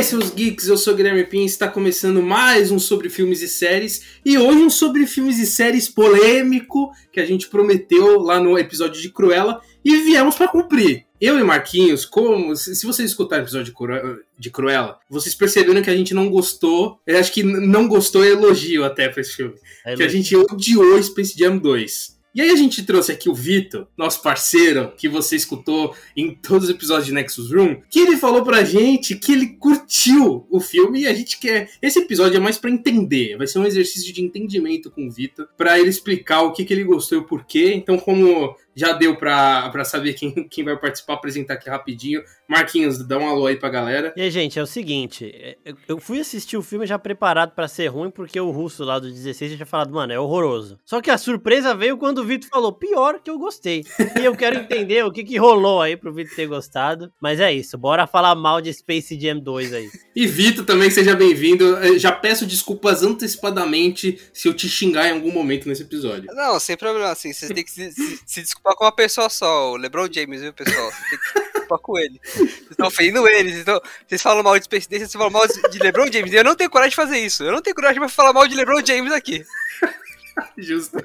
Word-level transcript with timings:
aí, 0.00 0.04
seus 0.04 0.30
geeks, 0.34 0.66
eu 0.66 0.78
sou 0.78 0.94
o 0.94 0.96
Guilherme 0.96 1.24
Pin, 1.24 1.44
está 1.44 1.68
começando 1.68 2.22
mais 2.22 2.70
um 2.70 2.78
sobre 2.78 3.10
filmes 3.10 3.42
e 3.42 3.48
séries 3.48 4.18
e 4.24 4.38
hoje 4.38 4.58
um 4.62 4.70
sobre 4.70 5.06
filmes 5.06 5.38
e 5.38 5.44
séries 5.44 5.90
polêmico 5.90 6.90
que 7.12 7.20
a 7.20 7.26
gente 7.26 7.48
prometeu 7.48 8.18
lá 8.18 8.40
no 8.40 8.58
episódio 8.58 9.02
de 9.02 9.10
Cruella 9.10 9.60
e 9.84 9.94
viemos 10.04 10.36
para 10.36 10.48
cumprir. 10.48 11.04
Eu 11.20 11.38
e 11.38 11.44
Marquinhos, 11.44 12.06
como 12.06 12.56
se 12.56 12.86
vocês 12.86 13.10
escutarem 13.10 13.44
o 13.44 13.46
episódio 13.46 13.74
de 14.38 14.50
Cruella, 14.50 14.98
vocês 15.10 15.34
perceberam 15.34 15.82
que 15.82 15.90
a 15.90 15.96
gente 15.96 16.14
não 16.14 16.30
gostou. 16.30 16.98
Eu 17.06 17.18
acho 17.18 17.30
que 17.30 17.42
não 17.42 17.86
gostou 17.86 18.24
é 18.24 18.28
elogio 18.28 18.84
até 18.84 19.06
pra 19.06 19.20
esse 19.20 19.36
filme. 19.36 19.54
É 19.84 19.96
que 19.96 20.02
a 20.02 20.08
gente 20.08 20.34
odiou 20.34 21.02
Space 21.02 21.38
Jam 21.38 21.58
2. 21.58 22.19
E 22.32 22.40
aí 22.40 22.50
a 22.50 22.56
gente 22.56 22.84
trouxe 22.84 23.10
aqui 23.10 23.28
o 23.28 23.34
Vitor, 23.34 23.88
nosso 23.96 24.22
parceiro, 24.22 24.92
que 24.96 25.08
você 25.08 25.34
escutou 25.34 25.96
em 26.16 26.32
todos 26.32 26.68
os 26.68 26.74
episódios 26.74 27.06
de 27.06 27.12
Nexus 27.12 27.52
Room, 27.52 27.80
que 27.90 27.98
ele 27.98 28.16
falou 28.16 28.44
pra 28.44 28.62
gente 28.62 29.16
que 29.16 29.32
ele 29.32 29.48
curtiu 29.48 30.46
o 30.48 30.60
filme 30.60 31.00
e 31.00 31.06
a 31.08 31.14
gente 31.14 31.40
quer... 31.40 31.70
Esse 31.82 31.98
episódio 31.98 32.36
é 32.36 32.40
mais 32.40 32.56
para 32.56 32.70
entender, 32.70 33.36
vai 33.36 33.48
ser 33.48 33.58
um 33.58 33.66
exercício 33.66 34.12
de 34.12 34.22
entendimento 34.22 34.90
com 34.90 35.08
o 35.08 35.10
Vitor, 35.10 35.48
para 35.56 35.78
ele 35.78 35.88
explicar 35.88 36.42
o 36.42 36.52
que, 36.52 36.64
que 36.64 36.72
ele 36.72 36.84
gostou 36.84 37.18
e 37.18 37.20
o 37.20 37.26
porquê. 37.26 37.72
Então, 37.74 37.98
como 37.98 38.54
já 38.74 38.92
deu 38.92 39.16
pra, 39.16 39.72
saber 39.84 40.14
quem, 40.14 40.48
quem 40.48 40.64
vai 40.64 40.76
participar, 40.76 41.14
apresentar 41.14 41.54
aqui 41.54 41.68
rapidinho. 41.68 42.22
Marquinhos, 42.48 43.06
dá 43.06 43.18
um 43.18 43.28
alô 43.28 43.46
aí 43.46 43.56
pra 43.56 43.68
galera. 43.68 44.12
E 44.16 44.22
aí, 44.22 44.30
gente, 44.30 44.58
é 44.58 44.62
o 44.62 44.66
seguinte, 44.66 45.30
é, 45.32 45.56
eu 45.86 46.00
fui 46.00 46.18
assistir 46.18 46.56
o 46.56 46.62
filme 46.62 46.86
já 46.86 46.98
preparado 46.98 47.52
para 47.54 47.68
ser 47.68 47.86
ruim, 47.88 48.10
porque 48.10 48.40
o 48.40 48.50
russo 48.50 48.82
lá 48.82 48.98
do 48.98 49.10
16 49.10 49.52
já 49.52 49.56
tinha 49.56 49.66
falado, 49.66 49.92
mano, 49.92 50.12
é 50.12 50.18
horroroso. 50.18 50.78
Só 50.84 51.00
que 51.00 51.10
a 51.10 51.18
surpresa 51.18 51.74
veio 51.74 51.96
quando 51.96 52.18
o 52.18 52.24
Vitor 52.24 52.48
falou, 52.48 52.72
pior 52.72 53.20
que 53.22 53.30
eu 53.30 53.38
gostei. 53.38 53.84
E 54.20 54.24
eu 54.24 54.34
quero 54.34 54.58
entender 54.58 55.04
o 55.04 55.12
que 55.12 55.22
que 55.22 55.36
rolou 55.36 55.80
aí 55.80 55.96
pro 55.96 56.12
Vitor 56.12 56.34
ter 56.34 56.46
gostado. 56.46 57.12
Mas 57.20 57.38
é 57.38 57.52
isso, 57.52 57.78
bora 57.78 58.06
falar 58.06 58.34
mal 58.34 58.60
de 58.60 58.72
Space 58.72 59.18
Jam 59.20 59.38
2 59.38 59.72
aí. 59.72 59.88
E 60.14 60.26
Vitor 60.26 60.64
também, 60.64 60.90
seja 60.90 61.14
bem-vindo. 61.14 61.64
Já 61.98 62.12
peço 62.12 62.46
desculpas 62.46 63.02
antecipadamente 63.02 64.18
se 64.32 64.48
eu 64.48 64.54
te 64.54 64.68
xingar 64.68 65.08
em 65.08 65.12
algum 65.12 65.32
momento 65.32 65.68
nesse 65.68 65.82
episódio. 65.82 66.32
Não, 66.34 66.58
sem 66.58 66.76
problema, 66.76 67.10
assim, 67.10 67.32
você 67.32 67.52
tem 67.52 67.64
que 67.64 67.70
se, 67.70 67.92
se, 67.92 68.20
se 68.26 68.42
desculpar 68.42 68.59
com 68.62 68.84
uma 68.84 68.92
pessoa 68.92 69.28
só, 69.28 69.72
o 69.72 69.76
LeBron 69.76 70.08
James, 70.12 70.40
viu, 70.42 70.52
pessoal? 70.52 70.90
Preocupar 71.70 71.78
com 71.78 71.98
ele. 71.98 72.20
Vocês 72.24 72.70
estão 72.70 72.86
ofendendo 72.88 73.28
eles. 73.28 73.56
Então, 73.56 73.80
vocês 74.06 74.20
falam 74.20 74.42
mal 74.42 74.58
de 74.58 74.64
Space 74.64 74.88
vocês 74.88 75.12
falam 75.12 75.30
mal 75.30 75.46
de 75.46 75.78
LeBron 75.78 76.10
James. 76.12 76.32
Eu 76.32 76.44
não 76.44 76.56
tenho 76.56 76.70
coragem 76.70 76.90
de 76.90 76.96
fazer 76.96 77.18
isso. 77.18 77.44
Eu 77.44 77.52
não 77.52 77.62
tenho 77.62 77.74
coragem 77.74 78.00
de 78.00 78.12
falar 78.12 78.32
mal 78.32 78.46
de 78.46 78.54
LeBron 78.54 78.84
James 78.84 79.12
aqui. 79.12 79.44
Justo. 80.58 80.98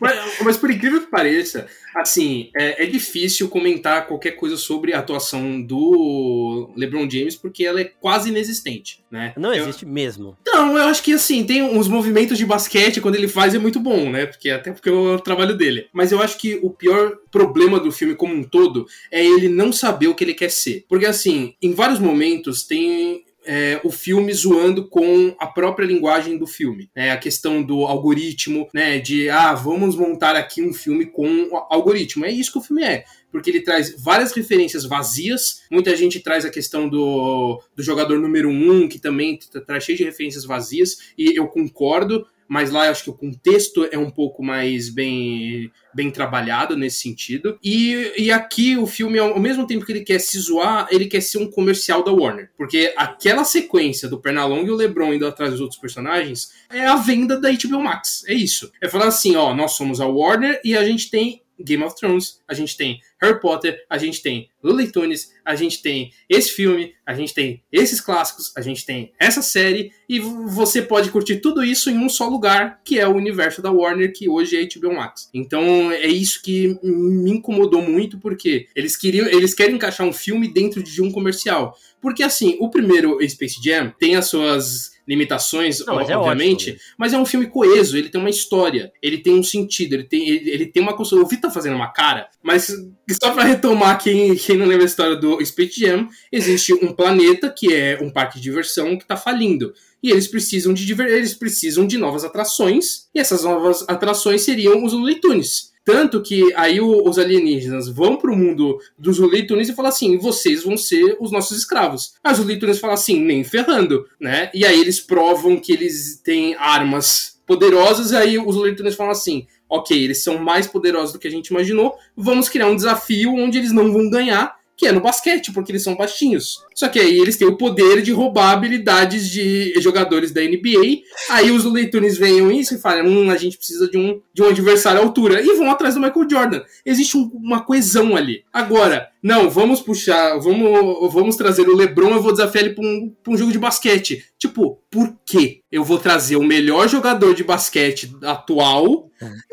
Mas, 0.00 0.18
mas, 0.42 0.56
por 0.56 0.70
incrível 0.70 1.00
que 1.00 1.10
pareça, 1.10 1.66
assim, 1.94 2.50
é, 2.56 2.84
é, 2.84 2.86
difícil 2.86 3.48
comentar 3.48 4.06
qualquer 4.06 4.32
coisa 4.32 4.56
sobre 4.56 4.92
a 4.92 4.98
atuação 4.98 5.60
do 5.60 6.70
LeBron 6.76 7.08
James, 7.08 7.36
porque 7.36 7.64
ela 7.64 7.80
é 7.80 7.84
quase 7.84 8.30
inexistente, 8.30 9.02
né? 9.10 9.32
Não 9.36 9.52
existe 9.52 9.84
eu, 9.84 9.90
mesmo. 9.90 10.36
Não, 10.46 10.76
eu 10.76 10.84
acho 10.84 11.02
que 11.02 11.12
assim, 11.12 11.44
tem 11.44 11.62
uns 11.62 11.88
movimentos 11.88 12.38
de 12.38 12.46
basquete 12.46 13.00
quando 13.00 13.14
ele 13.16 13.28
faz 13.28 13.54
é 13.54 13.58
muito 13.58 13.80
bom, 13.80 14.10
né? 14.10 14.26
Porque 14.26 14.50
até 14.50 14.72
porque 14.72 14.88
é 14.88 14.92
o 14.92 15.18
trabalho 15.18 15.56
dele. 15.56 15.88
Mas 15.92 16.12
eu 16.12 16.22
acho 16.22 16.38
que 16.38 16.58
o 16.62 16.70
pior 16.70 17.16
problema 17.30 17.78
do 17.78 17.92
filme 17.92 18.14
como 18.14 18.34
um 18.34 18.42
todo 18.42 18.86
é 19.10 19.24
ele 19.24 19.48
não 19.48 19.72
saber 19.72 20.08
o 20.08 20.14
que 20.14 20.24
ele 20.24 20.34
quer 20.34 20.50
ser. 20.50 20.84
Porque 20.88 21.06
assim, 21.06 21.54
em 21.62 21.74
vários 21.74 21.98
momentos 21.98 22.64
tem 22.64 23.24
é, 23.52 23.80
o 23.82 23.90
filme 23.90 24.32
zoando 24.32 24.86
com 24.86 25.34
a 25.36 25.44
própria 25.44 25.84
linguagem 25.84 26.38
do 26.38 26.46
filme. 26.46 26.88
É, 26.94 27.10
a 27.10 27.16
questão 27.16 27.60
do 27.60 27.84
algoritmo, 27.84 28.68
né? 28.72 29.00
De 29.00 29.28
ah, 29.28 29.52
vamos 29.54 29.96
montar 29.96 30.36
aqui 30.36 30.62
um 30.62 30.72
filme 30.72 31.04
com 31.04 31.48
algoritmo. 31.68 32.24
É 32.24 32.30
isso 32.30 32.52
que 32.52 32.58
o 32.58 32.62
filme 32.62 32.84
é. 32.84 33.02
Porque 33.32 33.50
ele 33.50 33.62
traz 33.62 34.00
várias 34.00 34.32
referências 34.32 34.84
vazias. 34.84 35.62
Muita 35.68 35.96
gente 35.96 36.20
traz 36.20 36.44
a 36.44 36.50
questão 36.50 36.88
do, 36.88 37.60
do 37.74 37.82
jogador 37.82 38.20
número 38.20 38.48
um, 38.48 38.88
que 38.88 39.00
também 39.00 39.36
traz 39.66 39.82
cheio 39.82 39.98
de 39.98 40.04
referências 40.04 40.44
vazias, 40.44 41.12
e 41.18 41.36
eu 41.36 41.48
concordo 41.48 42.24
mas 42.50 42.72
lá 42.72 42.86
eu 42.86 42.90
acho 42.90 43.04
que 43.04 43.10
o 43.10 43.14
contexto 43.14 43.88
é 43.92 43.96
um 43.96 44.10
pouco 44.10 44.42
mais 44.42 44.88
bem, 44.88 45.70
bem 45.94 46.10
trabalhado 46.10 46.76
nesse 46.76 46.98
sentido. 46.98 47.56
E, 47.62 48.12
e 48.18 48.32
aqui 48.32 48.76
o 48.76 48.88
filme, 48.88 49.20
ao 49.20 49.38
mesmo 49.38 49.68
tempo 49.68 49.86
que 49.86 49.92
ele 49.92 50.04
quer 50.04 50.18
se 50.18 50.36
zoar, 50.36 50.88
ele 50.90 51.06
quer 51.06 51.20
ser 51.20 51.38
um 51.38 51.48
comercial 51.48 52.02
da 52.02 52.10
Warner. 52.10 52.50
Porque 52.56 52.92
aquela 52.96 53.44
sequência 53.44 54.08
do 54.08 54.18
Pernalonga 54.20 54.66
e 54.66 54.72
o 54.72 54.74
LeBron 54.74 55.14
indo 55.14 55.28
atrás 55.28 55.52
dos 55.52 55.60
outros 55.60 55.78
personagens 55.78 56.50
é 56.68 56.84
a 56.84 56.96
venda 56.96 57.40
da 57.40 57.52
HBO 57.52 57.84
Max. 57.84 58.24
É 58.26 58.34
isso. 58.34 58.72
É 58.82 58.88
falar 58.88 59.06
assim, 59.06 59.36
ó, 59.36 59.54
nós 59.54 59.76
somos 59.76 60.00
a 60.00 60.06
Warner 60.06 60.60
e 60.64 60.76
a 60.76 60.84
gente 60.84 61.08
tem 61.08 61.42
Game 61.62 61.84
of 61.84 61.94
Thrones, 61.94 62.40
a 62.48 62.54
gente 62.54 62.76
tem 62.76 63.00
Harry 63.22 63.40
Potter, 63.40 63.84
a 63.88 63.96
gente 63.96 64.20
tem 64.22 64.49
Looney 64.62 64.90
Tunes, 64.90 65.32
a 65.44 65.54
gente 65.54 65.82
tem 65.82 66.12
esse 66.28 66.50
filme, 66.50 66.94
a 67.06 67.14
gente 67.14 67.34
tem 67.34 67.62
esses 67.72 68.00
clássicos, 68.00 68.52
a 68.56 68.60
gente 68.60 68.84
tem 68.84 69.12
essa 69.18 69.42
série, 69.42 69.92
e 70.08 70.18
você 70.20 70.82
pode 70.82 71.10
curtir 71.10 71.36
tudo 71.36 71.64
isso 71.64 71.90
em 71.90 71.98
um 71.98 72.08
só 72.08 72.28
lugar, 72.28 72.80
que 72.84 72.98
é 72.98 73.06
o 73.06 73.14
universo 73.14 73.62
da 73.62 73.70
Warner, 73.70 74.12
que 74.12 74.28
hoje 74.28 74.56
é 74.56 74.66
HBO 74.66 74.94
Max. 74.94 75.28
Então 75.32 75.90
é 75.90 76.08
isso 76.08 76.42
que 76.42 76.78
me 76.82 77.32
incomodou 77.32 77.82
muito, 77.82 78.18
porque 78.18 78.66
eles 78.74 78.96
queriam, 78.96 79.26
eles 79.26 79.54
querem 79.54 79.76
encaixar 79.76 80.06
um 80.06 80.12
filme 80.12 80.52
dentro 80.52 80.82
de 80.82 81.02
um 81.02 81.10
comercial. 81.10 81.76
Porque 82.00 82.22
assim, 82.22 82.56
o 82.60 82.70
primeiro 82.70 83.18
Space 83.28 83.62
Jam 83.62 83.92
tem 83.98 84.16
as 84.16 84.28
suas 84.28 84.90
limitações, 85.10 85.84
Não, 85.84 85.96
mas 85.96 86.08
é 86.08 86.16
obviamente, 86.16 86.70
é 86.70 86.76
mas 86.96 87.12
é 87.12 87.18
um 87.18 87.26
filme 87.26 87.48
coeso, 87.48 87.96
ele 87.96 88.08
tem 88.08 88.20
uma 88.20 88.30
história, 88.30 88.92
ele 89.02 89.18
tem 89.18 89.34
um 89.34 89.42
sentido, 89.42 89.94
ele 89.94 90.04
tem, 90.04 90.28
ele, 90.28 90.50
ele 90.50 90.66
tem 90.66 90.80
uma 90.80 90.96
construção. 90.96 91.24
O 91.24 91.28
Vitor 91.28 91.50
tá 91.50 91.54
fazendo 91.54 91.74
uma 91.74 91.92
cara, 91.92 92.28
mas 92.40 92.72
só 93.20 93.32
para 93.32 93.42
retomar 93.42 94.00
quem, 94.00 94.36
quem 94.50 94.58
não 94.58 94.66
lembra 94.66 94.84
a 94.84 94.86
história 94.86 95.14
do 95.14 95.44
Space 95.46 95.80
Jam, 95.80 96.08
existe 96.32 96.74
um 96.74 96.92
planeta 96.92 97.48
que 97.48 97.72
é 97.72 98.00
um 98.02 98.10
parque 98.10 98.38
de 98.38 98.42
diversão 98.42 98.98
que 98.98 99.06
tá 99.06 99.16
falindo. 99.16 99.72
E 100.02 100.10
eles 100.10 100.26
precisam 100.26 100.74
de 100.74 100.92
eles 101.02 101.34
precisam 101.34 101.86
de 101.86 101.96
novas 101.96 102.24
atrações, 102.24 103.06
e 103.14 103.20
essas 103.20 103.44
novas 103.44 103.84
atrações 103.86 104.42
seriam 104.42 104.84
os 104.84 104.92
Looney 104.92 105.20
Tunes. 105.20 105.70
Tanto 105.84 106.20
que 106.20 106.52
aí 106.56 106.80
o, 106.80 107.08
os 107.08 107.16
alienígenas 107.16 107.88
vão 107.88 108.16
pro 108.16 108.36
mundo 108.36 108.78
dos 108.98 109.20
Looney 109.20 109.46
Tunes 109.46 109.68
e 109.68 109.72
falam 109.72 109.90
assim: 109.90 110.18
vocês 110.18 110.64
vão 110.64 110.76
ser 110.76 111.16
os 111.20 111.30
nossos 111.30 111.56
escravos. 111.56 112.14
Aí 112.24 112.32
os 112.32 112.40
Looney 112.40 112.58
Tunes 112.58 112.80
falam 112.80 112.94
assim: 112.94 113.22
nem 113.22 113.44
ferrando, 113.44 114.04
né? 114.18 114.50
E 114.52 114.66
aí 114.66 114.80
eles 114.80 114.98
provam 114.98 115.60
que 115.60 115.72
eles 115.72 116.20
têm 116.24 116.56
armas 116.56 117.40
poderosas, 117.46 118.10
e 118.10 118.16
aí 118.16 118.36
os 118.36 118.56
Looney 118.56 118.74
Tunes 118.74 118.96
falam 118.96 119.12
assim: 119.12 119.46
ok, 119.70 119.96
eles 119.96 120.22
são 120.22 120.38
mais 120.38 120.66
poderosos 120.66 121.12
do 121.12 121.18
que 121.18 121.28
a 121.28 121.30
gente 121.30 121.48
imaginou, 121.48 121.96
vamos 122.16 122.48
criar 122.48 122.66
um 122.66 122.76
desafio 122.76 123.32
onde 123.34 123.56
eles 123.56 123.72
não 123.72 123.92
vão 123.92 124.10
ganhar, 124.10 124.59
que 124.80 124.86
é 124.86 124.92
no 124.92 125.02
basquete, 125.02 125.52
porque 125.52 125.70
eles 125.70 125.82
são 125.82 125.94
baixinhos. 125.94 126.64
Só 126.74 126.88
que 126.88 126.98
aí 126.98 127.20
eles 127.20 127.36
têm 127.36 127.46
o 127.46 127.58
poder 127.58 128.00
de 128.00 128.12
roubar 128.12 128.52
habilidades 128.52 129.28
de 129.28 129.74
jogadores 129.78 130.32
da 130.32 130.40
NBA. 130.40 131.02
Aí 131.28 131.50
os 131.50 131.66
leitores 131.66 132.16
veem 132.16 132.58
isso 132.58 132.74
e 132.74 132.78
falam: 132.78 133.06
hum, 133.06 133.30
a 133.30 133.36
gente 133.36 133.58
precisa 133.58 133.90
de 133.90 133.98
um, 133.98 134.22
de 134.32 134.42
um 134.42 134.48
adversário 134.48 134.98
à 134.98 135.04
altura. 135.04 135.42
E 135.42 135.54
vão 135.54 135.70
atrás 135.70 135.94
do 135.94 136.00
Michael 136.00 136.30
Jordan. 136.30 136.62
Existe 136.86 137.18
um, 137.18 137.30
uma 137.34 137.62
coesão 137.62 138.16
ali. 138.16 138.42
Agora, 138.50 139.10
não, 139.22 139.50
vamos 139.50 139.82
puxar, 139.82 140.38
vamos, 140.38 141.12
vamos 141.12 141.36
trazer 141.36 141.68
o 141.68 141.76
LeBron, 141.76 142.12
eu 142.12 142.22
vou 142.22 142.32
desafiar 142.32 142.64
ele 142.64 142.74
pra 142.74 142.82
um, 142.82 143.14
pra 143.22 143.34
um 143.34 143.36
jogo 143.36 143.52
de 143.52 143.58
basquete. 143.58 144.24
Tipo, 144.38 144.80
por 144.90 145.14
quê? 145.26 145.60
Eu 145.70 145.84
vou 145.84 145.98
trazer 145.98 146.36
o 146.36 146.42
melhor 146.42 146.88
jogador 146.88 147.34
de 147.34 147.44
basquete 147.44 148.16
atual 148.22 149.10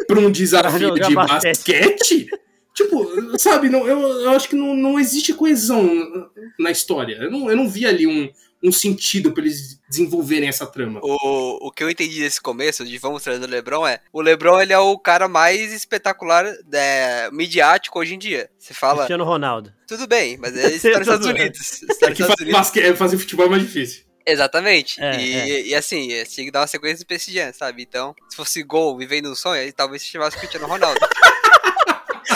para 0.07 0.19
um 0.19 0.31
desafio 0.31 0.93
de 0.93 1.13
basquete? 1.13 1.43
basquete? 1.43 2.46
Tipo, 2.77 3.39
sabe, 3.39 3.69
não, 3.69 3.87
eu, 3.87 3.99
eu 4.21 4.29
acho 4.29 4.47
que 4.47 4.55
não, 4.55 4.75
não 4.75 4.99
existe 4.99 5.33
coesão 5.33 6.29
na 6.59 6.69
história. 6.69 7.15
Eu 7.15 7.31
não, 7.31 7.49
eu 7.49 7.55
não 7.55 7.67
vi 7.67 7.87
ali 7.87 8.05
um, 8.05 8.29
um 8.63 8.71
sentido 8.71 9.31
para 9.31 9.41
eles 9.41 9.81
desenvolverem 9.89 10.47
essa 10.47 10.63
trama. 10.67 10.99
O, 11.01 11.69
o 11.69 11.71
que 11.71 11.83
eu 11.83 11.89
entendi 11.89 12.19
desse 12.19 12.39
começo, 12.39 12.85
de 12.85 12.95
vamos 12.99 13.23
trazer 13.23 13.43
o 13.43 13.49
LeBron, 13.49 13.87
é: 13.87 13.99
o 14.13 14.21
LeBron 14.21 14.61
ele 14.61 14.73
é 14.73 14.77
o 14.77 14.95
cara 14.99 15.27
mais 15.27 15.73
espetacular, 15.73 16.45
é, 16.71 17.31
midiático 17.31 17.97
hoje 17.97 18.13
em 18.13 18.19
dia. 18.19 18.47
Você 18.59 18.75
fala. 18.75 18.97
Cristiano 18.97 19.23
Ronaldo. 19.23 19.73
Tudo 19.87 20.05
bem, 20.05 20.37
mas 20.37 20.55
é 20.55 20.67
está 20.69 20.89
nos 20.89 21.07
Estados 21.07 21.25
Unidos. 21.25 21.81
Está 21.89 22.09
é 22.09 22.11
que 22.11 22.21
Estados 22.21 22.43
Unidos. 22.43 22.67
Fazer, 22.67 22.95
fazer 22.95 23.17
futebol 23.17 23.47
é 23.47 23.49
mais 23.49 23.63
difícil. 23.63 24.03
Exatamente. 24.23 25.01
É, 25.01 25.19
e, 25.19 25.33
é. 25.33 25.67
e, 25.69 25.73
assim, 25.73 26.09
tinha 26.25 26.45
que 26.45 26.51
dar 26.51 26.59
uma 26.59 26.67
sequência 26.67 26.99
do 26.99 27.07
PSG, 27.07 27.53
sabe? 27.53 27.81
Então, 27.81 28.13
se 28.29 28.35
fosse 28.35 28.61
gol 28.61 28.95
vivendo 28.95 29.31
um 29.31 29.35
sonho, 29.35 29.73
talvez 29.73 30.03
se 30.03 30.09
chamasse 30.09 30.37
Cristiano 30.37 30.67
Ronaldo. 30.67 30.99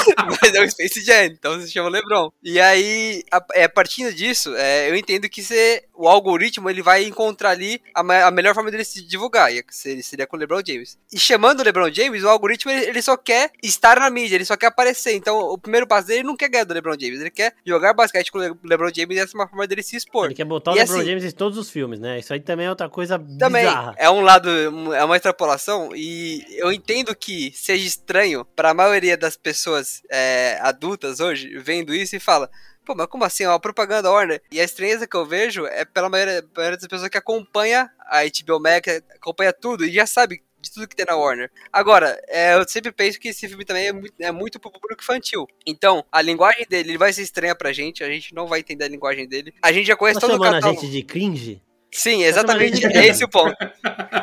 Mas 0.42 0.54
é 0.54 0.64
o 0.64 0.70
Space 0.70 1.04
Jam, 1.04 1.26
então 1.26 1.60
se 1.62 1.72
chama 1.72 1.90
LeBron. 1.90 2.32
E 2.44 2.60
aí, 2.60 3.24
a, 3.32 3.44
é, 3.54 3.68
partindo 3.68 4.14
disso, 4.14 4.56
é, 4.56 4.90
eu 4.90 4.96
entendo 4.96 5.30
que 5.30 5.44
você, 5.44 5.84
o 5.94 6.08
algoritmo 6.08 6.70
ele 6.70 6.82
vai 6.82 7.04
encontrar 7.04 7.52
ali 7.52 7.82
a, 7.94 8.28
a 8.28 8.32
melhor 8.32 8.54
forma 8.54 8.72
dele 8.72 8.84
se 8.84 9.02
divulgar, 9.06 9.54
e 9.54 9.64
seria, 9.70 10.04
seria 10.04 10.28
com 10.28 10.36
o 10.36 10.40
LeBron 10.40 10.62
James. 10.66 10.98
E 11.12 11.20
chamando 11.20 11.60
o 11.60 11.64
LeBron 11.64 11.92
James, 11.92 12.24
o 12.24 12.30
algoritmo 12.30 12.72
ele, 12.72 12.86
ele, 12.86 13.02
só 13.02 13.18
quer 13.18 13.52
estar 13.62 14.00
na 14.00 14.10
mídia, 14.10 14.36
ele 14.36 14.46
só 14.46 14.56
quer 14.56 14.68
aparecer. 14.68 15.14
Então, 15.16 15.40
o 15.40 15.58
primeiro 15.58 15.88
passo 15.88 16.08
dele 16.08 16.24
não 16.24 16.36
quer 16.36 16.50
ganhar 16.50 16.64
do 16.64 16.74
LeBron 16.74 16.96
James, 17.00 17.22
ele 17.22 17.32
quer 17.32 17.54
jogar 17.66 17.94
basquete 17.94 18.32
com 18.32 18.40
o 18.40 18.58
LeBron 18.64 18.92
James 18.94 19.18
e 19.18 19.20
essa 19.20 19.36
é 19.36 19.40
uma 19.40 19.48
forma 19.48 19.68
dele 19.68 19.84
se 19.84 19.96
expor. 19.96 20.26
Ele 20.26 20.36
quer 20.36 20.46
botar 20.46 20.72
e 20.72 20.76
o 20.76 20.78
LeBron 20.78 20.96
assim, 20.96 21.06
James 21.06 21.24
em 21.24 21.32
todos 21.32 21.58
os 21.58 21.70
filmes, 21.70 22.00
né? 22.00 22.20
Isso 22.20 22.34
aí 22.34 22.40
também 22.40 22.66
é 22.66 22.70
outra 22.70 22.90
coisa 22.90 23.20
também 23.40 23.66
bizarra. 23.66 23.96
É 23.98 24.10
um 24.10 24.22
lado, 24.22 24.50
é 24.94 25.04
uma 25.04 25.16
extrapolação, 25.16 25.92
e 25.96 26.46
eu 26.52 26.72
entendo 26.72 27.16
que 27.16 27.52
seja 27.56 27.86
estranho 27.86 28.46
para 28.56 28.72
a 28.72 28.74
maioria 28.74 29.18
das 29.18 29.36
pessoas. 29.36 29.91
É, 30.10 30.58
é, 30.58 30.60
adultas 30.62 31.20
hoje 31.20 31.58
vendo 31.60 31.94
isso 31.94 32.16
e 32.16 32.20
fala. 32.20 32.50
Pô, 32.86 32.96
mas 32.96 33.08
como 33.08 33.24
assim? 33.24 33.44
É 33.44 33.50
uma 33.50 33.60
propaganda 33.60 34.12
Warner. 34.12 34.42
E 34.52 34.60
a 34.60 34.64
estranheza 34.64 35.08
que 35.08 35.16
eu 35.16 35.26
vejo 35.26 35.66
é 35.68 35.86
pela 35.86 36.10
maioria, 36.10 36.44
maioria 36.56 36.78
das 36.78 36.88
pessoas 36.88 37.10
que 37.10 37.18
acompanha 37.18 37.90
a 38.08 38.22
HBO 38.24 38.60
Max, 38.60 39.02
acompanha 39.16 39.54
tudo 39.54 39.86
e 39.86 39.92
já 39.92 40.06
sabe 40.08 40.42
de 40.60 40.72
tudo 40.72 40.88
que 40.88 40.96
tem 40.96 41.06
na 41.08 41.16
Warner. 41.16 41.52
Agora, 41.72 42.20
é, 42.28 42.56
eu 42.56 42.68
sempre 42.68 42.92
penso 42.92 43.20
que 43.20 43.30
esse 43.30 43.48
filme 43.48 43.66
também 43.66 43.88
é 43.88 43.92
muito, 43.94 44.14
é 44.20 44.32
muito 44.32 44.60
pro 44.60 44.72
público 44.72 45.02
infantil. 45.02 45.48
Então, 45.66 46.04
a 46.12 46.22
linguagem 46.22 46.66
dele 46.70 46.92
ele 46.92 46.98
vai 46.98 47.12
ser 47.14 47.22
estranha 47.24 47.56
pra 47.56 47.72
gente, 47.74 48.04
a 48.04 48.10
gente 48.10 48.34
não 48.34 48.48
vai 48.48 48.60
entender 48.60 48.86
a 48.86 48.90
linguagem 48.90 49.28
dele. 49.28 49.54
A 49.62 49.72
gente 49.72 49.86
já 49.88 49.96
conhece 49.96 50.20
Tá 50.20 50.28
todo 50.28 50.32
o 50.32 50.44
chamando 50.44 50.56
a 50.56 50.60
catálogo. 50.60 50.82
gente 50.82 50.92
de 50.92 51.04
cringe? 51.04 51.62
Sim, 51.92 52.24
exatamente. 52.24 52.86
É 52.86 53.08
esse 53.08 53.24
o 53.24 53.30
ponto. 53.30 53.56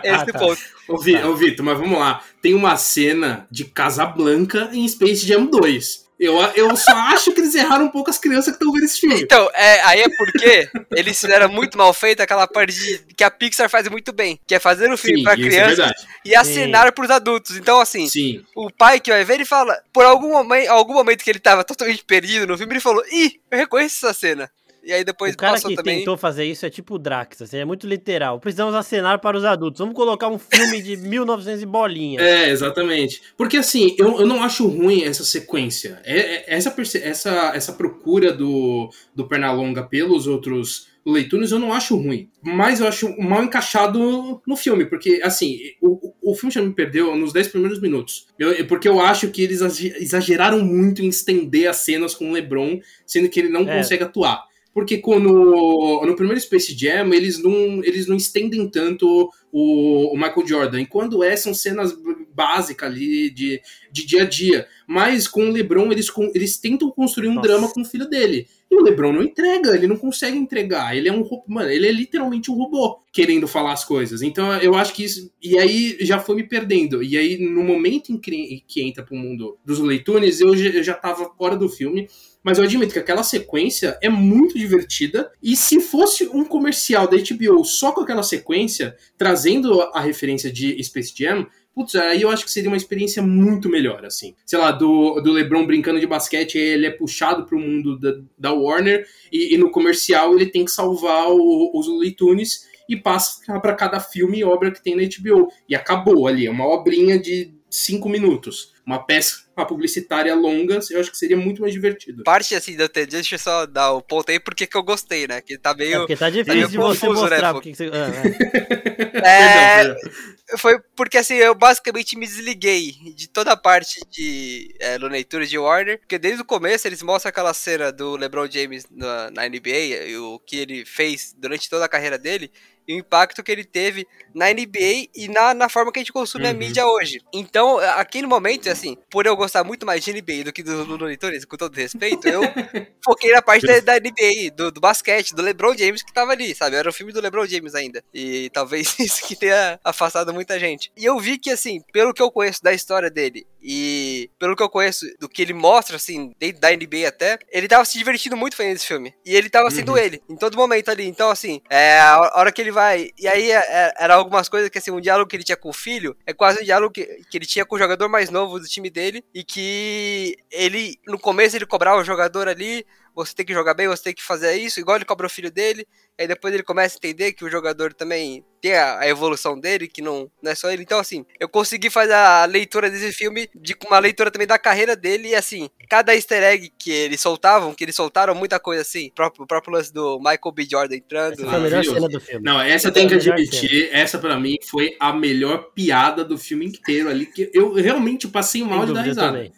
É 0.03 0.11
esse 0.15 0.21
Ah, 0.21 0.25
o 0.29 0.33
tá. 0.33 0.39
ponto. 0.39 0.61
Ô, 0.89 0.99
Vi- 0.99 1.23
ô, 1.23 1.37
Vitor, 1.37 1.65
mas 1.65 1.79
vamos 1.79 1.99
lá. 1.99 2.23
Tem 2.41 2.55
uma 2.55 2.77
cena 2.77 3.47
de 3.51 3.65
Casablanca 3.65 4.71
em 4.73 4.87
Space 4.89 5.27
Jam 5.27 5.47
2. 5.47 6.09
Eu, 6.19 6.35
eu 6.57 6.75
só 6.77 6.91
acho 7.15 7.31
que 7.33 7.41
eles 7.41 7.55
erraram 7.55 7.85
um 7.85 7.91
pouco 7.91 8.11
as 8.11 8.19
crianças 8.19 8.47
que 8.47 8.51
estão 8.63 8.73
vendo 8.73 8.85
esse 8.85 8.99
filme. 8.99 9.21
Então, 9.21 9.49
é, 9.55 9.81
aí 9.83 10.01
é 10.01 10.09
porque 10.17 10.69
eles 10.97 11.21
fizeram 11.21 11.49
muito 11.49 11.79
mal 11.79 11.93
feito 11.93 12.21
aquela 12.21 12.47
parte 12.49 12.75
de, 12.75 12.99
que 13.15 13.23
a 13.23 13.31
Pixar 13.31 13.69
faz 13.71 13.87
muito 13.89 14.13
bem, 14.13 14.41
que 14.47 14.55
é 14.55 14.59
fazer 14.59 14.91
um 14.91 14.97
filme 14.97 15.23
é 15.29 15.35
crianças 15.37 15.77
verdade. 15.77 16.07
e 16.25 16.35
acenar 16.35 16.93
pros 16.93 17.11
adultos. 17.11 17.57
Então, 17.57 17.79
assim, 17.81 18.09
Sim. 18.09 18.43
o 18.57 18.69
pai 18.69 18.99
que 18.99 19.11
vai 19.13 19.25
ver, 19.25 19.35
ele 19.35 19.45
fala, 19.45 19.77
por 19.93 20.05
algum 20.05 20.33
momento, 20.33 20.69
algum 20.71 20.95
momento 20.95 21.23
que 21.23 21.31
ele 21.31 21.39
tava 21.39 21.63
totalmente 21.63 22.03
perdido 22.05 22.47
no 22.49 22.59
filme, 22.59 22.73
ele 22.73 22.81
falou, 22.81 23.05
ih, 23.13 23.39
eu 23.51 23.59
reconheço 23.59 24.05
essa 24.07 24.13
cena. 24.19 24.51
E 24.89 24.93
aí 24.93 25.05
depois 25.05 25.35
o 25.35 25.37
cara 25.37 25.53
passou 25.53 25.69
que 25.69 25.77
também. 25.77 25.99
tentou 25.99 26.17
fazer 26.17 26.45
isso 26.47 26.65
é 26.65 26.71
tipo 26.71 26.95
o 26.95 26.99
Drax, 26.99 27.43
assim, 27.43 27.59
é 27.59 27.65
muito 27.67 27.87
literal. 27.87 28.41
Precisamos 28.41 28.75
acenar 28.75 29.21
para 29.21 29.37
os 29.37 29.45
adultos. 29.45 29.79
Vamos 29.81 29.95
colocar 29.95 30.29
um 30.29 30.39
filme 30.39 30.81
de 30.81 30.97
1900 31.07 31.63
e 31.63 31.67
bolinha. 31.67 32.21
É, 32.21 32.49
exatamente. 32.49 33.21
Porque 33.37 33.59
assim, 33.59 33.95
eu, 33.99 34.21
eu 34.21 34.27
não 34.27 34.43
acho 34.43 34.67
ruim 34.67 35.03
essa 35.05 35.25
sequência. 35.25 36.01
É, 36.05 36.19
é- 36.19 36.45
essa, 36.49 36.75
essa, 37.03 37.53
essa 37.55 37.73
procura 37.75 38.33
do, 38.33 38.89
do 39.15 39.27
Pernalonga 39.29 39.83
pelos 39.83 40.27
outros 40.27 40.89
leitunes 41.07 41.51
eu 41.53 41.59
não 41.59 41.73
acho 41.73 41.97
ruim. 41.97 42.29
Mas 42.43 42.81
eu 42.81 42.87
acho 42.89 43.15
mal 43.19 43.43
encaixado 43.43 44.41
no 44.47 44.57
filme. 44.57 44.85
Porque, 44.87 45.21
assim, 45.23 45.59
o, 45.83 46.13
o 46.23 46.35
filme 46.35 46.53
já 46.53 46.61
me 46.63 46.73
perdeu 46.73 47.15
nos 47.17 47.33
10 47.33 47.49
primeiros 47.49 47.81
minutos. 47.81 48.27
Eu- 48.39 48.67
porque 48.67 48.89
eu 48.89 49.01
acho 49.01 49.29
que 49.29 49.43
eles 49.43 49.61
exage- 49.61 49.95
exageraram 49.99 50.61
muito 50.65 51.03
em 51.03 51.09
estender 51.09 51.69
as 51.69 51.77
cenas 51.77 52.15
com 52.15 52.31
o 52.31 52.33
LeBron, 52.33 52.81
sendo 53.07 53.29
que 53.29 53.39
ele 53.41 53.49
não 53.51 53.69
É. 53.69 53.77
consegue 53.79 54.05
atuar. 54.05 54.49
Porque 54.79 54.99
quando, 54.99 56.07
no 56.07 56.15
primeiro 56.15 56.41
Space 56.41 56.73
Jam, 56.79 57.13
eles 57.13 57.43
não, 57.43 57.83
eles 57.83 58.07
não 58.07 58.15
estendem 58.15 58.69
tanto 58.71 59.29
o, 59.51 60.15
o 60.15 60.17
Michael 60.17 60.47
Jordan. 60.47 60.81
E 60.83 60.87
quando 60.87 61.25
é, 61.25 61.35
são 61.37 61.53
cenas 61.53 61.93
básicas 62.33 62.89
ali 62.89 63.29
de, 63.29 63.61
de 63.91 64.07
dia 64.07 64.23
a 64.23 64.25
dia. 64.25 64.69
Mas 64.87 65.27
com 65.27 65.49
o 65.49 65.51
LeBron, 65.51 65.91
eles, 65.91 66.09
com- 66.09 66.31
eles 66.33 66.59
tentam 66.59 66.93
construir 66.93 67.27
um 67.27 67.35
Nossa. 67.35 67.49
drama 67.49 67.69
com 67.73 67.81
o 67.83 67.85
filho 67.85 68.09
dele. 68.09 68.47
E 68.71 68.77
o 68.77 68.83
LeBron 68.83 69.13
não 69.13 69.23
entrega, 69.23 69.75
ele 69.75 69.87
não 69.87 69.97
consegue 69.97 70.37
entregar. 70.37 70.95
Ele 70.95 71.09
é 71.09 71.13
um 71.13 71.27
mano, 71.47 71.71
ele 71.71 71.87
é 71.87 71.93
literalmente 71.93 72.51
um 72.51 72.55
robô 72.55 73.01
querendo 73.11 73.49
falar 73.49 73.73
as 73.73 73.85
coisas. 73.85 74.21
Então 74.21 74.53
eu 74.59 74.75
acho 74.75 74.93
que 74.93 75.05
isso. 75.05 75.31
E 75.43 75.59
aí 75.59 75.97
já 76.01 76.19
foi 76.19 76.37
me 76.37 76.43
perdendo. 76.43 77.03
E 77.03 77.17
aí, 77.17 77.39
no 77.39 77.65
momento 77.65 78.13
em 78.13 78.19
que, 78.19 78.63
que 78.67 78.83
entra 78.83 79.03
pro 79.03 79.17
mundo 79.17 79.59
dos 79.65 79.79
leitunes, 79.79 80.41
eu, 80.41 80.55
eu 80.55 80.83
já 80.83 80.95
tava 80.95 81.33
fora 81.37 81.57
do 81.57 81.69
filme. 81.69 82.09
Mas 82.43 82.59
eu 82.59 82.65
admito 82.65 82.93
que 82.93 82.99
aquela 82.99 83.23
sequência 83.23 83.99
é 84.01 84.09
muito 84.09 84.59
divertida. 84.59 85.31
E 85.43 85.57
se 85.57 85.81
fosse 85.81 86.29
um 86.29 86.45
comercial 86.45 87.09
da 87.09 87.17
HBO 87.17 87.65
só 87.65 87.93
com 87.93 88.03
aquela 88.03 88.23
sequência, 88.23 88.97
trazendo 89.17 89.81
a 89.83 90.01
referência 90.01 90.51
de 90.53 90.83
Space 90.83 91.13
Jam, 91.17 91.47
putz, 91.79 91.95
aí 91.95 92.23
eu 92.23 92.31
acho 92.31 92.45
que 92.45 92.51
seria 92.51 92.69
uma 92.69 92.77
experiência 92.77 93.23
muito 93.23 93.69
melhor, 93.69 94.05
assim. 94.05 94.35
Sei 94.45 94.59
lá, 94.59 94.73
do, 94.73 95.21
do 95.21 95.33
LeBron 95.33 95.65
brincando 95.67 96.01
de 96.01 96.07
basquete, 96.07 96.57
ele 96.59 96.87
é 96.87 96.91
puxado 96.91 97.45
pro 97.47 97.59
mundo 97.59 97.99
da, 97.99 98.15
da 98.37 98.53
Warner, 98.53 99.07
e, 99.33 99.55
e 99.55 99.59
no 99.59 99.71
comercial 99.71 100.35
ele 100.35 100.47
tem 100.47 100.65
que 100.65 100.71
salvar 100.71 101.29
o- 101.31 101.71
os 101.79 101.87
Looney 101.87 102.11
Tunes 102.13 102.67
e 102.89 102.97
passa 102.97 103.61
para 103.61 103.75
cada 103.75 104.01
filme 104.01 104.39
e 104.39 104.45
obra 104.45 104.71
que 104.73 104.83
tem 104.83 104.97
na 104.97 105.03
HBO. 105.03 105.49
E 105.69 105.75
acabou 105.77 106.27
ali, 106.27 106.47
é 106.47 106.51
uma 106.51 106.67
obrinha 106.67 107.19
de 107.19 107.53
cinco 107.71 108.09
minutos. 108.09 108.73
Uma 108.85 108.99
peça 109.05 109.45
publicitária 109.65 110.35
longa, 110.35 110.81
eu 110.91 111.01
acho 111.01 111.11
que 111.11 111.17
seria 111.17 111.37
muito 111.37 111.61
mais 111.61 111.73
divertido. 111.73 112.23
Parte 112.25 112.55
assim 112.55 112.77
da 112.77 112.89
TD, 112.89 113.07
deixa 113.13 113.35
eu 113.35 113.39
só 113.39 113.67
dar 113.67 113.93
o 113.93 114.03
ponto 114.03 114.31
aí 114.31 114.39
porque 114.39 114.67
que 114.67 114.77
eu 114.77 114.83
gostei, 114.83 115.27
né? 115.27 115.41
Que 115.41 115.59
tá 115.59 115.71
É 115.71 115.75
meio. 115.75 115.99
porque 116.01 116.17
tá 116.17 116.31
difícil 116.31 116.55
meio 116.55 116.69
de 116.69 116.77
você 116.77 117.07
confuso, 117.07 117.25
né, 117.25 117.31
mostrar 117.31 117.49
pô? 117.49 117.55
porque 117.55 117.71
que 117.71 117.77
você. 117.77 117.91
Ah, 117.93 119.29
É, 119.29 119.85
perdão. 119.85 119.97
foi 120.57 120.79
porque 120.97 121.19
assim, 121.19 121.35
eu 121.35 121.55
basicamente 121.55 122.17
me 122.17 122.27
desliguei 122.27 122.93
de 123.15 123.29
toda 123.29 123.53
a 123.53 123.57
parte 123.57 124.01
de 124.11 124.75
é, 124.81 124.97
Looney 124.97 125.25
Tunes 125.25 125.51
de 125.51 125.59
Warner, 125.59 125.99
porque 125.99 126.19
desde 126.19 126.41
o 126.43 126.45
começo 126.45 126.87
eles 126.87 127.03
mostram 127.03 127.31
aquela 127.31 127.53
cena 127.53 127.93
do 127.93 128.17
LeBron 128.17 128.49
James 128.51 128.87
na, 128.91 129.31
na 129.31 129.49
NBA, 129.49 130.07
e 130.09 130.17
o 130.17 130.39
que 130.39 130.57
ele 130.57 130.85
fez 130.85 131.35
durante 131.37 131.69
toda 131.69 131.85
a 131.85 131.89
carreira 131.89 132.19
dele, 132.19 132.51
o 132.95 132.99
impacto 132.99 133.43
que 133.43 133.51
ele 133.53 133.65
teve 133.65 134.07
na 134.35 134.47
NBA 134.53 135.09
e 135.15 135.29
na, 135.29 135.53
na 135.55 135.69
forma 135.69 135.93
que 135.93 135.99
a 135.99 136.03
gente 136.03 136.13
consome 136.13 136.47
a 136.47 136.51
Uhum. 136.53 136.57
mídia 136.57 136.87
hoje. 136.87 137.21
Então, 137.33 137.79
aqui 137.79 138.23
no 138.23 138.29
momento, 138.29 138.69
assim, 138.71 138.97
por 139.11 139.27
eu 139.27 139.37
gostar 139.37 139.65
muito 139.65 139.85
mais 139.85 140.03
de 140.05 140.13
NBA 140.13 140.45
do 140.45 140.53
que 140.53 140.63
do 140.63 140.85
Looney 140.85 141.17
Tunes, 141.17 141.45
com 141.45 141.57
todo 141.57 141.75
respeito, 141.75 142.27
eu 142.29 142.41
foquei 143.05 143.33
na 143.33 143.43
parte 143.43 143.67
da, 143.67 143.81
da 143.81 143.95
NBA, 144.01 144.51
do, 144.57 144.71
do 144.71 144.81
basquete, 144.81 145.35
do 145.35 145.43
LeBron 145.43 145.77
James 145.77 146.03
que 146.03 146.13
tava 146.13 146.33
ali, 146.33 146.55
sabe? 146.55 146.77
Era 146.77 146.89
o 146.89 146.93
filme 146.93 147.13
do 147.13 147.21
LeBron 147.21 147.47
James 147.47 147.75
ainda. 147.75 148.03
E 148.15 148.51
talvez 148.51 148.95
isso 148.99 149.23
que 149.27 149.37
tenha 149.37 149.79
afastado 149.85 150.33
muita 150.33 150.59
gente. 150.59 150.91
E 150.97 151.05
eu 151.05 151.19
vi 151.19 151.39
que, 151.39 151.51
assim, 151.51 151.83
pelo 151.93 152.13
que 152.15 152.23
eu 152.23 152.31
conheço 152.31 152.63
da 152.63 152.73
história 152.73 153.11
dele 153.11 153.47
e 153.63 154.31
pelo 154.39 154.55
que 154.57 154.63
eu 154.63 154.69
conheço 154.69 155.05
do 155.19 155.29
que 155.29 155.43
ele 155.43 155.53
mostra, 155.53 155.97
assim, 155.97 156.33
dentro 156.39 156.61
da 156.61 156.71
NBA 156.71 157.07
até, 157.09 157.39
ele 157.51 157.67
tava 157.69 157.85
se 157.85 157.99
divertindo 157.99 158.37
muito 158.37 158.57
fazendo 158.57 158.77
esse 158.77 158.87
filme. 158.87 159.13
E 159.27 159.35
ele 159.35 159.51
tava 159.51 159.71
sendo 159.71 159.93
Uhum. 159.93 159.99
ele, 159.99 160.23
em 160.29 160.37
todo 160.37 160.57
momento 160.57 160.91
ali. 160.91 161.07
Então, 161.07 161.31
assim, 161.31 161.61
é, 161.71 161.99
a 162.01 162.33
hora 162.37 162.53
que 162.53 162.61
ele 162.61 162.71
vai. 162.79 163.11
E 163.19 163.27
aí 163.27 163.51
é, 163.51 163.57
é, 163.57 163.95
era 163.99 164.15
algumas 164.15 164.49
coisas 164.49 164.71
que, 164.71 164.79
assim, 164.79 164.93
um 164.93 165.01
diálogo 165.01 165.29
que 165.29 165.35
ele 165.35 165.43
tinha 165.43 165.57
com 165.57 165.69
o 165.69 165.73
filho 165.73 166.17
é 166.25 166.33
quase 166.33 166.61
um 166.61 166.65
diálogo 166.65 166.93
que, 166.93 167.05
que 167.29 167.37
ele 167.37 167.45
tinha 167.45 167.65
com 167.65 167.75
o 167.75 167.79
jogador 167.79 168.09
mais 168.09 168.31
novo 168.31 168.61
do 168.61 168.67
time 168.67 168.89
dele 168.89 169.25
e 169.35 169.43
que 169.43 170.37
ele, 170.49 170.97
no 171.05 171.19
começo, 171.19 171.57
ele 171.57 171.67
cobrava 171.67 172.01
o 172.01 172.05
jogador 172.05 172.47
ali. 172.47 172.87
Você 173.25 173.35
tem 173.35 173.45
que 173.45 173.53
jogar 173.53 173.75
bem, 173.75 173.89
você 173.89 174.05
tem 174.05 174.15
que 174.15 174.23
fazer 174.23 174.55
isso, 174.55 174.79
igual 174.79 174.97
ele 174.97 175.05
cobra 175.05 175.27
o 175.27 175.31
filho 175.31 175.51
dele. 175.51 175.87
Aí 176.19 176.27
depois 176.27 176.55
ele 176.55 176.63
começa 176.63 176.95
a 176.95 176.99
entender 176.99 177.33
que 177.33 177.45
o 177.45 177.51
jogador 177.51 177.93
também 177.93 178.45
tem 178.61 178.75
a, 178.75 179.01
a 179.01 179.09
evolução 179.09 179.59
dele, 179.59 179.89
que 179.89 180.03
não, 180.03 180.31
não 180.43 180.53
é 180.53 180.55
só 180.55 180.71
ele. 180.71 180.83
Então, 180.83 180.99
assim, 180.99 181.25
eu 181.39 181.49
consegui 181.49 181.91
fazer 181.91 182.13
a 182.13 182.45
leitura 182.45 182.91
desse 182.91 183.13
filme 183.13 183.49
de 183.55 183.75
com 183.75 183.89
uma 183.89 183.99
leitura 183.99 184.31
também 184.31 184.47
da 184.47 184.59
carreira 184.59 184.95
dele. 184.97 185.29
E 185.29 185.35
assim, 185.35 185.69
cada 185.89 186.15
easter 186.15 186.43
egg 186.43 186.73
que 186.79 186.91
eles 186.91 187.21
soltavam, 187.21 187.75
que 187.75 187.85
eles 187.85 187.95
soltaram 187.95 188.35
muita 188.35 188.59
coisa 188.61 188.83
assim. 188.83 189.09
O 189.09 189.15
próprio, 189.15 189.47
próprio 189.47 189.73
lance 189.73 189.93
do 189.93 190.19
Michael 190.19 190.53
B. 190.55 190.67
Jordan 190.71 190.97
entrando. 190.97 191.33
essa 191.35 191.45
foi 191.45 191.55
a 191.55 191.61
melhor 191.61 191.85
cena 191.85 192.09
do 192.09 192.21
filme. 192.21 192.45
Não, 192.45 192.61
essa 192.61 192.89
Essa 192.89 192.93
tem 192.93 193.09
que 193.09 193.15
admitir. 193.15 193.89
Essa 193.93 194.19
pra 194.19 194.39
mim 194.39 194.57
foi 194.69 194.97
a 195.01 195.13
melhor 195.13 195.71
piada 195.75 196.25
do 196.25 196.39
filme 196.39 196.67
inteiro 196.67 197.09
ali. 197.09 197.27
Que 197.27 197.51
eu 197.53 197.73
realmente 197.75 198.29
passei 198.29 198.61
Sem 198.61 198.71
mal 198.71 198.87
de 198.87 198.93
dar 198.93 199.01
eu 199.01 199.07
risada. 199.07 199.33
também. 199.33 199.53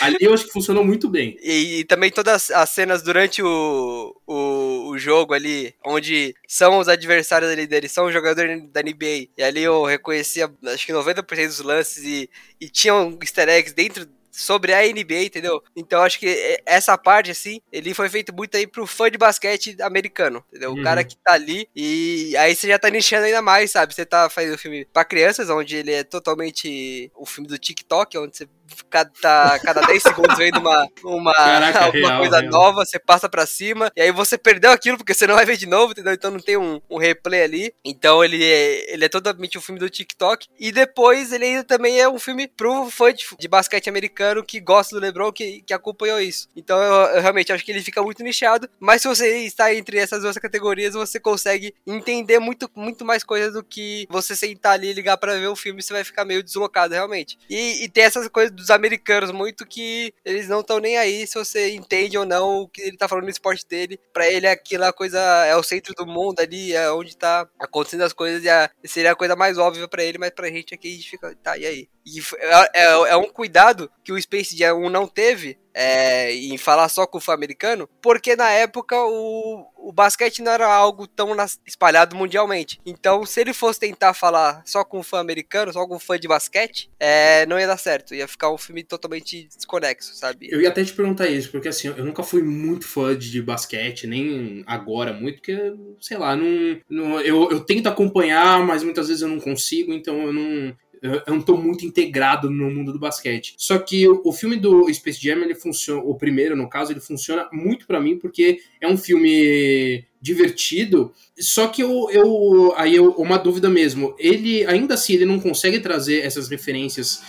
Ali 0.00 0.16
eu 0.20 0.32
acho 0.34 0.46
que 0.46 0.52
funcionou 0.52 0.84
muito 0.84 1.08
bem. 1.08 1.36
E, 1.42 1.80
e 1.80 1.84
também 1.84 2.10
todas 2.10 2.50
as 2.50 2.70
cenas 2.70 3.02
durante 3.02 3.42
o, 3.42 4.14
o, 4.26 4.88
o 4.90 4.98
jogo 4.98 5.34
ali, 5.34 5.74
onde 5.84 6.34
são 6.48 6.78
os 6.78 6.88
adversários 6.88 7.50
ali 7.50 7.66
dele, 7.66 7.88
são 7.88 8.06
os 8.06 8.12
jogadores 8.12 8.62
da 8.72 8.82
NBA. 8.82 9.28
E 9.36 9.42
ali 9.42 9.62
eu 9.62 9.84
reconhecia, 9.84 10.50
acho 10.66 10.86
que 10.86 10.92
90% 10.92 11.48
dos 11.48 11.60
lances 11.60 12.04
e, 12.04 12.30
e 12.60 12.68
tinham 12.68 13.16
easter 13.22 13.48
eggs 13.48 13.74
dentro 13.74 14.06
sobre 14.34 14.72
a 14.72 14.82
NBA, 14.86 15.24
entendeu? 15.24 15.62
Então 15.76 16.02
acho 16.02 16.18
que 16.18 16.58
essa 16.64 16.96
parte, 16.96 17.30
assim, 17.30 17.60
ele 17.70 17.92
foi 17.92 18.08
feito 18.08 18.34
muito 18.34 18.56
aí 18.56 18.66
pro 18.66 18.86
fã 18.86 19.10
de 19.10 19.18
basquete 19.18 19.76
americano, 19.82 20.42
entendeu? 20.48 20.72
O 20.72 20.76
Uhum. 20.76 20.80
cara 20.80 21.04
que 21.04 21.16
tá 21.22 21.34
ali 21.34 21.68
e 21.76 22.34
aí 22.38 22.54
você 22.56 22.66
já 22.66 22.78
tá 22.78 22.88
nichando 22.88 23.26
ainda 23.26 23.42
mais, 23.42 23.70
sabe? 23.70 23.94
Você 23.94 24.06
tá 24.06 24.30
fazendo 24.30 24.54
um 24.54 24.58
filme 24.58 24.86
pra 24.86 25.04
crianças, 25.04 25.50
onde 25.50 25.76
ele 25.76 25.92
é 25.92 26.02
totalmente 26.02 27.10
o 27.14 27.26
filme 27.26 27.46
do 27.46 27.58
TikTok, 27.58 28.16
onde 28.16 28.34
você 28.34 28.48
cada, 28.88 29.58
cada 29.60 29.80
10 29.82 30.02
segundos 30.02 30.36
vendo 30.36 30.58
uma, 30.58 30.88
uma, 31.04 31.34
Caraca, 31.34 31.90
real, 31.90 32.18
coisa 32.18 32.40
real. 32.40 32.52
nova, 32.52 32.84
você 32.84 32.98
passa 32.98 33.28
pra 33.28 33.46
cima, 33.46 33.90
e 33.96 34.02
aí 34.02 34.12
você 34.12 34.36
perdeu 34.36 34.70
aquilo 34.70 34.96
porque 34.96 35.14
você 35.14 35.26
não 35.26 35.34
vai 35.34 35.44
ver 35.44 35.56
de 35.56 35.66
novo, 35.66 35.92
entendeu? 35.92 36.12
Então 36.12 36.30
não 36.30 36.40
tem 36.40 36.56
um, 36.56 36.80
um 36.90 36.98
replay 36.98 37.42
ali. 37.42 37.74
Então 37.84 38.24
ele 38.24 38.42
é, 38.42 38.92
ele 38.92 39.04
é 39.04 39.08
totalmente 39.08 39.58
um 39.58 39.60
filme 39.60 39.78
do 39.78 39.90
TikTok. 39.90 40.46
E 40.58 40.72
depois 40.72 41.32
ele 41.32 41.44
ainda 41.44 41.64
também 41.64 42.00
é 42.00 42.08
um 42.08 42.18
filme 42.18 42.48
pro 42.48 42.90
fã 42.90 43.12
de, 43.12 43.24
de 43.38 43.48
basquete 43.48 43.88
americano 43.88 44.44
que 44.44 44.60
gosta 44.60 44.94
do 44.94 45.00
LeBron, 45.00 45.32
que, 45.32 45.62
que 45.62 45.74
acompanhou 45.74 46.20
isso. 46.20 46.48
Então 46.56 46.80
eu, 46.80 47.16
eu 47.16 47.22
realmente 47.22 47.52
acho 47.52 47.64
que 47.64 47.72
ele 47.72 47.82
fica 47.82 48.02
muito 48.02 48.22
nichado, 48.22 48.68
mas 48.78 49.02
se 49.02 49.08
você 49.08 49.38
está 49.38 49.74
entre 49.74 49.98
essas 49.98 50.22
duas 50.22 50.36
categorias, 50.36 50.94
você 50.94 51.18
consegue 51.18 51.74
entender 51.86 52.38
muito, 52.38 52.70
muito 52.74 53.04
mais 53.04 53.24
coisas 53.24 53.52
do 53.52 53.62
que 53.62 54.06
você 54.10 54.34
sentar 54.34 54.72
ali 54.72 54.88
e 54.88 54.92
ligar 54.92 55.16
pra 55.16 55.34
ver 55.34 55.48
o 55.48 55.56
filme, 55.56 55.82
você 55.82 55.92
vai 55.92 56.04
ficar 56.04 56.24
meio 56.24 56.42
deslocado 56.42 56.94
realmente. 56.94 57.38
E, 57.48 57.84
e 57.84 57.88
tem 57.88 58.04
essas 58.04 58.28
coisas 58.28 58.54
dos 58.62 58.70
americanos 58.70 59.30
muito 59.30 59.66
que 59.66 60.12
eles 60.24 60.48
não 60.48 60.60
estão 60.60 60.78
nem 60.78 60.96
aí 60.96 61.26
se 61.26 61.34
você 61.38 61.70
entende 61.74 62.16
ou 62.16 62.24
não 62.24 62.62
o 62.62 62.68
que 62.68 62.80
ele 62.80 62.96
tá 62.96 63.08
falando 63.08 63.24
no 63.24 63.30
esporte 63.30 63.66
dele. 63.66 63.98
Pra 64.12 64.28
ele 64.28 64.46
aquela 64.46 64.92
coisa 64.92 65.18
é 65.46 65.54
o 65.56 65.62
centro 65.62 65.94
do 65.94 66.06
mundo 66.06 66.40
ali, 66.40 66.72
é 66.72 66.90
onde 66.90 67.16
tá 67.16 67.48
acontecendo 67.60 68.02
as 68.02 68.12
coisas 68.12 68.42
e 68.44 68.48
a, 68.48 68.70
seria 68.84 69.12
a 69.12 69.16
coisa 69.16 69.36
mais 69.36 69.58
óbvia 69.58 69.86
para 69.88 70.02
ele, 70.04 70.18
mas 70.18 70.30
pra 70.30 70.48
gente 70.48 70.74
aqui 70.74 70.88
a 70.88 70.96
gente 70.96 71.10
fica, 71.10 71.34
tá, 71.42 71.56
e 71.58 71.66
aí? 71.66 71.88
E 72.04 72.20
é, 72.36 72.70
é, 72.74 72.84
é 73.10 73.16
um 73.16 73.28
cuidado 73.28 73.90
que 74.02 74.12
o 74.12 74.20
Space 74.20 74.56
Jam 74.56 74.76
1 74.76 74.90
não 74.90 75.06
teve 75.06 75.58
é, 75.74 76.34
em 76.34 76.58
falar 76.58 76.88
só 76.88 77.06
com 77.06 77.18
o 77.18 77.20
fã 77.20 77.32
americano, 77.32 77.88
porque 78.00 78.36
na 78.36 78.50
época 78.50 78.96
o, 78.96 79.66
o 79.76 79.92
basquete 79.92 80.42
não 80.42 80.52
era 80.52 80.66
algo 80.66 81.06
tão 81.06 81.34
espalhado 81.66 82.14
mundialmente. 82.14 82.80
Então, 82.84 83.24
se 83.24 83.40
ele 83.40 83.52
fosse 83.52 83.80
tentar 83.80 84.14
falar 84.14 84.62
só 84.64 84.84
com 84.84 84.98
o 84.98 85.02
fã 85.02 85.20
americano, 85.20 85.72
só 85.72 85.86
com 85.86 85.96
o 85.96 86.00
fã 86.00 86.18
de 86.18 86.28
basquete, 86.28 86.90
é, 86.98 87.46
não 87.46 87.58
ia 87.58 87.66
dar 87.66 87.78
certo. 87.78 88.14
Ia 88.14 88.28
ficar 88.28 88.50
um 88.50 88.58
filme 88.58 88.82
totalmente 88.82 89.48
desconexo, 89.54 90.14
sabe? 90.14 90.48
Eu 90.50 90.60
ia 90.60 90.68
até 90.68 90.84
te 90.84 90.92
perguntar 90.92 91.28
isso, 91.28 91.50
porque 91.50 91.68
assim, 91.68 91.88
eu 91.88 92.04
nunca 92.04 92.22
fui 92.22 92.42
muito 92.42 92.86
fã 92.86 93.16
de 93.16 93.40
basquete, 93.40 94.06
nem 94.06 94.62
agora 94.66 95.12
muito, 95.12 95.36
porque, 95.36 95.74
sei 96.00 96.18
lá, 96.18 96.36
não, 96.36 96.80
não 96.88 97.20
eu, 97.20 97.50
eu 97.50 97.60
tento 97.60 97.88
acompanhar, 97.88 98.64
mas 98.64 98.82
muitas 98.82 99.08
vezes 99.08 99.22
eu 99.22 99.28
não 99.28 99.40
consigo, 99.40 99.92
então 99.92 100.22
eu 100.22 100.32
não, 100.32 100.76
eu 101.02 101.34
não 101.34 101.42
tô 101.42 101.56
muito 101.56 101.84
integrado 101.84 102.48
no 102.48 102.70
mundo 102.70 102.92
do 102.92 102.98
basquete. 102.98 103.54
Só 103.58 103.76
que 103.76 104.06
o, 104.08 104.32
filme 104.32 104.56
do 104.56 104.92
Space 104.94 105.20
Jam, 105.20 105.42
ele 105.42 105.54
funciona, 105.56 106.00
o 106.00 106.14
primeiro 106.14 106.54
no 106.54 106.68
caso, 106.68 106.92
ele 106.92 107.00
funciona 107.00 107.48
muito 107.52 107.88
para 107.88 108.00
mim 108.00 108.16
porque 108.16 108.60
é 108.80 108.86
um 108.86 108.96
filme 108.96 110.04
divertido. 110.20 111.12
Só 111.36 111.66
que 111.66 111.82
eu, 111.82 112.08
eu 112.10 112.72
aí 112.76 112.94
eu, 112.94 113.10
uma 113.12 113.36
dúvida 113.36 113.68
mesmo, 113.68 114.14
ele 114.16 114.64
ainda 114.66 114.94
assim 114.94 115.14
ele 115.14 115.26
não 115.26 115.40
consegue 115.40 115.80
trazer 115.80 116.20
essas 116.20 116.48
referências 116.48 117.20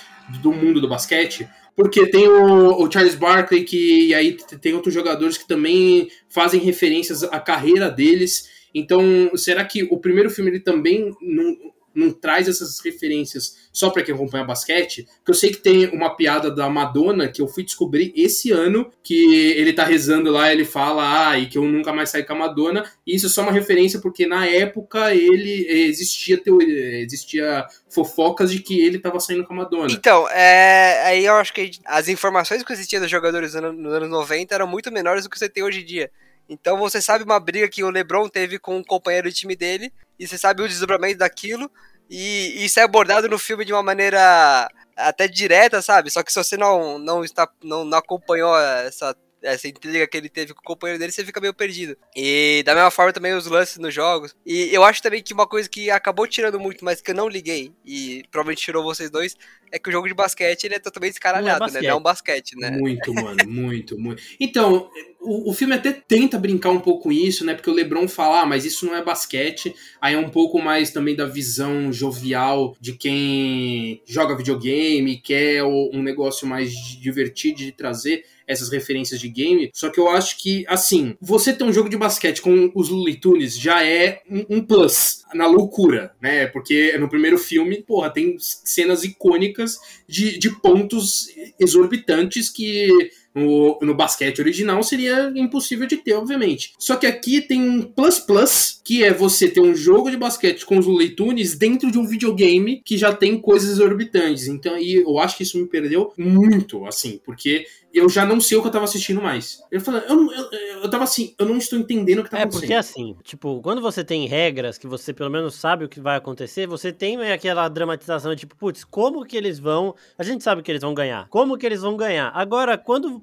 do 0.42 0.54
mundo 0.54 0.80
do 0.80 0.88
basquete, 0.88 1.50
porque 1.76 2.06
tem 2.06 2.28
o, 2.28 2.80
o, 2.80 2.92
Charles 2.92 3.16
Barkley 3.16 3.64
que 3.64 4.08
e 4.08 4.14
aí 4.14 4.38
tem 4.62 4.74
outros 4.74 4.94
jogadores 4.94 5.36
que 5.36 5.48
também 5.48 6.10
fazem 6.30 6.62
referências 6.62 7.24
à 7.24 7.40
carreira 7.40 7.90
deles. 7.90 8.52
Então, 8.76 9.32
será 9.36 9.66
que 9.66 9.84
o 9.84 9.98
primeiro 9.98 10.30
filme 10.30 10.52
ele 10.52 10.60
também 10.60 11.16
não, 11.22 11.58
não 11.94 12.12
traz 12.12 12.48
essas 12.48 12.80
referências 12.80 13.64
só 13.72 13.90
para 13.90 14.04
quem 14.04 14.14
acompanha 14.14 14.44
basquete, 14.44 15.08
que 15.24 15.32
eu 15.32 15.36
sei 15.36 15.52
que 15.52 15.58
tem 15.58 15.88
uma 15.88 16.16
piada 16.16 16.52
da 16.52 16.70
Madonna 16.70 17.28
que 17.28 17.42
eu 17.42 17.48
fui 17.48 17.64
descobrir 17.64 18.14
esse 18.16 18.52
ano, 18.52 18.92
que 19.04 19.54
ele 19.56 19.74
tá 19.74 19.84
rezando 19.84 20.32
lá, 20.32 20.52
ele 20.52 20.66
fala, 20.66 21.30
ah, 21.30 21.40
e 21.40 21.48
que 21.48 21.58
eu 21.58 21.64
nunca 21.64 21.92
mais 21.92 22.10
saí 22.10 22.24
com 22.24 22.34
a 22.34 22.38
Madonna, 22.38 22.84
e 23.06 23.16
isso 23.16 23.26
é 23.26 23.30
só 23.30 23.42
uma 23.42 23.52
referência 23.52 24.00
porque 24.00 24.26
na 24.28 24.46
época 24.46 25.14
ele 25.14 25.66
existia 25.70 26.38
teoria, 26.38 27.02
existia 27.02 27.66
fofocas 27.90 28.52
de 28.52 28.60
que 28.60 28.80
ele 28.80 29.00
tava 29.00 29.20
saindo 29.20 29.44
com 29.44 29.54
a 29.54 29.58
Madonna. 29.58 29.92
Então, 29.92 30.28
é, 30.30 31.04
aí 31.06 31.26
eu 31.26 31.36
acho 31.36 31.54
que 31.54 31.72
as 31.86 32.08
informações 32.08 32.64
que 32.64 32.74
existiam 32.74 33.02
dos 33.02 33.12
jogadores 33.12 33.54
nos 33.54 33.94
anos 33.94 34.10
90 34.10 34.54
eram 34.54 34.68
muito 34.68 34.92
menores 34.92 35.24
do 35.24 35.30
que 35.30 35.38
você 35.38 35.50
tem 35.50 35.64
hoje 35.64 35.82
em 35.82 35.86
dia. 35.86 36.12
Então 36.48 36.78
você 36.78 37.02
sabe 37.02 37.24
uma 37.24 37.40
briga 37.40 37.70
que 37.70 37.84
o 37.84 37.90
LeBron 37.90 38.28
teve 38.28 38.60
com 38.60 38.78
um 38.78 38.84
companheiro 38.84 39.30
de 39.30 39.36
time 39.36 39.56
dele, 39.56 39.94
e 40.20 40.28
você 40.28 40.38
sabe 40.38 40.62
o 40.62 40.68
desdobramento 40.68 41.20
daquilo, 41.20 41.72
e 42.10 42.64
isso 42.66 42.80
é 42.80 42.84
abordado 42.84 43.28
no 43.28 43.40
filme 43.40 43.66
de 43.66 43.74
uma 43.74 43.82
maneira 43.82 44.70
até 44.96 45.28
direta, 45.28 45.82
sabe? 45.82 46.12
Só 46.12 46.22
que 46.22 46.32
se 46.32 46.44
você 46.44 46.58
não, 46.58 47.00
não, 47.00 47.24
está, 47.24 47.50
não, 47.64 47.84
não 47.84 47.98
acompanhou 47.98 48.58
essa 48.60 49.16
essa 49.44 49.68
intriga 49.68 50.08
que 50.08 50.18
ele 50.18 50.30
teve 50.30 50.54
com 50.54 50.62
o 50.62 50.64
companheiro 50.64 51.00
dele, 51.00 51.12
você 51.12 51.26
fica 51.26 51.42
meio 51.42 51.54
perdido. 51.54 51.98
E 52.16 52.64
da 52.66 52.74
mesma 52.74 52.90
forma 52.90 53.14
também 53.14 53.34
os 53.34 53.46
lances 53.46 53.78
nos 53.78 53.94
jogos. 53.94 54.36
E 54.46 54.74
eu 54.74 54.84
acho 54.84 55.02
também 55.02 55.22
que 55.22 55.34
uma 55.34 55.46
coisa 55.46 55.70
que 55.70 55.92
acabou 55.92 56.26
tirando 56.28 56.60
muito, 56.60 56.84
mas 56.84 57.02
que 57.02 57.12
eu 57.12 57.16
não 57.16 57.28
liguei, 57.28 57.72
e 57.86 58.24
provavelmente 58.32 58.64
tirou 58.64 58.84
vocês 58.84 59.10
dois, 59.10 59.36
é 59.72 59.80
que 59.80 59.90
o 59.90 59.92
jogo 59.92 60.08
de 60.08 60.14
basquete 60.14 60.66
ele 60.66 60.76
é 60.76 60.80
totalmente 60.80 61.14
escaralhado, 61.14 61.60
não 61.60 61.68
é 61.68 61.72
né? 61.72 61.82
Não 61.82 61.90
é 61.90 61.96
um 61.96 62.02
basquete, 62.02 62.56
né? 62.56 62.72
Muito, 62.72 63.14
mano, 63.14 63.38
muito, 63.48 63.98
muito. 63.98 64.22
Então, 64.40 64.88
o, 65.20 65.50
o 65.50 65.54
filme 65.54 65.74
até 65.74 65.92
tenta 65.92 66.38
brincar 66.38 66.70
um 66.70 66.80
pouco 66.80 67.04
com 67.04 67.12
isso, 67.12 67.44
né? 67.44 67.56
Porque 67.56 67.70
o 67.70 67.74
LeBron 67.74 68.08
fala, 68.08 68.42
ah, 68.42 68.46
mas 68.46 68.66
isso 68.66 68.86
não 68.86 68.96
é 68.96 69.04
basquete. 69.04 69.74
Aí 70.00 70.14
é 70.14 70.18
um 70.18 70.30
pouco 70.30 70.62
mais 70.62 70.92
também 70.92 71.16
da 71.16 71.26
visão 71.26 71.92
jovial 71.92 72.76
de 72.80 72.94
quem 72.94 74.02
joga 74.06 74.38
videogame, 74.38 75.18
quer 75.18 75.64
um 75.64 76.04
negócio 76.04 76.48
mais 76.48 76.72
divertido 76.72 77.58
de 77.58 77.72
trazer 77.72 78.24
essas 78.48 78.70
referências 78.70 79.20
de 79.20 79.30
game. 79.30 79.70
Só 79.74 79.90
que 79.90 80.00
eu 80.00 80.10
acho 80.10 80.38
que, 80.42 80.66
assim, 80.68 81.16
você 81.22 81.54
ter 81.54 81.64
um 81.64 81.74
jogo 81.74 81.90
de 81.90 81.98
basquete 81.98 82.42
com 82.42 82.72
os 82.76 82.90
Looney 82.90 83.16
Tunes 83.16 83.58
já 83.58 83.86
é 83.86 84.22
um, 84.30 84.58
um 84.58 84.62
plus 84.62 85.24
na 85.34 85.48
loucura, 85.48 86.14
né? 86.22 86.48
Porque 86.48 86.98
no 86.98 87.10
primeiro 87.10 87.38
filme, 87.38 87.82
porra, 87.82 88.10
tem 88.10 88.38
cenas 88.40 89.04
icônicas 89.04 89.80
de, 90.08 90.38
de 90.38 90.50
pontos 90.60 91.28
exorbitantes 91.60 92.50
que 92.50 92.88
no, 93.34 93.80
no 93.82 93.96
basquete 93.96 94.40
original 94.40 94.82
seria 94.84 95.32
impossível 95.36 95.88
de 95.88 95.98
ter, 95.98 96.14
obviamente. 96.14 96.74
Só 96.78 96.96
que 96.96 97.06
aqui 97.06 97.42
tem 97.42 97.62
um 97.62 97.82
plus 97.82 98.20
plus, 98.20 98.82
que 98.84 99.04
é 99.04 99.14
você 99.14 99.48
ter 99.48 99.62
um 99.62 99.76
jogo 99.76 100.12
de 100.12 100.18
basquete 100.18 100.66
com 100.66 100.78
os 100.78 100.86
Looney 100.86 101.10
Tunes 101.10 101.58
dentro 101.58 101.92
de 101.92 101.98
um 101.98 102.06
videogame 102.06 102.82
que 102.84 102.98
já 102.98 103.14
tem 103.14 103.40
coisas 103.40 103.72
exorbitantes. 103.72 104.48
Então, 104.48 104.78
e 104.78 104.96
eu 104.96 105.18
acho 105.20 105.38
que 105.38 105.44
isso 105.44 105.58
me 105.58 105.68
perdeu 105.68 106.14
muito, 106.18 106.86
assim, 106.86 107.20
porque 107.26 107.66
eu 107.94 108.10
já 108.10 108.26
não 108.26 108.42
sei 108.42 108.58
o 108.58 108.62
que 108.62 108.68
eu 108.68 108.72
tava 108.72 108.86
assistindo 108.86 109.22
mais. 109.22 109.62
Eu 109.72 109.80
falei, 109.80 110.02
eu, 110.10 110.32
eu, 110.32 110.52
eu 110.84 110.90
tava 110.90 111.04
assim, 111.04 111.36
eu 111.38 111.46
não 111.46 111.58
estou 111.58 111.78
entendendo 111.78 112.20
o 112.20 112.24
que 112.24 112.30
tá 112.32 112.40
é, 112.40 112.42
acontecendo. 112.42 112.64
É, 112.64 112.68
porque 112.68 112.74
assim, 112.74 113.16
tipo, 113.24 113.62
quando 113.62 113.82
você 113.82 114.04
tem 114.04 114.26
regras 114.26 114.80
que 114.80 114.88
você 114.88 115.14
pelo 115.14 115.30
menos 115.30 115.54
sabe 115.54 115.86
o 115.86 115.90
que 115.90 116.00
vai 116.00 116.18
acontecer, 116.18 116.66
você 116.66 116.92
tem 116.92 117.22
aquela 117.32 117.70
dramatização 117.70 118.36
tipo, 118.36 118.56
putz, 118.56 118.84
como 118.84 119.24
que 119.24 119.38
eles 119.38 119.60
vão. 119.60 119.96
A 120.18 120.24
gente 120.24 120.44
sabe 120.44 120.64
que 120.64 120.72
eles 120.72 120.82
vão 120.82 120.94
ganhar. 120.94 121.28
Como 121.30 121.58
que 121.58 121.66
eles 121.66 121.82
vão 121.82 121.96
ganhar? 121.96 122.32
Agora, 122.34 122.78
quando 122.78 123.23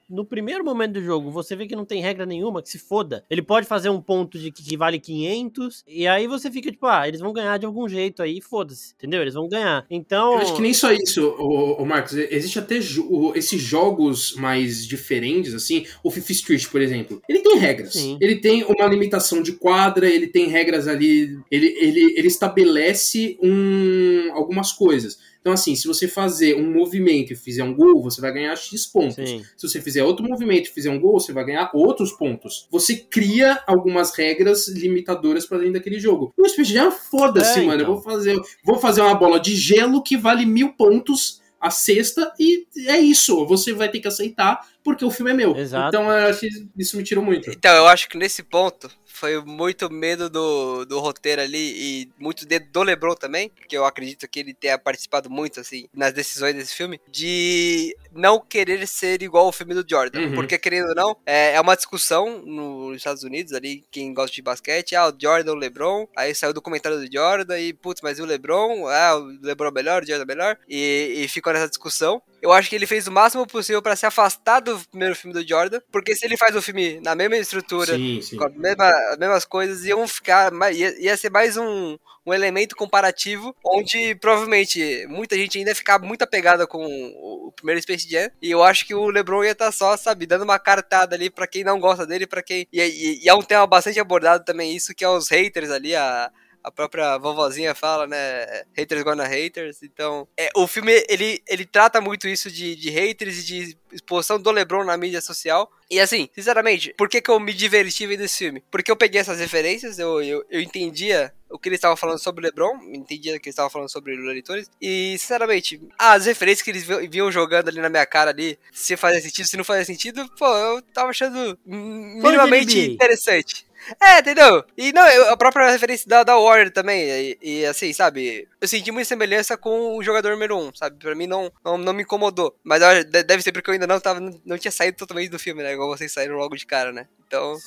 no 0.11 0.25
primeiro 0.25 0.63
momento 0.63 0.93
do 0.93 1.01
jogo 1.01 1.31
você 1.31 1.55
vê 1.55 1.65
que 1.65 1.75
não 1.75 1.85
tem 1.85 2.01
regra 2.01 2.25
nenhuma, 2.25 2.61
que 2.61 2.69
se 2.69 2.77
foda, 2.77 3.23
ele 3.29 3.41
pode 3.41 3.65
fazer 3.65 3.89
um 3.89 4.01
ponto 4.01 4.37
de 4.37 4.51
que, 4.51 4.63
que 4.63 4.77
vale 4.77 4.99
500, 4.99 5.83
e 5.87 6.07
aí 6.07 6.27
você 6.27 6.51
fica 6.51 6.71
tipo, 6.71 6.85
ah, 6.85 7.07
eles 7.07 7.21
vão 7.21 7.33
ganhar 7.33 7.57
de 7.57 7.65
algum 7.65 7.87
jeito 7.87 8.21
aí, 8.21 8.41
foda-se, 8.41 8.93
entendeu? 8.97 9.21
Eles 9.21 9.33
vão 9.33 9.47
ganhar. 9.47 9.85
Então. 9.89 10.33
Eu 10.33 10.39
acho 10.39 10.55
que 10.55 10.61
nem 10.61 10.73
só 10.73 10.91
isso, 10.91 11.27
o, 11.39 11.85
Marcos. 11.85 12.13
Existe 12.13 12.59
até 12.59 12.79
jo 12.79 13.33
esses 13.35 13.61
jogos 13.61 14.35
mais 14.35 14.85
diferentes, 14.85 15.53
assim. 15.53 15.85
O 16.03 16.11
Fifth 16.11 16.29
Street, 16.31 16.67
por 16.67 16.81
exemplo. 16.81 17.21
Ele 17.27 17.39
tem 17.39 17.57
regras. 17.57 17.93
Sim. 17.93 18.17
Ele 18.21 18.37
tem 18.37 18.63
uma 18.63 18.87
limitação 18.87 19.41
de 19.41 19.53
quadra, 19.53 20.07
ele 20.07 20.27
tem 20.27 20.47
regras 20.47 20.87
ali. 20.87 21.39
Ele, 21.49 21.67
ele, 21.79 22.13
ele 22.17 22.27
estabelece 22.27 23.37
um, 23.41 24.31
algumas 24.33 24.71
coisas. 24.71 25.19
Então, 25.41 25.53
assim, 25.53 25.75
se 25.75 25.87
você 25.87 26.07
fazer 26.07 26.55
um 26.55 26.71
movimento 26.71 27.33
e 27.33 27.35
fizer 27.35 27.63
um 27.63 27.73
gol, 27.73 28.01
você 28.03 28.21
vai 28.21 28.31
ganhar 28.31 28.55
X 28.55 28.85
pontos. 28.85 29.15
Sim. 29.15 29.43
Se 29.57 29.67
você 29.67 29.81
fizer 29.81 30.00
outro 30.03 30.27
movimento 30.27 30.69
e 30.69 30.73
fizer 30.73 30.89
um 30.89 30.99
gol, 30.99 31.19
você 31.19 31.33
vai 31.33 31.45
ganhar 31.45 31.69
outros 31.73 32.11
pontos. 32.11 32.67
Você 32.71 32.95
cria 32.95 33.61
algumas 33.67 34.15
regras 34.15 34.67
limitadoras 34.67 35.45
para 35.45 35.59
dentro 35.59 35.73
daquele 35.73 35.99
jogo. 35.99 36.33
O 36.37 36.47
Space 36.47 36.73
Jam, 36.73 36.91
foda-se, 36.91 37.59
é, 37.59 37.63
mano. 37.63 37.81
Então. 37.81 37.93
Eu 37.93 37.95
vou 37.95 38.01
fazer, 38.01 38.41
vou 38.63 38.79
fazer 38.79 39.01
uma 39.01 39.15
bola 39.15 39.39
de 39.39 39.55
gelo 39.55 40.03
que 40.03 40.17
vale 40.17 40.45
mil 40.45 40.73
pontos 40.73 41.41
a 41.61 41.69
sexta 41.69 42.33
e 42.39 42.65
é 42.87 42.97
isso. 42.97 43.45
Você 43.45 43.71
vai 43.71 43.87
ter 43.87 43.99
que 43.99 44.07
aceitar 44.07 44.67
porque 44.83 45.05
o 45.05 45.11
filme 45.11 45.31
é 45.31 45.33
meu. 45.35 45.55
Exato. 45.55 45.89
Então 45.89 46.11
eu 46.11 46.29
acho 46.29 46.39
que 46.39 46.49
isso 46.75 46.97
me 46.97 47.03
tirou 47.03 47.23
muito. 47.23 47.51
Então 47.51 47.75
eu 47.75 47.87
acho 47.87 48.09
que 48.09 48.17
nesse 48.17 48.41
ponto 48.41 48.89
foi 49.21 49.39
muito 49.39 49.87
medo 49.93 50.31
do, 50.31 50.83
do 50.83 50.99
roteiro 50.99 51.43
ali 51.43 51.73
e 51.77 52.09
muito 52.17 52.43
dedo 52.43 52.65
do 52.71 52.81
LeBron 52.81 53.13
também, 53.13 53.51
que 53.69 53.77
eu 53.77 53.85
acredito 53.85 54.27
que 54.27 54.39
ele 54.39 54.51
tenha 54.51 54.79
participado 54.79 55.29
muito, 55.29 55.59
assim, 55.59 55.87
nas 55.93 56.11
decisões 56.11 56.55
desse 56.55 56.73
filme, 56.73 56.99
de 57.07 57.95
não 58.11 58.39
querer 58.39 58.87
ser 58.87 59.21
igual 59.21 59.45
ao 59.45 59.51
filme 59.51 59.75
do 59.75 59.85
Jordan. 59.87 60.21
Uhum. 60.21 60.33
Porque, 60.33 60.57
querendo 60.57 60.89
ou 60.89 60.95
não, 60.95 61.15
é, 61.23 61.53
é 61.53 61.61
uma 61.61 61.75
discussão 61.75 62.41
nos 62.43 62.97
Estados 62.97 63.21
Unidos 63.21 63.53
ali, 63.53 63.83
quem 63.91 64.11
gosta 64.11 64.33
de 64.33 64.41
basquete, 64.41 64.95
ah, 64.95 65.07
o 65.07 65.15
Jordan, 65.15 65.51
o 65.51 65.55
LeBron, 65.55 66.07
aí 66.17 66.33
saiu 66.33 66.49
o 66.49 66.55
documentário 66.55 66.97
do 66.97 67.13
Jordan 67.13 67.59
e, 67.59 67.73
putz, 67.73 68.01
mas 68.01 68.17
e 68.17 68.23
o 68.23 68.25
LeBron? 68.25 68.87
Ah, 68.87 69.17
o 69.17 69.37
LeBron 69.45 69.67
é 69.67 69.71
melhor, 69.71 70.01
o 70.01 70.07
Jordan 70.07 70.23
é 70.23 70.25
melhor, 70.25 70.57
e, 70.67 71.13
e 71.17 71.27
ficou 71.27 71.53
nessa 71.53 71.69
discussão. 71.69 72.23
Eu 72.41 72.51
acho 72.51 72.67
que 72.67 72.75
ele 72.75 72.87
fez 72.87 73.05
o 73.05 73.11
máximo 73.11 73.45
possível 73.45 73.83
para 73.83 73.95
se 73.95 74.05
afastar 74.05 74.61
do 74.61 74.79
primeiro 74.89 75.15
filme 75.15 75.33
do 75.33 75.47
Jordan, 75.47 75.79
porque 75.91 76.15
se 76.15 76.25
ele 76.25 76.35
faz 76.35 76.55
o 76.55 76.61
filme 76.61 76.99
na 77.01 77.13
mesma 77.13 77.37
estrutura, 77.37 77.95
sim, 77.95 78.19
sim. 78.21 78.35
com 78.35 78.45
a 78.45 78.49
mesma, 78.49 78.89
as 79.11 79.17
mesmas 79.17 79.45
coisas, 79.45 79.85
iam 79.85 80.07
ficar. 80.07 80.51
Ia, 80.73 80.99
ia 80.99 81.17
ser 81.17 81.29
mais 81.29 81.57
um, 81.57 81.97
um 82.25 82.33
elemento 82.33 82.75
comparativo, 82.75 83.55
onde 83.63 84.15
provavelmente 84.15 85.05
muita 85.07 85.35
gente 85.35 85.57
ainda 85.57 85.71
ia 85.71 85.75
ficar 85.75 85.99
muito 85.99 86.23
apegada 86.23 86.65
com 86.65 86.85
o 86.85 87.51
primeiro 87.55 87.81
Space 87.81 88.09
Jam, 88.09 88.29
e 88.41 88.49
eu 88.51 88.63
acho 88.63 88.85
que 88.85 88.93
o 88.93 89.09
LeBron 89.09 89.43
ia 89.43 89.51
estar 89.51 89.65
tá 89.65 89.71
só, 89.71 89.97
sabe, 89.97 90.25
dando 90.25 90.43
uma 90.43 90.59
cartada 90.59 91.15
ali 91.15 91.29
para 91.29 91.47
quem 91.47 91.63
não 91.63 91.79
gosta 91.79 92.05
dele, 92.05 92.27
para 92.27 92.41
quem. 92.41 92.67
E, 92.71 92.81
e, 92.81 93.23
e, 93.23 93.29
é 93.29 93.33
um 93.33 93.41
tema 93.41 93.65
bastante 93.67 93.99
abordado 93.99 94.45
também, 94.45 94.75
isso, 94.75 94.93
que 94.95 95.03
é 95.03 95.09
os 95.09 95.29
haters 95.29 95.71
ali, 95.71 95.95
a 95.95 96.31
a 96.63 96.71
própria 96.71 97.17
vovozinha 97.17 97.73
fala, 97.73 98.07
né? 98.07 98.63
Haters 98.77 99.03
gonna 99.03 99.25
haters. 99.25 99.81
Então, 99.83 100.27
é, 100.37 100.49
o 100.55 100.67
filme, 100.67 100.91
ele, 101.09 101.41
ele 101.47 101.65
trata 101.65 101.99
muito 101.99 102.27
isso 102.27 102.51
de, 102.51 102.75
de 102.75 102.89
haters 102.89 103.39
e 103.39 103.43
de 103.43 103.77
exposição 103.91 104.39
do 104.39 104.51
LeBron 104.51 104.83
na 104.83 104.97
mídia 104.97 105.21
social. 105.21 105.71
E 105.89 105.99
assim, 105.99 106.29
sinceramente, 106.33 106.93
por 106.97 107.09
que, 107.09 107.21
que 107.21 107.29
eu 107.29 107.39
me 107.39 107.53
diverti 107.53 108.07
vendo 108.07 108.23
esse 108.23 108.37
filme? 108.37 108.63
Porque 108.71 108.89
eu 108.89 108.95
peguei 108.95 109.19
essas 109.19 109.39
referências, 109.39 109.99
eu, 109.99 110.21
eu, 110.21 110.45
eu 110.49 110.61
entendia 110.61 111.33
o 111.49 111.59
que 111.59 111.67
eles 111.67 111.77
estavam 111.77 111.97
falando 111.97 112.17
sobre 112.17 112.41
o 112.41 112.45
LeBron, 112.45 112.79
entendia 112.93 113.37
que 113.37 113.49
eles 113.49 113.53
estavam 113.53 113.69
falando 113.69 113.91
sobre 113.91 114.13
o 114.13 114.17
Looney 114.17 114.41
e 114.81 115.17
sinceramente, 115.19 115.81
as 115.99 116.25
referências 116.25 116.63
que 116.63 116.71
eles 116.71 116.85
vinham 117.09 117.29
jogando 117.29 117.67
ali 117.67 117.81
na 117.81 117.89
minha 117.89 118.05
cara 118.05 118.31
ali, 118.31 118.57
se 118.71 118.95
fazia 118.95 119.19
sentido, 119.21 119.45
se 119.45 119.57
não 119.57 119.63
fazia 119.65 119.83
sentido, 119.83 120.29
pô, 120.37 120.47
eu 120.47 120.81
tava 120.81 121.09
achando 121.09 121.59
minimamente 121.65 122.79
interessante. 122.79 123.65
É, 123.99 124.19
entendeu? 124.19 124.63
E 124.77 124.91
não, 124.93 125.03
a 125.29 125.37
própria 125.37 125.69
referência 125.71 126.07
da, 126.07 126.23
da 126.23 126.37
Warner 126.37 126.71
também. 126.71 127.03
E, 127.09 127.37
e, 127.41 127.65
assim, 127.65 127.91
sabe? 127.93 128.47
Eu 128.59 128.67
senti 128.67 128.91
muita 128.91 129.07
semelhança 129.07 129.57
com 129.57 129.97
o 129.97 130.03
jogador 130.03 130.31
número 130.31 130.57
1, 130.57 130.67
um, 130.67 130.73
sabe? 130.73 130.97
Pra 130.97 131.15
mim 131.15 131.27
não, 131.27 131.51
não, 131.63 131.77
não 131.77 131.93
me 131.93 132.03
incomodou. 132.03 132.55
Mas 132.63 132.81
deve 133.05 133.41
ser 133.41 133.51
porque 133.51 133.69
eu 133.69 133.73
ainda 133.73 133.87
não 133.87 133.99
tava. 133.99 134.19
Não 134.45 134.57
tinha 134.57 134.71
saído 134.71 134.97
totalmente 134.97 135.29
do 135.29 135.39
filme, 135.39 135.63
né? 135.63 135.73
Igual 135.73 135.89
vocês 135.89 136.11
saíram 136.11 136.35
logo 136.35 136.55
de 136.55 136.65
cara, 136.65 136.91
né? 136.91 137.07
Então, 137.31 137.57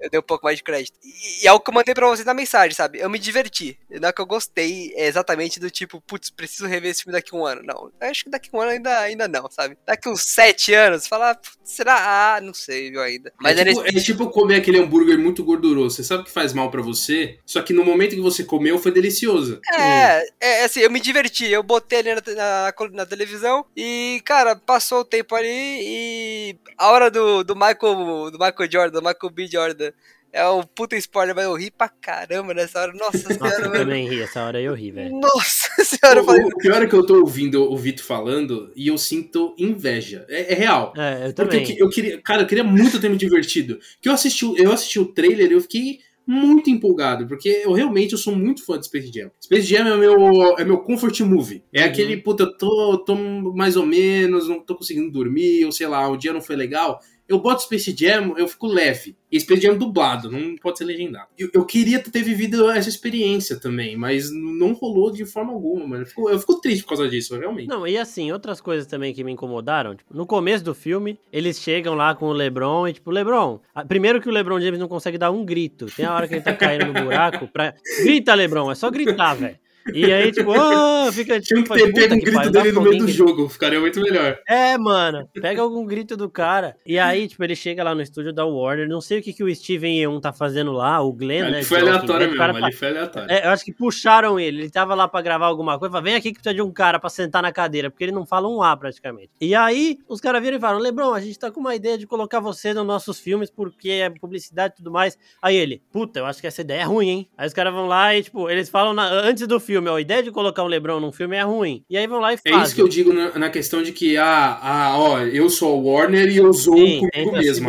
eu 0.00 0.10
dei 0.10 0.18
um 0.18 0.22
pouco 0.22 0.44
mais 0.44 0.56
de 0.56 0.64
crédito. 0.64 0.98
E, 1.04 1.44
e 1.44 1.46
é 1.46 1.52
o 1.52 1.60
que 1.60 1.70
eu 1.70 1.74
mandei 1.74 1.94
pra 1.94 2.08
vocês 2.08 2.26
na 2.26 2.34
mensagem, 2.34 2.74
sabe? 2.74 2.98
Eu 2.98 3.08
me 3.08 3.18
diverti. 3.18 3.78
Não 3.88 4.08
é 4.08 4.12
que 4.12 4.20
eu 4.20 4.26
gostei 4.26 4.92
é 4.96 5.06
exatamente 5.06 5.60
do 5.60 5.70
tipo, 5.70 6.00
putz, 6.00 6.30
preciso 6.30 6.66
rever 6.66 6.90
esse 6.90 7.04
filme 7.04 7.16
daqui 7.16 7.34
a 7.34 7.38
um 7.38 7.46
ano. 7.46 7.62
Não, 7.62 7.92
acho 8.00 8.24
que 8.24 8.30
daqui 8.30 8.50
a 8.52 8.56
um 8.56 8.60
ano 8.60 8.72
ainda, 8.72 8.98
ainda 8.98 9.28
não, 9.28 9.48
sabe? 9.48 9.78
Daqui 9.86 10.08
uns 10.08 10.22
sete 10.22 10.74
anos, 10.74 11.06
falar, 11.06 11.38
será? 11.62 11.96
Ah, 12.36 12.40
não 12.40 12.52
sei, 12.52 12.90
viu, 12.90 13.00
ainda. 13.00 13.32
Mas 13.40 13.56
é, 13.56 13.64
tipo, 13.64 13.84
é, 13.84 13.88
é 13.88 14.00
tipo 14.00 14.30
comer 14.30 14.56
aquele 14.56 14.78
hambúrguer 14.78 15.18
muito 15.18 15.44
gorduroso. 15.44 15.96
Você 15.96 16.04
sabe 16.04 16.24
que 16.24 16.30
faz 16.30 16.52
mal 16.52 16.70
para 16.70 16.82
você, 16.82 17.38
só 17.46 17.62
que 17.62 17.72
no 17.72 17.84
momento 17.84 18.16
que 18.16 18.20
você 18.20 18.42
comeu 18.42 18.78
foi 18.78 18.90
delicioso. 18.90 19.60
É, 19.72 20.20
hum. 20.20 20.26
é 20.40 20.64
assim, 20.64 20.80
eu 20.80 20.90
me 20.90 21.00
diverti. 21.00 21.46
Eu 21.46 21.62
botei 21.62 22.00
ali 22.00 22.14
na, 22.14 22.22
na, 22.34 22.74
na, 22.92 23.06
televisão 23.06 23.64
e, 23.76 24.20
cara, 24.24 24.56
passou 24.56 25.00
o 25.00 25.04
tempo 25.04 25.34
ali 25.34 25.48
e 25.48 26.56
a 26.76 26.90
hora 26.90 27.10
do, 27.10 27.44
do 27.44 27.54
Michael 27.54 28.30
do 28.30 28.38
Michael 28.38 28.70
Jordan 28.70 28.87
Jordan, 28.88 29.00
Michael 29.00 29.32
B. 29.32 29.46
Jordan. 29.46 29.92
É 30.30 30.46
um 30.46 30.62
puta 30.62 30.94
spoiler, 30.96 31.34
mas 31.34 31.46
eu 31.46 31.54
ri 31.54 31.70
pra 31.70 31.88
caramba 31.88 32.52
nessa 32.52 32.80
hora. 32.80 32.92
Nossa 32.92 33.18
senhora, 33.18 33.38
Nossa, 33.40 33.62
eu 33.62 33.72
também 33.72 34.08
ri, 34.08 34.20
essa 34.20 34.42
hora 34.42 34.60
eu 34.60 34.74
ri, 34.74 34.90
velho. 34.90 35.18
Nossa 35.18 35.70
senhora, 35.82 36.20
o, 36.20 36.24
falei... 36.24 36.44
o 36.44 36.58
pior 36.58 36.82
é 36.82 36.86
que 36.86 36.94
eu 36.94 37.06
tô 37.06 37.20
ouvindo 37.20 37.62
o 37.62 37.76
Vitor 37.76 38.04
falando 38.04 38.70
e 38.76 38.88
eu 38.88 38.98
sinto 38.98 39.54
inveja. 39.58 40.26
É, 40.28 40.52
é 40.52 40.54
real. 40.54 40.92
É, 40.96 41.28
eu 41.28 41.32
também. 41.32 41.60
Porque 41.60 41.80
eu, 41.80 41.86
eu, 41.86 41.90
queria, 41.90 42.20
cara, 42.20 42.42
eu 42.42 42.46
queria 42.46 42.64
muito 42.64 43.00
ter 43.00 43.08
me 43.08 43.16
divertido. 43.16 43.78
Que 44.02 44.08
eu 44.08 44.12
assisti, 44.12 44.44
eu 44.56 44.70
assisti 44.70 44.98
o 44.98 45.06
trailer 45.06 45.50
e 45.50 45.54
eu 45.54 45.60
fiquei 45.62 46.00
muito 46.26 46.68
empolgado, 46.68 47.26
porque 47.26 47.62
eu 47.64 47.72
realmente 47.72 48.12
eu 48.12 48.18
sou 48.18 48.36
muito 48.36 48.62
fã 48.62 48.78
de 48.78 48.84
Space 48.84 49.10
Jam. 49.10 49.30
Space 49.42 49.66
Jam 49.66 49.88
é 49.88 49.96
meu, 49.96 50.58
é 50.58 50.64
meu 50.64 50.76
comfort 50.76 51.18
movie. 51.20 51.64
É 51.72 51.84
uhum. 51.84 51.88
aquele, 51.88 52.18
puta, 52.18 52.42
eu 52.42 52.54
tô, 52.54 52.98
tô 52.98 53.14
mais 53.16 53.76
ou 53.76 53.86
menos, 53.86 54.46
não 54.46 54.60
tô 54.60 54.76
conseguindo 54.76 55.10
dormir, 55.10 55.64
ou 55.64 55.72
sei 55.72 55.86
lá, 55.86 56.06
o 56.06 56.18
dia 56.18 56.34
não 56.34 56.42
foi 56.42 56.54
legal 56.54 57.00
eu 57.28 57.38
boto 57.38 57.62
Space 57.62 57.94
Jam, 57.96 58.34
eu 58.36 58.48
fico 58.48 58.66
leve. 58.66 59.16
E 59.30 59.38
Space 59.38 59.60
Jam 59.60 59.76
dublado, 59.76 60.30
não 60.30 60.56
pode 60.56 60.78
ser 60.78 60.84
legendado. 60.84 61.26
Eu, 61.38 61.50
eu, 61.52 61.64
queria 61.64 61.98
ter 61.98 62.22
vivido 62.22 62.70
essa 62.70 62.88
experiência 62.88 63.60
também, 63.60 63.96
mas 63.96 64.30
não 64.32 64.72
rolou 64.72 65.12
de 65.12 65.26
forma 65.26 65.52
alguma, 65.52 65.86
mano. 65.86 66.02
Eu 66.02 66.06
fico, 66.06 66.30
eu 66.30 66.38
fico 66.38 66.60
triste 66.60 66.82
por 66.82 66.90
causa 66.90 67.08
disso, 67.08 67.36
realmente. 67.36 67.68
Não, 67.68 67.86
e 67.86 67.98
assim, 67.98 68.32
outras 68.32 68.60
coisas 68.60 68.86
também 68.86 69.12
que 69.12 69.22
me 69.22 69.32
incomodaram, 69.32 69.94
tipo, 69.94 70.16
no 70.16 70.26
começo 70.26 70.64
do 70.64 70.74
filme, 70.74 71.20
eles 71.30 71.60
chegam 71.60 71.94
lá 71.94 72.14
com 72.14 72.26
o 72.26 72.32
LeBron 72.32 72.88
e, 72.88 72.94
tipo, 72.94 73.10
LeBron, 73.10 73.60
primeiro 73.86 74.20
que 74.20 74.28
o 74.28 74.32
LeBron 74.32 74.60
James 74.60 74.80
não 74.80 74.88
consegue 74.88 75.18
dar 75.18 75.30
um 75.30 75.44
grito. 75.44 75.86
Tem 75.94 76.06
a 76.06 76.14
hora 76.14 76.26
que 76.26 76.34
ele 76.34 76.42
tá 76.42 76.54
caindo 76.56 76.86
no 76.86 76.94
buraco 76.94 77.46
pra... 77.48 77.74
Grita, 78.02 78.34
LeBron, 78.34 78.70
é 78.70 78.74
só 78.74 78.90
gritar, 78.90 79.34
velho. 79.34 79.58
E 79.92 80.12
aí, 80.12 80.32
tipo, 80.32 80.50
oh, 80.50 81.12
fica 81.12 81.40
tipo. 81.40 81.62
Tinha 81.74 81.86
que 81.86 81.92
ter 81.92 81.92
pego 81.92 82.14
um 82.14 82.18
grito 82.18 82.34
pai, 82.34 82.50
dele 82.50 82.72
no 82.72 82.82
meio 82.82 82.98
do 82.98 83.08
jogo, 83.08 83.48
ficaria 83.48 83.80
muito 83.80 84.00
melhor. 84.00 84.38
É, 84.46 84.76
mano. 84.78 85.28
Pega 85.40 85.62
algum 85.62 85.84
grito 85.84 86.16
do 86.16 86.28
cara. 86.28 86.76
E 86.86 86.98
aí, 86.98 87.28
tipo, 87.28 87.42
ele 87.44 87.56
chega 87.56 87.82
lá 87.82 87.94
no 87.94 88.02
estúdio 88.02 88.32
da 88.32 88.44
Warner. 88.44 88.88
Não 88.88 89.00
sei 89.00 89.18
o 89.18 89.22
que, 89.22 89.32
que 89.32 89.44
o 89.44 89.54
Steven 89.54 89.98
Yeun 89.98 90.20
tá 90.20 90.32
fazendo 90.32 90.72
lá, 90.72 91.00
o 91.00 91.12
Glenn, 91.12 91.46
ele 91.46 91.50
né? 91.50 91.62
Foi 91.62 91.80
aleatório 91.80 92.30
mesmo, 92.30 92.58
ele 92.58 92.72
foi 92.72 92.88
aleatório. 92.88 93.30
É, 93.30 93.46
eu 93.46 93.50
acho 93.50 93.64
que 93.64 93.72
puxaram 93.72 94.38
ele. 94.38 94.62
Ele 94.62 94.70
tava 94.70 94.94
lá 94.94 95.08
pra 95.08 95.22
gravar 95.22 95.46
alguma 95.46 95.78
coisa. 95.78 95.92
Fala, 95.92 96.04
vem 96.04 96.14
aqui 96.14 96.32
que 96.32 96.40
precisa 96.40 96.54
de 96.54 96.62
um 96.62 96.72
cara 96.72 96.98
pra 96.98 97.10
sentar 97.10 97.42
na 97.42 97.52
cadeira, 97.52 97.90
porque 97.90 98.04
ele 98.04 98.12
não 98.12 98.26
fala 98.26 98.48
um 98.48 98.62
A 98.62 98.76
praticamente. 98.76 99.30
E 99.40 99.54
aí, 99.54 99.98
os 100.08 100.20
caras 100.20 100.42
viram 100.42 100.56
e 100.56 100.60
falaram: 100.60 100.80
Lebron, 100.80 101.12
a 101.12 101.20
gente 101.20 101.38
tá 101.38 101.50
com 101.50 101.60
uma 101.60 101.74
ideia 101.74 101.96
de 101.96 102.06
colocar 102.06 102.40
você 102.40 102.74
nos 102.74 102.86
nossos 102.86 103.20
filmes, 103.20 103.50
porque 103.50 103.90
é 103.90 104.10
publicidade 104.10 104.74
e 104.74 104.76
tudo 104.78 104.90
mais. 104.90 105.18
Aí 105.40 105.56
ele, 105.56 105.82
puta, 105.92 106.20
eu 106.20 106.26
acho 106.26 106.40
que 106.40 106.46
essa 106.46 106.60
ideia 106.60 106.80
é 106.80 106.84
ruim, 106.84 107.08
hein? 107.08 107.28
Aí 107.36 107.46
os 107.46 107.54
caras 107.54 107.72
vão 107.72 107.86
lá 107.86 108.14
e, 108.14 108.22
tipo, 108.22 108.48
eles 108.50 108.68
falam 108.68 108.92
na, 108.92 109.08
antes 109.08 109.46
do 109.46 109.60
filme, 109.60 109.77
ó, 109.86 109.96
a 109.96 110.00
ideia 110.00 110.22
de 110.22 110.30
colocar 110.30 110.62
o 110.62 110.66
LeBron 110.66 110.98
num 110.98 111.12
filme 111.12 111.36
é 111.36 111.42
ruim. 111.42 111.84
E 111.88 111.96
aí 111.96 112.06
vão 112.06 112.18
lá 112.18 112.32
e 112.32 112.36
fazem. 112.36 112.58
É 112.58 112.62
isso 112.62 112.74
que 112.74 112.82
eu 112.82 112.88
digo 112.88 113.12
na, 113.12 113.38
na 113.38 113.50
questão 113.50 113.82
de 113.82 113.92
que, 113.92 114.16
ah, 114.16 114.58
ah, 114.60 114.98
ó, 114.98 115.20
eu 115.20 115.48
sou 115.48 115.80
o 115.80 115.92
Warner 115.92 116.28
e 116.28 116.38
eu 116.38 116.52
sou 116.52 116.76
Sim, 116.76 117.08
comigo 117.10 117.32
mesmo. 117.32 117.68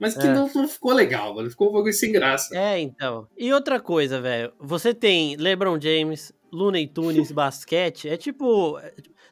Mas 0.00 0.16
que 0.16 0.26
é. 0.26 0.32
não, 0.32 0.50
não, 0.52 0.66
ficou 0.66 0.92
legal, 0.92 1.32
mano. 1.32 1.48
Ficou 1.48 1.68
um 1.68 1.72
pouco 1.72 1.92
sem 1.92 2.10
graça. 2.10 2.56
É, 2.56 2.80
então. 2.80 3.28
E 3.38 3.52
outra 3.52 3.78
coisa, 3.78 4.20
velho. 4.20 4.52
Você 4.58 4.92
tem 4.92 5.36
LeBron 5.36 5.80
James, 5.80 6.32
Looney 6.52 6.88
Tunes, 6.88 7.30
basquete. 7.32 8.08
É 8.08 8.16
tipo. 8.16 8.80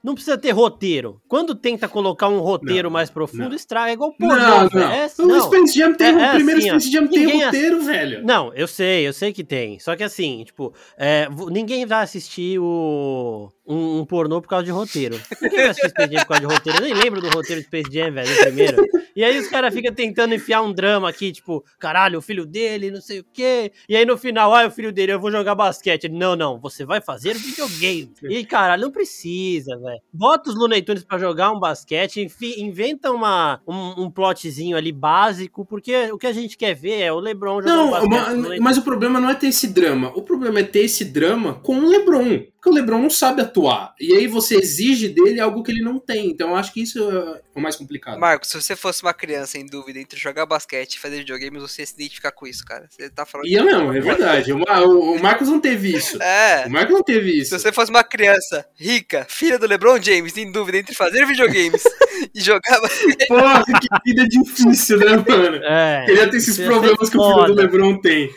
Não 0.03 0.15
precisa 0.15 0.39
ter 0.39 0.51
roteiro. 0.51 1.21
Quando 1.29 1.55
tenta 1.55 1.87
colocar 1.87 2.29
um 2.29 2.41
roteiro 2.41 2.89
não, 2.89 2.93
mais 2.93 3.11
profundo, 3.11 3.51
não. 3.51 3.55
estraga. 3.55 3.91
É 3.91 3.93
igual. 3.93 4.15
Não, 4.19 4.69
não. 4.69 4.91
É, 4.91 5.05
assim, 5.05 5.27
não. 5.27 5.39
O 5.39 5.43
Space 5.43 5.79
Jam 5.79 5.95
tem. 5.95 6.09
É, 6.09 6.15
o 6.15 6.21
é 6.21 6.35
primeiro 6.35 6.61
assim, 6.61 6.69
Space 6.69 6.91
Jam 6.91 7.07
tem 7.07 7.45
roteiro, 7.45 7.79
ass... 7.79 7.87
velho. 7.87 8.25
Não, 8.25 8.55
eu 8.55 8.67
sei, 8.67 9.07
eu 9.07 9.13
sei 9.13 9.33
que 9.33 9.45
tem. 9.45 9.79
Só 9.79 9.95
que 9.95 10.03
assim, 10.03 10.43
tipo, 10.45 10.73
é, 10.97 11.29
ninguém 11.51 11.85
vai 11.85 12.03
assistir 12.03 12.59
o 12.59 13.51
um, 13.71 14.01
um, 14.01 14.05
pornô 14.05 14.43
por 14.43 14.49
causa 14.49 14.65
de 14.65 14.71
roteiro. 14.71 15.21
Ninguém 15.41 15.61
vai 15.61 15.69
assistir 15.69 15.91
Space 15.91 16.13
Jam 16.13 16.21
por 16.23 16.29
causa 16.29 16.47
de 16.47 16.53
roteiro. 16.53 16.79
Eu 16.79 16.83
nem 16.83 16.95
lembro 16.95 17.21
do 17.21 17.29
roteiro 17.29 17.61
de 17.61 17.67
Space 17.67 17.91
Jam, 17.93 18.13
velho, 18.13 18.37
primeiro. 18.39 18.85
E 19.15 19.25
aí 19.25 19.39
os 19.39 19.49
caras 19.49 19.75
ficam 19.75 19.93
tentando 19.93 20.35
enfiar 20.35 20.63
um 20.63 20.73
drama 20.73 21.09
aqui, 21.09 21.33
tipo, 21.33 21.65
caralho, 21.79 22.19
o 22.19 22.23
filho 22.23 22.47
dele, 22.47 22.91
não 22.91 23.01
sei 23.01 23.21
o 23.21 23.25
quê. 23.33 23.73
E 23.89 23.97
aí 23.97 24.05
no 24.05 24.17
final, 24.17 24.55
ah, 24.55 24.67
o 24.67 24.71
filho 24.71 24.93
dele, 24.93 25.13
eu 25.13 25.21
vou 25.21 25.31
jogar 25.31 25.55
basquete. 25.55 26.05
Ele, 26.05 26.17
não, 26.17 26.37
não, 26.37 26.59
você 26.59 26.85
vai 26.85 27.01
fazer 27.01 27.35
videogame. 27.35 28.13
E 28.23 28.45
caralho, 28.45 28.83
não 28.83 28.91
precisa, 28.91 29.77
velho. 29.77 30.01
Bota 30.13 30.51
os 30.51 30.57
Looney 30.57 30.83
Tunes 30.83 31.05
pra 31.05 31.19
jogar 31.19 31.51
um 31.51 31.59
basquete, 31.59 32.21
enfim, 32.21 32.55
inventa 32.59 33.11
uma, 33.11 33.61
um, 33.67 34.05
um 34.05 34.11
plotzinho 34.11 34.77
ali 34.77 34.93
básico, 34.93 35.65
porque 35.65 36.11
o 36.13 36.19
que 36.19 36.27
a 36.27 36.33
gente 36.33 36.57
quer 36.57 36.75
ver 36.75 37.01
é 37.01 37.13
o 37.13 37.19
LeBron 37.19 37.63
jogando 37.63 37.77
não, 37.77 37.91
basquete. 37.91 38.49
Mas, 38.49 38.59
mas 38.61 38.79
o 38.79 38.83
problema 38.83 39.21
não 39.21 39.31
é 39.31 39.35
ter 39.35 39.49
esse 39.49 39.69
drama. 39.69 40.13
O 40.15 40.23
problema 40.23 40.61
é 40.61 40.65
ter 40.65 40.81
esse 40.81 41.05
drama 41.05 41.55
com 41.55 41.79
o 41.79 41.89
LeBron. 41.89 42.45
Porque 42.61 42.69
o 42.69 42.73
LeBron 42.75 43.01
não 43.01 43.09
sabe 43.09 43.41
atuar. 43.41 43.95
E 43.99 44.13
aí 44.13 44.27
você 44.27 44.57
exige 44.57 45.09
dele 45.09 45.41
algo 45.41 45.63
que 45.63 45.73
ele 45.73 45.81
não 45.81 45.99
tem. 45.99 46.27
Então 46.27 46.51
eu 46.51 46.57
acho 46.57 46.71
que 46.75 46.83
isso 46.83 47.11
é 47.11 47.41
o 47.55 47.61
mais 47.61 47.75
complicado. 47.75 48.21
Marcos, 48.21 48.51
se 48.51 48.61
você 48.61 48.77
fosse 48.77 49.03
uma 49.03 49.15
criança 49.15 49.57
em 49.57 49.65
dúvida 49.65 49.99
entre 49.99 50.21
jogar 50.21 50.45
basquete 50.45 50.97
e 50.97 51.01
fazer 51.01 51.21
videogames, 51.21 51.63
você 51.63 51.81
ia 51.81 51.87
se 51.87 51.95
identificar 51.95 52.33
com 52.33 52.47
isso, 52.47 52.63
cara. 52.63 52.87
Você 52.91 53.09
tá 53.09 53.25
falando. 53.25 53.49
Ia 53.49 53.65
não, 53.65 53.91
é 53.91 53.99
verdade. 53.99 54.53
O, 54.53 54.59
o, 54.59 55.19
Marcos 55.19 55.49
não 55.49 55.59
teve 55.59 55.97
isso. 55.97 56.19
É. 56.31 56.67
O 56.67 56.71
Marcos 56.71 56.95
não 56.95 57.03
teve 57.03 57.41
isso. 57.41 57.51
Se 57.51 57.59
você 57.59 57.73
fosse 57.73 57.91
uma 57.91 58.05
criança 58.05 58.67
rica, 58.77 59.27
filha 59.29 59.59
do 59.59 59.67
LeBron 59.67 60.01
James, 60.01 60.37
em 60.37 60.53
dúvida 60.53 60.79
entre 60.79 60.95
fazer 60.95 61.25
videogames 61.27 61.83
e 62.35 62.41
jogar 62.41 62.79
basquete. 62.81 63.27
Porra, 63.27 63.65
que 63.65 63.89
vida 64.05 64.29
difícil, 64.29 64.99
né, 64.99 65.17
mano? 65.17 65.57
É. 65.65 66.05
Queria 66.05 66.31
ter 66.31 66.37
esses 66.37 66.59
problemas 66.59 67.09
que 67.09 67.17
o 67.17 67.35
filho 67.35 67.47
do 67.47 67.55
LeBron 67.55 67.99
tem. 68.01 68.31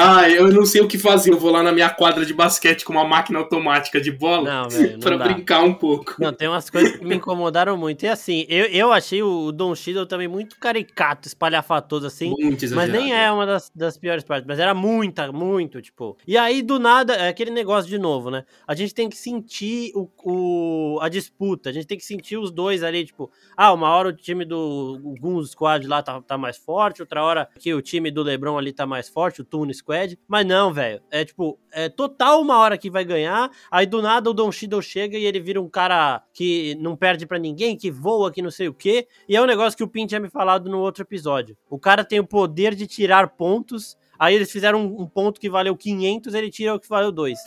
Ah, 0.00 0.30
eu 0.30 0.52
não 0.52 0.64
sei 0.64 0.80
o 0.80 0.86
que 0.86 0.96
fazer. 0.96 1.32
Eu 1.32 1.38
vou 1.38 1.50
lá 1.50 1.60
na 1.60 1.72
minha 1.72 1.90
quadra 1.90 2.24
de 2.24 2.32
basquete 2.32 2.84
com 2.84 2.92
uma 2.92 3.04
máquina 3.04 3.40
automática 3.40 4.00
de 4.00 4.12
bola 4.12 4.68
para 5.02 5.18
brincar 5.18 5.64
um 5.64 5.74
pouco. 5.74 6.14
Não, 6.20 6.32
tem 6.32 6.46
umas 6.46 6.70
coisas 6.70 6.96
que 6.96 7.04
me 7.04 7.16
incomodaram 7.16 7.76
muito. 7.76 8.04
E 8.04 8.08
assim, 8.08 8.46
eu, 8.48 8.66
eu 8.66 8.92
achei 8.92 9.22
o 9.22 9.50
Don 9.50 9.74
Cheadle 9.74 10.06
também 10.06 10.28
muito 10.28 10.56
caricato, 10.58 11.26
espalhafatoso 11.26 12.06
assim. 12.06 12.30
Muito 12.38 12.64
exagerado. 12.64 12.92
Mas 12.92 13.02
nem 13.02 13.12
é 13.12 13.30
uma 13.32 13.44
das, 13.44 13.72
das 13.74 13.98
piores 13.98 14.22
partes. 14.22 14.46
Mas 14.46 14.60
era 14.60 14.72
muita, 14.72 15.32
muito, 15.32 15.82
tipo. 15.82 16.16
E 16.26 16.38
aí, 16.38 16.62
do 16.62 16.78
nada, 16.78 17.14
é 17.14 17.28
aquele 17.28 17.50
negócio 17.50 17.90
de 17.90 17.98
novo, 17.98 18.30
né? 18.30 18.44
A 18.66 18.74
gente 18.74 18.94
tem 18.94 19.08
que 19.08 19.16
sentir 19.16 19.90
o, 19.96 20.08
o, 20.24 20.98
a 21.00 21.08
disputa. 21.08 21.70
A 21.70 21.72
gente 21.72 21.86
tem 21.86 21.98
que 21.98 22.04
sentir 22.04 22.36
os 22.36 22.52
dois 22.52 22.84
ali, 22.84 23.04
tipo. 23.04 23.30
Ah, 23.56 23.72
uma 23.72 23.88
hora 23.90 24.08
o 24.08 24.12
time 24.12 24.44
do 24.44 25.00
Guns 25.20 25.50
Squad 25.50 25.86
lá 25.86 26.02
tá, 26.02 26.20
tá 26.20 26.38
mais 26.38 26.56
forte, 26.56 27.02
outra 27.02 27.22
hora 27.22 27.48
que 27.58 27.74
o 27.74 27.82
time 27.82 28.10
do 28.10 28.22
LeBron 28.22 28.56
ali 28.56 28.72
tá 28.72 28.86
mais 28.86 29.08
forte, 29.08 29.40
o 29.40 29.44
Tunis 29.44 29.78
Squad. 29.88 30.18
Mas 30.28 30.46
não, 30.46 30.72
velho. 30.72 31.00
É 31.10 31.24
tipo, 31.24 31.58
é 31.72 31.88
total 31.88 32.42
uma 32.42 32.58
hora 32.58 32.76
que 32.76 32.90
vai 32.90 33.04
ganhar. 33.04 33.50
Aí 33.70 33.86
do 33.86 34.02
nada 34.02 34.28
o 34.28 34.34
Don 34.34 34.52
Shido 34.52 34.82
chega 34.82 35.16
e 35.16 35.24
ele 35.24 35.40
vira 35.40 35.60
um 35.60 35.68
cara 35.68 36.22
que 36.34 36.76
não 36.78 36.94
perde 36.94 37.26
para 37.26 37.38
ninguém, 37.38 37.76
que 37.76 37.90
voa, 37.90 38.30
que 38.30 38.42
não 38.42 38.50
sei 38.50 38.68
o 38.68 38.74
quê. 38.74 39.08
E 39.26 39.34
é 39.34 39.42
um 39.42 39.46
negócio 39.46 39.76
que 39.76 39.82
o 39.84 39.88
Pin 39.88 40.06
tinha 40.06 40.20
me 40.20 40.28
falado 40.28 40.68
no 40.68 40.78
outro 40.78 41.02
episódio. 41.02 41.56
O 41.70 41.78
cara 41.78 42.04
tem 42.04 42.20
o 42.20 42.26
poder 42.26 42.74
de 42.74 42.86
tirar 42.86 43.28
pontos 43.30 43.96
Aí 44.18 44.34
eles 44.34 44.50
fizeram 44.50 44.80
um, 44.80 45.02
um 45.02 45.06
ponto 45.06 45.40
que 45.40 45.48
valeu 45.48 45.76
500, 45.76 46.34
ele 46.34 46.50
tira 46.50 46.74
o 46.74 46.80
que 46.80 46.88
valeu 46.88 47.12
2. 47.12 47.38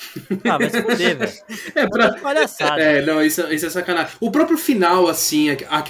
Ah, 0.46 0.58
vai 0.58 0.70
se 0.70 0.82
fuder, 0.82 1.18
velho. 1.18 1.32
É, 1.76 1.88
pra... 1.88 2.14
palhaçada. 2.14 2.82
É, 2.82 3.06
não, 3.06 3.24
isso, 3.24 3.42
isso 3.54 3.66
é 3.66 3.70
sacanagem. 3.70 4.14
O 4.20 4.32
próprio 4.32 4.58
final, 4.58 5.08
assim, 5.08 5.50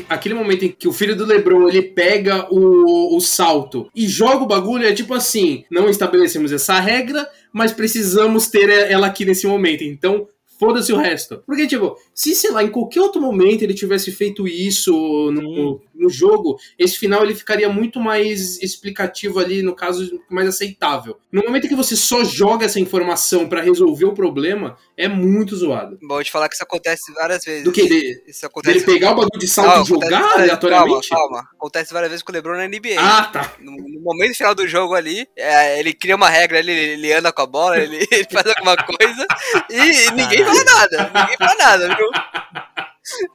aquele 0.10 0.36
momento 0.36 0.66
em 0.66 0.72
que 0.72 0.88
o 0.88 0.94
filho 0.94 1.16
do 1.16 1.26
LeBron, 1.26 1.68
ele 1.70 1.82
pega 1.82 2.48
o, 2.52 3.16
o 3.16 3.22
salto 3.22 3.90
e 3.96 4.08
joga 4.08 4.44
o 4.44 4.48
bagulho, 4.48 4.86
é 4.86 4.94
tipo 4.94 5.14
assim, 5.14 5.66
não 5.72 5.90
estabelecemos 5.90 6.52
essa 6.52 6.80
regra, 6.80 7.28
mas 7.52 7.72
precisamos 7.72 8.48
ter 8.48 8.70
ela 8.70 9.08
aqui 9.08 9.26
nesse 9.26 9.48
momento. 9.48 9.84
Então, 9.84 10.28
foda-se 10.62 10.94
o 10.94 10.98
resto. 10.98 11.42
Porque, 11.44 11.66
tipo, 11.66 11.98
se, 12.14 12.36
sei 12.36 12.52
lá, 12.52 12.64
em 12.64 12.70
qualquer 12.70 13.02
outro 13.02 13.20
momento 13.20 13.64
ele 13.64 13.74
tivesse 13.74 14.12
feito 14.12 14.48
isso 14.48 14.94
no, 15.32 15.82
no 16.02 16.10
jogo, 16.10 16.58
esse 16.78 16.98
final 16.98 17.24
ele 17.24 17.36
ficaria 17.36 17.70
muito 17.70 18.00
mais 18.00 18.62
explicativo 18.62 19.40
ali, 19.40 19.62
no 19.62 19.76
caso, 19.76 20.20
mais 20.30 20.48
aceitável. 20.48 21.18
No 21.32 21.44
momento 21.44 21.68
que 21.68 21.76
você 21.76 21.96
só 21.96 22.24
joga 22.24 22.66
essa 22.66 22.80
informação 22.80 23.48
para 23.48 23.62
resolver 23.62 24.06
o 24.06 24.14
problema, 24.14 24.78
é 24.98 25.08
muito 25.08 25.56
zoado. 25.56 26.00
Bom, 26.02 26.22
te 26.24 26.32
falar 26.32 26.50
que 26.50 26.56
isso 26.56 26.64
acontece 26.64 27.14
várias 27.14 27.44
vezes. 27.44 27.64
Do 27.64 27.72
que 27.72 27.82
ele, 27.82 28.24
isso 28.28 28.46
acontece... 28.46 28.78
ele 28.78 28.86
pegar 28.86 29.12
o 29.12 29.16
bagulho 29.16 29.40
de 29.40 29.48
salto 29.48 29.86
e 29.86 29.90
jogar 29.90 30.34
aleatoriamente? 30.34 31.10
Calma, 31.10 31.28
calma. 31.28 31.50
Acontece 31.54 31.94
várias 31.94 32.10
vezes 32.10 32.24
com 32.24 32.32
o 32.32 32.36
LeBron 32.36 32.58
na 32.58 32.68
NBA. 32.68 32.96
Ah, 32.98 33.26
tá. 33.32 33.54
No, 33.60 33.72
no 33.72 34.02
momento 34.02 34.36
final 34.36 34.56
do 34.56 34.68
jogo 34.68 34.96
ali, 34.96 35.28
é, 35.38 35.80
ele 35.80 35.94
cria 35.94 36.16
uma 36.16 36.30
regra, 36.30 36.60
ele, 36.60 36.72
ele 36.72 37.14
anda 37.14 37.32
com 37.32 37.42
a 37.42 37.48
bola, 37.48 37.78
ele, 37.78 37.98
ele 38.12 38.28
faz 38.32 38.48
alguma 38.48 38.76
coisa 38.76 39.28
e 39.70 40.12
ninguém 40.12 40.44
fala 40.44 40.64
nada. 40.64 41.12
Ninguém 41.14 41.38
fala 41.38 41.56
nada, 41.56 41.96
viu? 41.96 42.10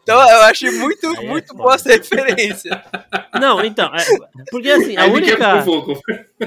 Então 0.02 0.20
eu 0.20 0.42
achei 0.42 0.70
muito, 0.70 1.06
Aí 1.06 1.24
é 1.24 1.28
muito 1.28 1.52
é 1.52 1.56
boa 1.56 1.74
essa 1.74 1.88
referência. 1.88 2.82
Não, 3.40 3.64
então, 3.64 3.90
é, 3.94 4.04
porque 4.50 4.68
assim, 4.70 4.96
a 4.96 5.02
Aí 5.02 5.10
única. 5.10 5.64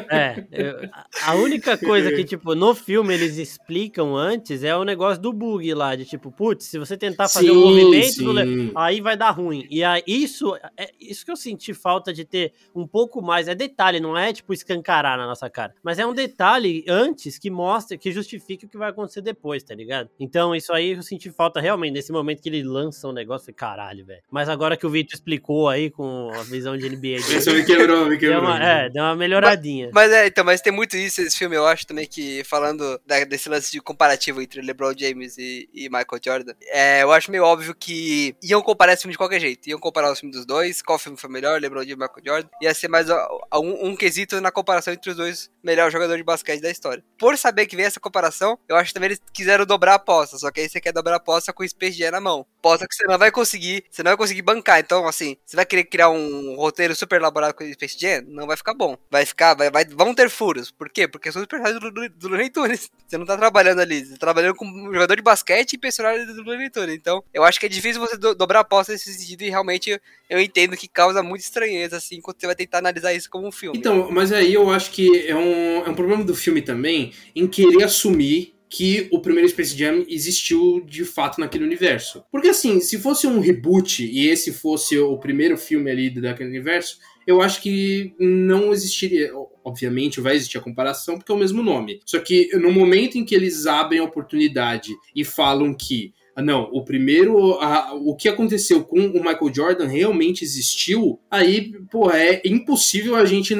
É, 0.09 0.89
a 1.23 1.35
única 1.35 1.77
coisa 1.77 2.11
que, 2.11 2.23
tipo, 2.23 2.53
no 2.53 2.75
filme 2.75 3.13
eles 3.13 3.37
explicam 3.37 4.15
antes 4.15 4.63
é 4.63 4.75
o 4.75 4.83
negócio 4.83 5.21
do 5.21 5.33
bug 5.33 5.73
lá, 5.73 5.95
de 5.95 6.05
tipo, 6.05 6.31
putz, 6.31 6.65
se 6.65 6.77
você 6.77 6.95
tentar 6.95 7.27
fazer 7.27 7.47
sim, 7.47 7.51
um 7.51 7.61
movimento, 7.61 8.71
aí 8.75 9.01
vai 9.01 9.17
dar 9.17 9.31
ruim. 9.31 9.67
E 9.69 9.83
aí, 9.83 10.03
isso, 10.05 10.55
é 10.77 10.89
isso 10.99 11.25
que 11.25 11.31
eu 11.31 11.35
senti 11.35 11.73
falta 11.73 12.13
de 12.13 12.23
ter 12.23 12.53
um 12.75 12.85
pouco 12.85 13.21
mais. 13.21 13.47
É 13.47 13.55
detalhe, 13.55 13.99
não 13.99 14.17
é 14.17 14.31
tipo 14.31 14.53
escancarar 14.53 15.17
na 15.17 15.25
nossa 15.25 15.49
cara. 15.49 15.73
Mas 15.83 15.99
é 15.99 16.05
um 16.05 16.13
detalhe 16.13 16.85
antes 16.87 17.37
que 17.37 17.49
mostra, 17.49 17.97
que 17.97 18.11
justifique 18.11 18.65
o 18.65 18.69
que 18.69 18.77
vai 18.77 18.89
acontecer 18.89 19.21
depois, 19.21 19.63
tá 19.63 19.73
ligado? 19.73 20.09
Então, 20.19 20.55
isso 20.55 20.71
aí 20.73 20.91
eu 20.91 21.03
senti 21.03 21.31
falta 21.31 21.59
realmente 21.59 21.93
nesse 21.93 22.11
momento 22.11 22.41
que 22.41 22.49
ele 22.49 22.63
lança 22.63 23.07
um 23.07 23.13
negócio, 23.19 23.53
caralho, 23.53 24.05
velho. 24.05 24.21
Mas 24.29 24.49
agora 24.49 24.75
que 24.75 24.85
o 24.85 24.89
Vitor 24.89 25.13
explicou 25.13 25.69
aí 25.69 25.89
com 25.89 26.29
a 26.33 26.43
visão 26.43 26.77
de 26.77 26.89
NBA. 26.89 27.17
Isso 27.17 27.53
me 27.53 27.63
quebrou, 27.63 28.05
me 28.05 28.17
quebrou. 28.17 28.41
Deu 28.41 28.49
uma, 28.49 28.63
é, 28.63 28.89
deu 28.89 29.03
uma 29.03 29.15
melhoradinha. 29.15 29.89
Mas, 29.93 30.09
mas, 30.09 30.11
é, 30.13 30.27
então, 30.27 30.43
mas 30.43 30.61
tem 30.61 30.73
muito 30.73 30.97
isso 30.97 31.21
nesse 31.21 31.37
filme, 31.37 31.55
eu 31.55 31.67
acho 31.67 31.85
também 31.85 32.07
que, 32.07 32.43
falando 32.43 32.99
da, 33.05 33.23
desse 33.25 33.47
lance 33.47 33.71
de 33.71 33.79
comparativo 33.79 34.41
entre 34.41 34.61
LeBron 34.61 34.93
James 34.97 35.37
e, 35.37 35.69
e 35.73 35.83
Michael 35.89 36.19
Jordan, 36.23 36.53
é, 36.67 37.03
eu 37.03 37.11
acho 37.11 37.29
meio 37.29 37.43
óbvio 37.43 37.75
que 37.75 38.35
iam 38.41 38.61
comparar 38.61 38.93
esse 38.93 39.03
filme 39.03 39.13
de 39.13 39.17
qualquer 39.17 39.39
jeito. 39.39 39.69
Iam 39.69 39.79
comparar 39.79 40.11
os 40.11 40.19
filmes 40.19 40.35
dos 40.35 40.45
dois, 40.45 40.81
qual 40.81 40.97
filme 40.97 41.17
foi 41.17 41.29
melhor, 41.29 41.61
LeBron 41.61 41.83
James 41.83 41.93
e 41.93 41.95
Michael 41.95 42.21
Jordan. 42.25 42.49
Ia 42.61 42.73
ser 42.73 42.87
mais 42.87 43.07
um, 43.09 43.89
um 43.89 43.95
quesito 43.95 44.41
na 44.41 44.51
comparação 44.51 44.93
entre 44.93 45.11
os 45.11 45.17
dois 45.17 45.51
melhores 45.63 45.93
jogadores 45.93 46.19
de 46.19 46.25
basquete 46.25 46.61
da 46.61 46.71
história. 46.71 47.03
Por 47.17 47.37
saber 47.37 47.67
que 47.67 47.75
vem 47.75 47.85
essa 47.85 47.99
comparação, 47.99 48.57
eu 48.67 48.75
acho 48.75 48.87
que 48.87 48.93
também 48.93 49.07
eles 49.07 49.21
quiseram 49.31 49.65
dobrar 49.65 49.93
a 49.93 49.95
aposta, 49.95 50.37
só 50.37 50.49
que 50.49 50.61
aí 50.61 50.69
você 50.69 50.81
quer 50.81 50.93
dobrar 50.93 51.15
a 51.15 51.17
aposta 51.17 51.53
com 51.53 51.63
o 51.63 51.69
Space 51.69 51.97
Jam 51.97 52.11
na 52.11 52.21
mão. 52.21 52.45
Aposta 52.59 52.87
que 52.87 52.95
você 52.99 53.07
não 53.07 53.17
vai 53.17 53.31
conseguir, 53.31 53.85
você 53.89 54.03
não 54.03 54.09
vai 54.09 54.17
conseguir 54.17 54.41
bancar. 54.41 54.79
Então, 54.79 55.07
assim, 55.07 55.37
você 55.45 55.55
vai 55.55 55.65
querer 55.65 55.85
criar 55.85 56.09
um 56.09 56.55
roteiro 56.55 56.93
super 56.93 57.15
elaborado 57.15 57.53
com 57.53 57.73
Space 57.73 57.97
Jam? 57.97 58.23
Não 58.27 58.45
vai 58.45 58.57
ficar 58.57 58.73
bom. 58.73 58.97
Vai 59.09 59.25
ficar, 59.25 59.53
vai, 59.53 59.71
vai, 59.71 59.85
vão 59.85 60.13
ter 60.13 60.29
furos. 60.29 60.69
Por 60.69 60.89
quê? 60.89 61.07
Porque 61.07 61.31
são 61.31 61.41
os 61.41 61.47
personagens 61.47 61.79
do, 61.79 61.91
do, 61.91 62.09
do 62.09 62.27
Looney 62.27 62.49
Tunes. 62.49 62.89
Você 63.07 63.17
não 63.17 63.25
tá 63.25 63.35
trabalhando 63.35 63.79
ali, 63.79 64.05
você 64.05 64.11
tá 64.11 64.19
trabalhando 64.19 64.53
com 64.53 64.65
um 64.67 64.93
jogador 64.93 65.15
de 65.15 65.23
basquete 65.23 65.73
e 65.73 65.77
personagem 65.79 66.27
do 66.27 66.43
Looney 66.43 66.69
Tunes. 66.69 66.93
Então, 66.93 67.23
eu 67.33 67.43
acho 67.43 67.59
que 67.59 67.65
é 67.65 67.69
difícil 67.69 67.99
você 67.99 68.15
do, 68.15 68.35
dobrar 68.35 68.59
a 68.59 68.61
aposta 68.61 68.93
nesse 68.93 69.11
sentido 69.11 69.41
e 69.41 69.49
realmente 69.49 69.99
eu 70.29 70.39
entendo 70.39 70.77
que 70.77 70.87
causa 70.87 71.23
muita 71.23 71.43
estranheza, 71.43 71.97
assim, 71.97 72.21
quando 72.21 72.39
você 72.39 72.45
vai 72.45 72.55
tentar 72.55 72.77
analisar 72.77 73.11
isso 73.11 73.27
como 73.27 73.47
um 73.47 73.51
filme. 73.51 73.79
Então, 73.79 74.11
mas 74.11 74.31
aí 74.31 74.53
eu 74.53 74.69
acho 74.69 74.91
que 74.91 75.25
é 75.25 75.35
um, 75.35 75.83
é 75.85 75.89
um 75.89 75.95
problema 75.95 76.23
do 76.23 76.35
filme 76.35 76.61
também 76.61 77.13
em 77.35 77.47
querer 77.47 77.83
assumir 77.83 78.58
que 78.69 79.07
o 79.11 79.19
primeiro 79.19 79.49
Space 79.49 79.75
Jam 79.75 80.05
existiu 80.07 80.81
de 80.85 81.03
fato 81.03 81.39
naquele 81.39 81.63
universo. 81.63 82.23
Porque 82.31 82.49
assim, 82.49 82.79
se 82.79 82.99
fosse 82.99 83.25
um 83.25 83.39
reboot 83.39 84.05
e 84.05 84.27
esse 84.27 84.53
fosse 84.53 84.97
o 84.97 85.17
primeiro 85.17 85.57
filme 85.57 85.89
ali 85.89 86.09
daquele 86.09 86.49
universo, 86.49 86.99
eu 87.25 87.41
acho 87.41 87.61
que 87.61 88.13
não 88.19 88.71
existiria. 88.71 89.31
Obviamente 89.63 90.21
vai 90.21 90.35
existir 90.35 90.57
a 90.57 90.61
comparação 90.61 91.17
porque 91.17 91.31
é 91.31 91.35
o 91.35 91.37
mesmo 91.37 91.63
nome. 91.63 91.99
Só 92.05 92.19
que 92.19 92.49
no 92.57 92.71
momento 92.71 93.17
em 93.17 93.25
que 93.25 93.35
eles 93.35 93.65
abrem 93.65 93.99
a 93.99 94.03
oportunidade 94.03 94.91
e 95.15 95.25
falam 95.25 95.73
que 95.73 96.13
não, 96.41 96.63
o 96.71 96.83
primeiro, 96.83 97.53
a, 97.59 97.93
o 97.93 98.15
que 98.15 98.29
aconteceu 98.29 98.83
com 98.83 98.99
o 98.99 99.23
Michael 99.23 99.53
Jordan 99.53 99.87
realmente 99.87 100.43
existiu, 100.43 101.19
aí, 101.29 101.73
pô, 101.91 102.11
é 102.11 102.41
impossível 102.45 103.15
a 103.15 103.25
gente 103.25 103.55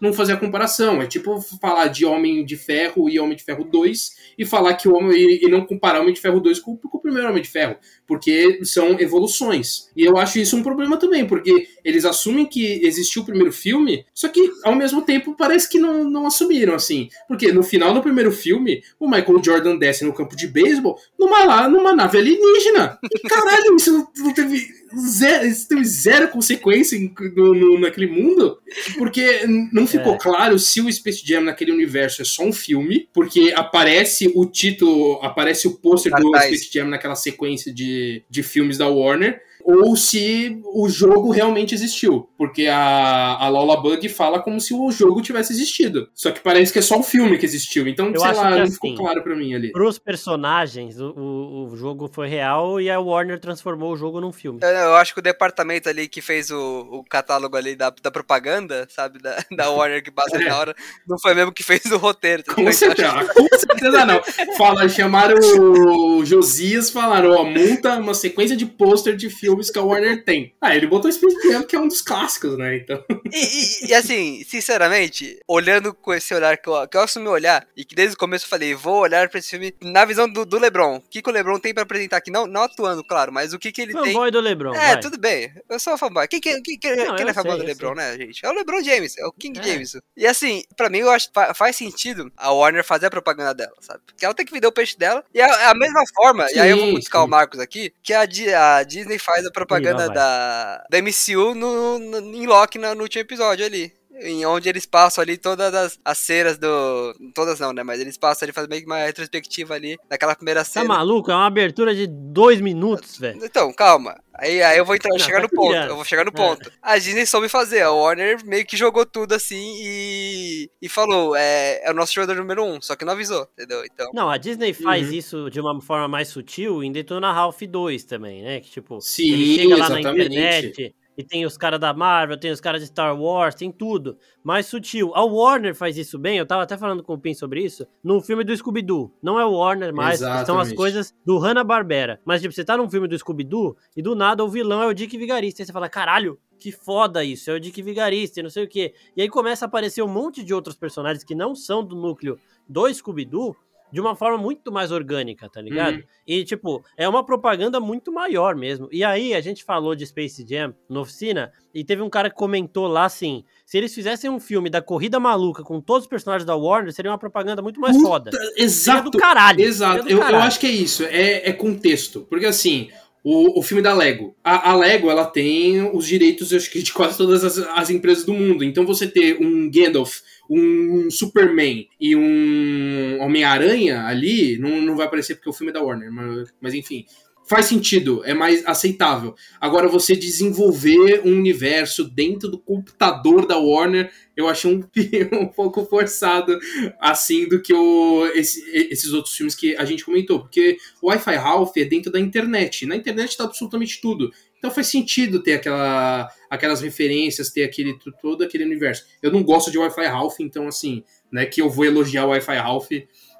não 0.00 0.12
fazer 0.12 0.32
a 0.34 0.36
comparação. 0.36 1.02
É 1.02 1.06
tipo 1.06 1.40
falar 1.60 1.88
de 1.88 2.04
Homem 2.04 2.44
de 2.44 2.56
Ferro 2.56 3.08
e 3.08 3.18
Homem 3.18 3.36
de 3.36 3.44
Ferro 3.44 3.64
2 3.64 4.16
e 4.38 4.44
falar 4.44 4.74
que 4.74 4.88
o 4.88 4.94
Homem 4.94 5.16
e, 5.16 5.44
e 5.44 5.48
não 5.48 5.64
comparar 5.64 6.00
Homem 6.00 6.14
de 6.14 6.20
Ferro 6.20 6.40
2 6.40 6.60
com, 6.60 6.76
com 6.76 6.98
o 6.98 7.00
primeiro 7.00 7.28
Homem 7.28 7.42
de 7.42 7.48
Ferro 7.48 7.76
porque 8.08 8.60
são 8.64 8.98
evoluções. 8.98 9.90
E 9.94 10.02
eu 10.02 10.16
acho 10.16 10.38
isso 10.38 10.56
um 10.56 10.62
problema 10.62 10.96
também, 10.96 11.26
porque 11.26 11.68
eles 11.84 12.06
assumem 12.06 12.46
que 12.46 12.80
existiu 12.82 13.20
o 13.20 13.24
primeiro 13.26 13.52
filme, 13.52 14.06
só 14.14 14.28
que 14.28 14.50
ao 14.64 14.74
mesmo 14.74 15.02
tempo 15.02 15.36
parece 15.36 15.68
que 15.68 15.78
não, 15.78 16.04
não 16.04 16.26
assumiram, 16.26 16.74
assim. 16.74 17.10
Porque 17.28 17.52
no 17.52 17.62
final 17.62 17.92
do 17.92 18.00
primeiro 18.00 18.32
filme, 18.32 18.82
o 18.98 19.06
Michael 19.06 19.44
Jordan 19.44 19.76
desce 19.76 20.06
no 20.06 20.14
campo 20.14 20.34
de 20.34 20.48
beisebol 20.48 20.98
numa, 21.18 21.68
numa 21.68 21.94
nave 21.94 22.07
alienígena. 22.16 22.98
E 23.04 23.28
caralho, 23.28 23.76
isso 23.76 23.92
não, 23.92 24.08
não 24.24 24.34
teve 24.34 24.66
zero, 24.96 25.46
isso 25.46 25.68
teve 25.68 25.84
zero 25.84 26.28
consequência 26.28 26.98
no, 27.36 27.54
no, 27.54 27.80
naquele 27.80 28.06
mundo, 28.06 28.58
porque 28.96 29.44
não 29.72 29.86
ficou 29.86 30.14
é. 30.14 30.18
claro 30.18 30.58
se 30.58 30.80
o 30.80 30.90
Space 30.90 31.22
Jam 31.24 31.42
naquele 31.42 31.72
universo 31.72 32.22
é 32.22 32.24
só 32.24 32.44
um 32.44 32.52
filme, 32.52 33.08
porque 33.12 33.52
aparece 33.54 34.30
o 34.34 34.46
título, 34.46 35.20
aparece 35.22 35.68
o 35.68 35.76
pôster 35.76 36.12
do 36.14 36.28
Space 36.36 36.70
Jam 36.72 36.88
naquela 36.88 37.14
sequência 37.14 37.72
de 37.72 37.88
de, 38.28 38.42
filmes 38.42 38.78
da 38.78 38.88
Warner, 38.88 39.40
ou 39.64 39.96
se 39.96 40.60
o 40.72 40.88
jogo 40.88 41.30
realmente 41.30 41.74
existiu. 41.74 42.28
Porque 42.36 42.66
a, 42.66 43.36
a 43.36 43.48
Lola 43.48 43.80
Bug 43.80 44.08
fala 44.08 44.40
como 44.40 44.60
se 44.60 44.72
o 44.72 44.90
jogo 44.90 45.20
tivesse 45.20 45.52
existido. 45.52 46.08
Só 46.14 46.30
que 46.30 46.40
parece 46.40 46.72
que 46.72 46.78
é 46.78 46.82
só 46.82 46.98
o 46.98 47.02
filme 47.02 47.36
que 47.38 47.44
existiu. 47.44 47.86
Então, 47.88 48.10
eu 48.10 48.20
sei 48.20 48.32
lá, 48.32 48.50
não 48.50 48.62
assim, 48.62 48.72
ficou 48.72 48.94
claro 48.94 49.22
para 49.22 49.34
mim 49.34 49.54
ali. 49.54 49.72
Pros 49.72 49.98
personagens, 49.98 51.00
o, 51.00 51.68
o, 51.70 51.76
jogo 51.76 52.08
foi 52.08 52.28
real 52.28 52.80
e 52.80 52.90
a 52.90 52.98
Warner 52.98 53.38
transformou 53.38 53.92
o 53.92 53.96
jogo 53.96 54.20
num 54.20 54.32
filme. 54.32 54.60
Eu, 54.62 54.68
eu 54.68 54.96
acho 54.96 55.12
que 55.12 55.20
o 55.20 55.22
departamento 55.22 55.88
ali 55.88 56.08
que 56.08 56.22
fez 56.22 56.50
o, 56.50 56.88
o 56.90 57.04
catálogo 57.04 57.56
ali 57.56 57.74
da, 57.74 57.92
da 58.02 58.10
propaganda, 58.10 58.86
sabe, 58.88 59.18
da, 59.18 59.44
da 59.56 59.70
Warner 59.70 60.02
que 60.02 60.10
passa 60.10 60.36
é. 60.36 60.48
na 60.48 60.56
hora, 60.56 60.74
não 61.06 61.18
foi 61.18 61.34
mesmo 61.34 61.52
que 61.52 61.62
fez 61.62 61.84
o 61.86 61.96
roteiro. 61.98 62.44
Com 62.44 62.72
certeza, 62.72 63.28
com 63.34 63.58
certeza 63.58 64.04
não. 64.04 64.22
Fala, 64.56 64.88
chamaram 64.88 65.36
o 65.38 66.24
Josias, 66.24 66.90
falaram, 66.90 67.32
ó, 67.32 67.44
monta 67.44 67.96
uma 67.96 68.14
sequência 68.14 68.56
de 68.56 68.64
pôster 68.64 69.16
de 69.16 69.28
filme 69.28 69.47
filmes 69.48 69.70
que 69.70 69.78
a 69.78 69.82
Warner 69.82 70.22
tem. 70.24 70.54
Ah, 70.60 70.76
ele 70.76 70.86
botou 70.86 71.10
Space 71.10 71.36
Jam, 71.48 71.62
que 71.62 71.74
é 71.74 71.80
um 71.80 71.88
dos 71.88 72.02
clássicos, 72.02 72.58
né? 72.58 72.76
Então. 72.76 73.02
E, 73.32 73.86
e, 73.86 73.88
e, 73.88 73.94
assim, 73.94 74.44
sinceramente, 74.44 75.38
olhando 75.46 75.94
com 75.94 76.12
esse 76.14 76.34
olhar 76.34 76.56
que 76.56 76.68
eu, 76.68 76.88
que 76.88 76.96
eu 76.96 77.02
assumi 77.02 77.28
olhar, 77.28 77.66
e 77.76 77.84
que 77.84 77.94
desde 77.94 78.14
o 78.14 78.18
começo 78.18 78.44
eu 78.44 78.48
falei, 78.48 78.74
vou 78.74 79.00
olhar 79.00 79.28
pra 79.28 79.38
esse 79.38 79.50
filme 79.50 79.74
na 79.82 80.04
visão 80.04 80.28
do, 80.28 80.44
do 80.44 80.58
Lebron. 80.58 80.96
O 80.96 81.00
que, 81.00 81.22
que 81.22 81.28
o 81.28 81.32
Lebron 81.32 81.58
tem 81.58 81.74
pra 81.74 81.82
apresentar 81.82 82.18
aqui? 82.18 82.30
Não, 82.30 82.46
não 82.46 82.62
atuando, 82.62 83.04
claro, 83.04 83.32
mas 83.32 83.52
o 83.52 83.58
que, 83.58 83.72
que 83.72 83.82
ele 83.82 83.92
fanboy 83.92 84.04
tem. 84.04 84.14
Fanboy 84.14 84.30
do 84.30 84.40
Lebron. 84.40 84.74
É, 84.74 84.92
vai. 84.92 85.00
tudo 85.00 85.18
bem. 85.18 85.52
Eu 85.68 85.78
sou 85.78 85.96
fanboy. 85.96 86.26
Quem, 86.28 86.40
quem, 86.40 86.62
quem, 86.62 86.96
não, 86.96 87.16
quem 87.16 87.28
é 87.28 87.32
fanboy 87.32 87.52
sei, 87.52 87.60
do 87.60 87.66
Lebron, 87.66 87.94
né, 87.94 88.16
gente? 88.16 88.44
É 88.44 88.48
o 88.48 88.52
Lebron 88.52 88.82
James, 88.82 89.16
é 89.18 89.26
o 89.26 89.32
King 89.32 89.58
é. 89.58 89.62
James. 89.62 89.96
E 90.16 90.26
assim, 90.26 90.62
pra 90.76 90.88
mim, 90.88 90.98
eu 90.98 91.10
acho 91.10 91.30
que 91.30 91.54
faz 91.54 91.76
sentido 91.76 92.32
a 92.36 92.52
Warner 92.52 92.84
fazer 92.84 93.06
a 93.06 93.10
propaganda 93.10 93.54
dela, 93.54 93.74
sabe? 93.80 94.00
Porque 94.06 94.24
ela 94.24 94.34
tem 94.34 94.46
que 94.46 94.52
vender 94.52 94.66
o 94.66 94.72
peixe 94.72 94.96
dela. 94.96 95.24
E 95.34 95.40
é 95.40 95.44
a 95.44 95.74
mesma 95.74 96.02
forma, 96.14 96.48
sim, 96.48 96.56
e 96.56 96.60
aí 96.60 96.70
eu 96.70 96.78
vou 96.78 96.92
buscar 96.92 97.18
sim. 97.18 97.24
o 97.24 97.28
Marcos 97.28 97.60
aqui, 97.60 97.92
que 98.02 98.12
a, 98.12 98.22
a 98.22 98.82
Disney 98.82 99.18
faz 99.18 99.37
a 99.46 99.50
propaganda 99.50 100.08
da, 100.08 100.84
da 100.90 100.98
MCU 101.02 101.54
no, 101.54 101.98
no, 101.98 102.18
em 102.18 102.46
Loki 102.46 102.78
no, 102.78 102.94
no 102.94 103.02
último 103.02 103.22
episódio 103.22 103.64
ali 103.64 103.97
em 104.20 104.44
onde 104.46 104.68
eles 104.68 104.86
passam 104.86 105.22
ali 105.22 105.36
todas 105.36 105.74
as, 105.74 105.98
as 106.04 106.18
cenas 106.18 106.58
do. 106.58 107.14
Todas 107.34 107.60
não, 107.60 107.72
né? 107.72 107.82
Mas 107.82 108.00
eles 108.00 108.16
passam 108.16 108.46
ali, 108.46 108.52
fazem 108.52 108.68
meio 108.68 108.82
que 108.82 108.86
uma 108.86 108.98
retrospectiva 108.98 109.74
ali 109.74 109.96
naquela 110.10 110.34
primeira 110.34 110.60
tá 110.60 110.64
cena. 110.64 110.86
Tá 110.86 110.94
maluco? 110.94 111.30
É 111.30 111.34
uma 111.34 111.46
abertura 111.46 111.94
de 111.94 112.06
dois 112.06 112.60
minutos, 112.60 113.18
velho. 113.18 113.44
Então, 113.44 113.72
calma. 113.72 114.18
Aí, 114.34 114.62
aí 114.62 114.78
eu 114.78 114.84
vou 114.84 114.94
entrar, 114.94 115.10
não, 115.10 115.18
chegar 115.18 115.40
tá 115.40 115.42
no 115.42 115.48
ponto. 115.48 115.74
Eu 115.74 115.96
vou 115.96 116.04
chegar 116.04 116.24
no 116.24 116.30
é. 116.30 116.32
ponto. 116.32 116.68
É. 116.68 116.72
A 116.80 116.98
Disney 116.98 117.26
soube 117.26 117.48
fazer. 117.48 117.82
A 117.82 117.90
Warner 117.90 118.44
meio 118.44 118.64
que 118.64 118.76
jogou 118.76 119.04
tudo 119.04 119.34
assim 119.34 119.74
e, 119.80 120.70
e 120.80 120.88
falou: 120.88 121.34
é, 121.34 121.80
é 121.84 121.90
o 121.90 121.94
nosso 121.94 122.14
jogador 122.14 122.36
número 122.36 122.64
um, 122.64 122.80
só 122.80 122.94
que 122.94 123.04
não 123.04 123.12
avisou, 123.12 123.48
entendeu? 123.52 123.84
Então. 123.84 124.10
Não, 124.14 124.30
a 124.30 124.36
Disney 124.36 124.72
faz 124.72 125.08
uhum. 125.08 125.14
isso 125.14 125.50
de 125.50 125.60
uma 125.60 125.80
forma 125.80 126.06
mais 126.06 126.28
sutil 126.28 126.84
em 126.84 126.92
Detona 126.92 127.32
Ralph 127.32 127.60
2 127.60 128.04
também, 128.04 128.42
né? 128.42 128.60
Que 128.60 128.70
tipo, 128.70 129.00
Sim, 129.00 129.32
ele 129.32 129.54
chega 129.56 129.76
lá 129.76 129.86
exatamente. 129.86 130.04
na 130.04 130.24
internet 130.24 130.94
e 131.18 131.24
tem 131.24 131.44
os 131.44 131.56
caras 131.56 131.80
da 131.80 131.92
Marvel, 131.92 132.38
tem 132.38 132.52
os 132.52 132.60
caras 132.60 132.80
de 132.80 132.86
Star 132.86 133.20
Wars, 133.20 133.56
tem 133.56 133.72
tudo. 133.72 134.16
Mais 134.44 134.66
sutil. 134.66 135.10
A 135.16 135.24
Warner 135.24 135.74
faz 135.74 135.98
isso 135.98 136.16
bem, 136.16 136.38
eu 136.38 136.46
tava 136.46 136.62
até 136.62 136.78
falando 136.78 137.02
com 137.02 137.14
o 137.14 137.18
Pin 137.18 137.34
sobre 137.34 137.60
isso, 137.60 137.84
no 138.04 138.20
filme 138.20 138.44
do 138.44 138.56
Scooby-Doo. 138.56 139.12
Não 139.20 139.38
é 139.38 139.44
o 139.44 139.50
Warner 139.50 139.92
mais, 139.92 140.20
são 140.46 140.60
as 140.60 140.72
coisas 140.72 141.12
do 141.26 141.36
Hanna-Barbera. 141.36 142.20
Mas, 142.24 142.40
tipo, 142.40 142.54
você 142.54 142.64
tá 142.64 142.76
num 142.76 142.88
filme 142.88 143.08
do 143.08 143.18
Scooby-Doo 143.18 143.76
e 143.96 144.00
do 144.00 144.14
nada 144.14 144.44
o 144.44 144.48
vilão 144.48 144.80
é 144.80 144.86
o 144.86 144.94
Dick 144.94 145.18
Vigarista. 145.18 145.60
Aí 145.60 145.66
você 145.66 145.72
fala, 145.72 145.88
caralho, 145.88 146.38
que 146.56 146.70
foda 146.70 147.24
isso, 147.24 147.50
é 147.50 147.54
o 147.54 147.60
Dick 147.60 147.82
Vigarista 147.82 148.38
e 148.38 148.42
não 148.44 148.50
sei 148.50 148.62
o 148.64 148.68
quê. 148.68 148.94
E 149.16 149.22
aí 149.22 149.28
começa 149.28 149.64
a 149.64 149.66
aparecer 149.66 150.02
um 150.02 150.08
monte 150.08 150.44
de 150.44 150.54
outros 150.54 150.76
personagens 150.76 151.24
que 151.24 151.34
não 151.34 151.52
são 151.52 151.84
do 151.84 151.96
núcleo 151.96 152.38
do 152.68 152.92
Scooby-Doo, 152.92 153.56
de 153.92 154.00
uma 154.00 154.14
forma 154.14 154.38
muito 154.38 154.70
mais 154.70 154.92
orgânica, 154.92 155.48
tá 155.48 155.60
ligado? 155.60 155.96
Uhum. 155.96 156.02
E, 156.26 156.44
tipo, 156.44 156.84
é 156.96 157.08
uma 157.08 157.24
propaganda 157.24 157.80
muito 157.80 158.12
maior 158.12 158.54
mesmo. 158.54 158.88
E 158.92 159.02
aí, 159.02 159.34
a 159.34 159.40
gente 159.40 159.64
falou 159.64 159.94
de 159.94 160.06
Space 160.06 160.44
Jam 160.48 160.74
na 160.88 161.00
oficina, 161.00 161.52
e 161.74 161.84
teve 161.84 162.02
um 162.02 162.10
cara 162.10 162.28
que 162.28 162.36
comentou 162.36 162.86
lá 162.86 163.04
assim: 163.04 163.44
se 163.64 163.78
eles 163.78 163.94
fizessem 163.94 164.28
um 164.28 164.40
filme 164.40 164.68
da 164.68 164.82
corrida 164.82 165.20
maluca 165.20 165.62
com 165.62 165.80
todos 165.80 166.04
os 166.04 166.08
personagens 166.08 166.44
da 166.44 166.56
Warner, 166.56 166.92
seria 166.92 167.10
uma 167.10 167.18
propaganda 167.18 167.62
muito 167.62 167.80
mais 167.80 167.96
Puta, 167.96 168.08
foda. 168.08 168.30
Exato. 168.56 168.98
Seria 168.98 169.10
do 169.10 169.18
caralho. 169.18 169.60
Exato. 169.60 170.02
Do 170.04 170.10
eu, 170.10 170.18
caralho. 170.18 170.36
eu 170.36 170.42
acho 170.42 170.58
que 170.58 170.66
é 170.66 170.70
isso. 170.70 171.04
É, 171.04 171.48
é 171.48 171.52
contexto. 171.52 172.26
Porque 172.28 172.46
assim. 172.46 172.90
O, 173.22 173.58
o 173.58 173.62
filme 173.62 173.82
da 173.82 173.92
Lego. 173.92 174.34
A, 174.42 174.70
a, 174.70 174.76
Lego, 174.76 175.10
ela 175.10 175.26
tem 175.26 175.82
os 175.94 176.06
direitos, 176.06 176.52
acho 176.52 176.70
que, 176.70 176.82
de 176.82 176.92
quase 176.92 177.18
todas 177.18 177.44
as, 177.44 177.58
as 177.58 177.90
empresas 177.90 178.24
do 178.24 178.32
mundo. 178.32 178.64
Então, 178.64 178.86
você 178.86 179.06
ter 179.06 179.38
um 179.40 179.70
Gandalf 179.70 180.20
um 180.50 181.10
Superman 181.10 181.86
e 182.00 182.16
um 182.16 183.18
Homem-Aranha 183.20 184.04
ali, 184.06 184.56
não, 184.58 184.80
não 184.80 184.96
vai 184.96 185.06
aparecer 185.06 185.34
porque 185.34 185.50
o 185.50 185.52
filme 185.52 185.70
é 185.70 185.74
da 185.74 185.82
Warner, 185.82 186.10
mas, 186.10 186.54
mas 186.60 186.74
enfim 186.74 187.04
faz 187.48 187.66
sentido, 187.66 188.22
é 188.24 188.34
mais 188.34 188.64
aceitável. 188.66 189.34
Agora, 189.58 189.88
você 189.88 190.14
desenvolver 190.14 191.22
um 191.24 191.32
universo 191.32 192.04
dentro 192.04 192.48
do 192.48 192.58
computador 192.58 193.46
da 193.46 193.56
Warner, 193.56 194.12
eu 194.36 194.46
achei 194.46 194.70
um, 194.70 194.84
um 195.40 195.46
pouco 195.46 195.84
forçado, 195.86 196.58
assim, 197.00 197.48
do 197.48 197.60
que 197.60 197.72
o, 197.72 198.26
esse, 198.34 198.62
esses 198.74 199.12
outros 199.12 199.34
filmes 199.34 199.54
que 199.54 199.74
a 199.76 199.84
gente 199.84 200.04
comentou. 200.04 200.40
Porque 200.40 200.76
o 201.02 201.08
Wi-Fi 201.08 201.36
Ralph 201.36 201.76
é 201.76 201.84
dentro 201.84 202.12
da 202.12 202.20
internet. 202.20 202.84
Na 202.84 202.94
internet 202.94 203.30
está 203.30 203.44
absolutamente 203.44 204.00
tudo. 204.00 204.30
Então 204.58 204.70
faz 204.70 204.88
sentido 204.88 205.42
ter 205.42 205.54
aquela, 205.54 206.28
aquelas 206.50 206.80
referências, 206.80 207.50
ter 207.50 207.62
aquele 207.62 207.96
todo 208.20 208.42
aquele 208.42 208.64
universo. 208.64 209.04
Eu 209.22 209.32
não 209.32 209.42
gosto 209.42 209.70
de 209.70 209.78
Wi-Fi 209.78 210.06
Ralph, 210.06 210.40
então 210.40 210.66
assim, 210.66 211.04
né, 211.32 211.46
que 211.46 211.62
eu 211.62 211.70
vou 211.70 211.84
elogiar 211.84 212.26
o 212.26 212.30
Wi-Fi 212.30 212.56
Ralph 212.56 212.90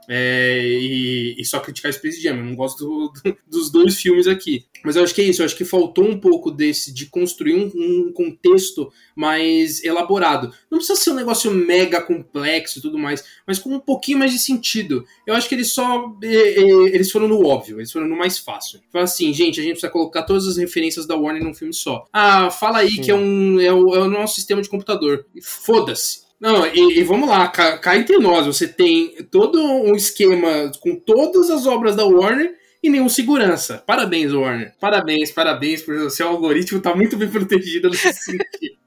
é, 0.09 0.63
e, 0.65 1.37
e, 1.39 1.45
só 1.45 1.61
criticar 1.61 1.93
Space 1.93 2.21
Jam. 2.21 2.37
Eu 2.37 2.45
não 2.45 2.57
gosto 2.57 2.79
do, 2.79 3.13
do, 3.13 3.37
dos 3.47 3.71
dois 3.71 4.01
filmes 4.01 4.27
aqui. 4.27 4.65
Mas 4.83 4.97
eu 4.97 5.03
acho 5.03 5.15
que 5.15 5.21
é 5.21 5.25
isso. 5.25 5.43
Eu 5.43 5.47
acho 5.47 5.57
que 5.57 5.65
faltou 5.67 6.05
um 6.05 6.19
pouco 6.19 6.51
desse 6.51 6.93
de 6.95 7.07
construir 7.07 7.55
um, 7.55 7.71
um, 7.75 8.13
contexto 8.13 8.91
mais 9.15 9.85
elaborado. 9.85 10.53
Não 10.71 10.79
precisa 10.79 10.99
ser 10.99 11.11
um 11.11 11.15
negócio 11.15 11.51
mega 11.51 12.01
complexo 12.01 12.79
e 12.79 12.83
tudo 12.83 12.99
mais, 12.99 13.23
mas 13.47 13.59
com 13.59 13.75
um 13.75 13.81
pouquinho 13.81 14.19
mais 14.19 14.33
de 14.33 14.39
sentido. 14.39 15.05
Eu 15.27 15.35
acho 15.35 15.49
que 15.49 15.55
eles 15.55 15.73
só. 15.73 16.17
eles 16.23 17.11
foram 17.11 17.29
no 17.29 17.45
óbvio, 17.45 17.79
eles 17.79 17.93
foram 17.93 18.09
no 18.09 18.17
mais 18.17 18.39
fácil. 18.39 18.81
Fala 18.91 19.05
assim, 19.05 19.33
gente, 19.35 19.61
a 19.61 19.63
gente 19.63 19.73
precisa 19.73 19.93
colocar 19.93 20.23
todas 20.23 20.47
as 20.47 20.57
referências 20.57 21.07
da 21.07 21.17
Warner 21.17 21.45
num 21.45 21.55
filme 21.55 21.75
só. 21.75 22.07
Ah, 22.13 22.51
fala 22.51 22.79
aí 22.79 22.93
Sim. 22.93 23.03
que 23.03 23.11
é, 23.11 23.15
um, 23.15 23.61
é, 23.61 23.73
o, 23.73 23.95
é 23.95 23.99
o 23.99 24.09
nosso 24.09 24.37
sistema 24.37 24.63
de 24.63 24.69
computador. 24.71 25.27
Foda-se. 25.43 26.28
Não, 26.41 26.67
e, 26.67 27.01
e, 27.01 27.03
vamos 27.03 27.29
lá, 27.29 27.49
cá, 27.49 27.79
cá 27.79 27.97
entre 27.97 28.17
nós, 28.19 28.47
você 28.47 28.69
tem 28.69 29.17
todo 29.31 29.61
um 29.61 29.95
esquema 29.95 30.71
com 30.81 30.95
todas 30.95 31.51
as 31.51 31.67
obras 31.67 31.97
da 31.97 32.05
Warner 32.05 32.55
e 32.83 32.89
nenhum 32.89 33.09
segurança. 33.09 33.83
Parabéns, 33.85 34.33
Warner. 34.33 34.73
Parabéns, 34.81 35.33
parabéns, 35.33 35.83
porque 35.83 36.01
o 36.01 36.11
seu 36.11 36.29
algoritmo 36.29 36.81
tá 36.81 36.95
muito 36.95 37.17
bem 37.17 37.29
protegido 37.29 37.91
nesse 37.91 38.13
sentido. 38.23 38.79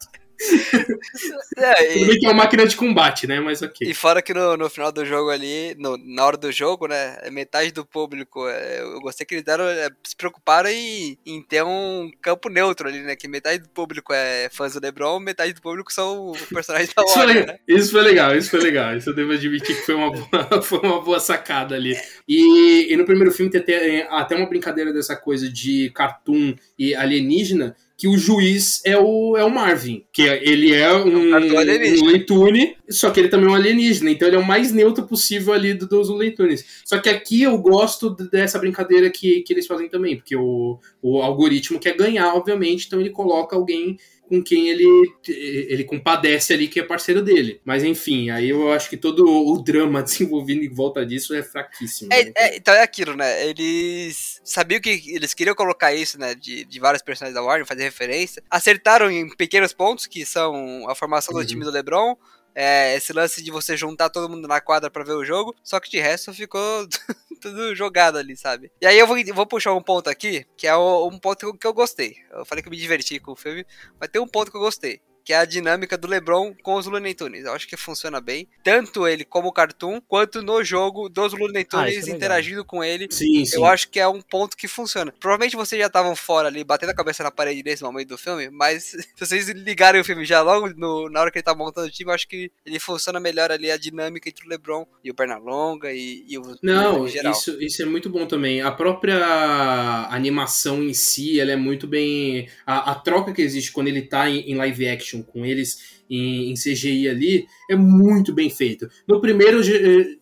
É, 1.57 1.73
Tudo 1.93 2.07
bem 2.07 2.19
que 2.19 2.25
é 2.25 2.29
uma 2.29 2.43
máquina 2.43 2.65
de 2.65 2.75
combate, 2.75 3.27
né? 3.27 3.39
Mas 3.39 3.61
ok. 3.61 3.87
E 3.89 3.93
fora 3.93 4.21
que 4.21 4.33
no, 4.33 4.57
no 4.57 4.69
final 4.69 4.91
do 4.91 5.05
jogo 5.05 5.29
ali, 5.29 5.75
no, 5.77 5.97
na 5.97 6.25
hora 6.25 6.37
do 6.37 6.51
jogo, 6.51 6.87
né? 6.87 7.17
Metade 7.31 7.71
do 7.71 7.85
público. 7.85 8.47
É, 8.47 8.81
eu 8.81 8.99
gostei 9.01 9.25
que 9.25 9.35
eles 9.35 9.45
deram, 9.45 9.65
é, 9.65 9.89
se 10.03 10.15
preocuparam 10.15 10.69
em, 10.69 11.17
em 11.25 11.41
ter 11.41 11.63
um 11.63 12.09
campo 12.21 12.49
neutro 12.49 12.87
ali, 12.87 13.01
né? 13.01 13.15
Que 13.15 13.27
metade 13.27 13.59
do 13.59 13.69
público 13.69 14.13
é 14.13 14.49
fãs 14.51 14.73
do 14.73 14.81
LeBron, 14.81 15.19
metade 15.19 15.53
do 15.53 15.61
público 15.61 15.91
são 15.93 16.33
personagens 16.49 16.93
da 16.93 17.03
Warner, 17.05 17.37
isso, 17.37 17.47
né? 17.47 17.59
isso 17.67 17.91
foi 17.91 18.01
legal, 18.01 18.35
isso 18.35 18.49
foi 18.49 18.59
legal. 18.61 18.97
Isso 18.97 19.09
eu 19.09 19.15
devo 19.15 19.33
admitir 19.33 19.75
que 19.75 19.85
foi 19.85 19.95
uma 19.95 20.11
boa, 20.11 20.61
foi 20.63 20.79
uma 20.79 21.01
boa 21.01 21.19
sacada 21.19 21.75
ali. 21.75 21.95
E, 22.27 22.91
e 22.91 22.97
no 22.97 23.05
primeiro 23.05 23.31
filme 23.31 23.51
tem 23.51 23.61
até, 23.61 24.07
até 24.09 24.35
uma 24.35 24.47
brincadeira 24.47 24.91
dessa 24.91 25.15
coisa 25.15 25.51
de 25.51 25.89
cartoon 25.91 26.55
e 26.77 26.95
alienígena 26.95 27.75
que 28.01 28.07
o 28.07 28.17
juiz 28.17 28.81
é 28.83 28.97
o, 28.97 29.37
é 29.37 29.43
o 29.43 29.49
Marvin, 29.51 30.03
que 30.11 30.23
ele 30.23 30.73
é 30.73 30.91
um, 30.91 31.35
um 31.35 32.05
Leitune, 32.07 32.75
só 32.89 33.11
que 33.11 33.19
ele 33.19 33.29
também 33.29 33.45
é 33.45 33.51
um 33.51 33.53
alienígena, 33.53 34.09
então 34.09 34.27
ele 34.27 34.37
é 34.37 34.39
o 34.39 34.43
mais 34.43 34.71
neutro 34.71 35.05
possível 35.05 35.53
ali 35.53 35.75
dos 35.75 36.09
Leitunes. 36.09 36.81
Só 36.83 36.97
que 36.97 37.07
aqui 37.07 37.43
eu 37.43 37.55
gosto 37.59 38.09
dessa 38.09 38.57
brincadeira 38.57 39.07
que, 39.11 39.41
que 39.41 39.53
eles 39.53 39.67
fazem 39.67 39.87
também, 39.87 40.15
porque 40.15 40.35
o, 40.35 40.79
o 40.99 41.21
algoritmo 41.21 41.79
quer 41.79 41.95
ganhar, 41.95 42.33
obviamente, 42.33 42.87
então 42.87 42.99
ele 42.99 43.11
coloca 43.11 43.55
alguém 43.55 43.99
com 44.27 44.41
quem 44.41 44.69
ele, 44.69 44.87
ele 45.27 45.83
compadece 45.83 46.53
ali, 46.53 46.69
que 46.69 46.79
é 46.79 46.83
parceiro 46.83 47.21
dele. 47.21 47.59
Mas 47.65 47.83
enfim, 47.83 48.29
aí 48.29 48.49
eu 48.49 48.71
acho 48.71 48.89
que 48.89 48.95
todo 48.97 49.27
o 49.27 49.61
drama 49.61 50.01
desenvolvido 50.01 50.63
em 50.63 50.73
volta 50.73 51.05
disso 51.05 51.35
é 51.35 51.43
fraquíssimo. 51.43 52.11
É, 52.11 52.25
né? 52.25 52.31
é, 52.35 52.55
então 52.55 52.73
é 52.73 52.81
aquilo, 52.81 53.13
né? 53.13 53.47
Eles 53.47 54.30
sabiam 54.43 54.81
que 54.81 55.03
eles 55.07 55.33
queriam 55.33 55.55
colocar 55.55 55.93
isso, 55.93 56.19
né? 56.19 56.35
De, 56.35 56.65
de 56.65 56.79
vários 56.79 57.03
personagens 57.03 57.35
da 57.35 57.43
Warner, 57.43 57.65
fazer 57.65 57.83
referência. 57.83 58.43
Acertaram 58.49 59.09
em 59.09 59.29
pequenos 59.35 59.73
pontos, 59.73 60.05
que 60.05 60.25
são 60.25 60.89
a 60.89 60.95
formação 60.95 61.33
uhum. 61.33 61.41
do 61.41 61.47
time 61.47 61.63
do 61.63 61.71
LeBron, 61.71 62.15
é, 62.53 62.95
esse 62.95 63.13
lance 63.13 63.41
de 63.43 63.51
você 63.51 63.77
juntar 63.77 64.09
todo 64.09 64.29
mundo 64.29 64.47
na 64.47 64.59
quadra 64.59 64.89
para 64.89 65.03
ver 65.03 65.13
o 65.13 65.25
jogo, 65.25 65.55
só 65.63 65.79
que 65.79 65.89
de 65.89 65.99
resto 65.99 66.33
ficou 66.33 66.87
tudo 67.41 67.75
jogado 67.75 68.17
ali, 68.17 68.35
sabe? 68.35 68.71
E 68.81 68.85
aí 68.85 68.99
eu 68.99 69.07
vou, 69.07 69.17
vou 69.33 69.45
puxar 69.45 69.73
um 69.73 69.81
ponto 69.81 70.09
aqui, 70.09 70.45
que 70.57 70.67
é 70.67 70.75
um 70.75 71.17
ponto 71.17 71.53
que 71.57 71.67
eu 71.67 71.73
gostei. 71.73 72.15
Eu 72.31 72.45
falei 72.45 72.61
que 72.61 72.67
eu 72.67 72.71
me 72.71 72.77
diverti 72.77 73.19
com 73.19 73.31
o 73.31 73.35
filme, 73.35 73.65
mas 73.99 74.09
tem 74.09 74.21
um 74.21 74.27
ponto 74.27 74.51
que 74.51 74.57
eu 74.57 74.61
gostei 74.61 75.01
que 75.23 75.33
é 75.33 75.37
a 75.37 75.45
dinâmica 75.45 75.97
do 75.97 76.07
LeBron 76.07 76.53
com 76.61 76.75
os 76.75 76.85
Looney 76.85 77.13
Tunes. 77.13 77.45
Eu 77.45 77.53
acho 77.53 77.67
que 77.67 77.77
funciona 77.77 78.19
bem, 78.19 78.47
tanto 78.63 79.07
ele 79.07 79.23
como 79.23 79.51
cartoon, 79.51 80.01
quanto 80.07 80.41
no 80.41 80.63
jogo 80.63 81.09
dos 81.09 81.33
Looney 81.33 81.63
ah, 81.63 81.65
Tunes 81.65 82.07
ah, 82.07 82.11
é 82.11 82.13
interagindo 82.13 82.65
com 82.65 82.83
ele. 82.83 83.07
Sim, 83.09 83.45
sim. 83.45 83.55
Eu 83.55 83.65
acho 83.65 83.89
que 83.89 83.99
é 83.99 84.07
um 84.07 84.21
ponto 84.21 84.57
que 84.57 84.67
funciona. 84.67 85.13
Provavelmente 85.19 85.55
vocês 85.55 85.79
já 85.79 85.87
estavam 85.87 86.15
fora 86.15 86.47
ali, 86.47 86.63
batendo 86.63 86.89
a 86.89 86.95
cabeça 86.95 87.23
na 87.23 87.31
parede 87.31 87.63
nesse 87.63 87.83
momento 87.83 88.09
do 88.09 88.17
filme, 88.17 88.49
mas 88.49 88.83
se 89.15 89.25
vocês 89.25 89.47
ligarem 89.49 90.01
o 90.01 90.05
filme 90.05 90.25
já 90.25 90.41
logo 90.41 90.69
no, 90.75 91.09
na 91.09 91.21
hora 91.21 91.31
que 91.31 91.37
ele 91.37 91.43
tá 91.43 91.55
montando 91.55 91.87
o 91.87 91.91
time, 91.91 92.09
eu 92.09 92.15
acho 92.15 92.27
que 92.27 92.51
ele 92.65 92.79
funciona 92.79 93.19
melhor 93.19 93.51
ali 93.51 93.71
a 93.71 93.77
dinâmica 93.77 94.29
entre 94.29 94.45
o 94.45 94.49
LeBron 94.49 94.85
e 95.03 95.11
o 95.11 95.15
Pernalonga 95.15 95.91
e, 95.91 96.25
e 96.27 96.37
o 96.37 96.57
Não, 96.61 97.05
isso, 97.05 97.61
isso 97.61 97.81
é 97.81 97.85
muito 97.85 98.09
bom 98.09 98.25
também. 98.25 98.61
A 98.61 98.71
própria 98.71 100.07
animação 100.09 100.83
em 100.83 100.93
si, 100.93 101.39
ela 101.39 101.51
é 101.51 101.55
muito 101.55 101.87
bem... 101.87 102.49
A, 102.65 102.91
a 102.91 102.95
troca 102.95 103.33
que 103.33 103.41
existe 103.41 103.71
quando 103.71 103.87
ele 103.87 104.01
tá 104.01 104.29
em, 104.29 104.51
em 104.51 104.55
live 104.55 104.87
action 104.87 105.10
com 105.19 105.43
eles 105.43 106.03
em, 106.07 106.51
em 106.51 106.53
CGI 106.53 107.09
ali 107.09 107.47
é 107.67 107.75
muito 107.75 108.31
bem 108.31 108.51
feito. 108.51 108.87
No 109.07 109.19
primeiro 109.19 109.61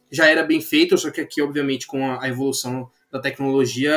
já 0.09 0.27
era 0.27 0.43
bem 0.43 0.61
feito, 0.61 0.97
só 0.97 1.11
que 1.11 1.19
aqui, 1.19 1.41
obviamente, 1.41 1.85
com 1.85 2.09
a 2.09 2.29
evolução 2.29 2.89
da 3.11 3.19
tecnologia 3.19 3.95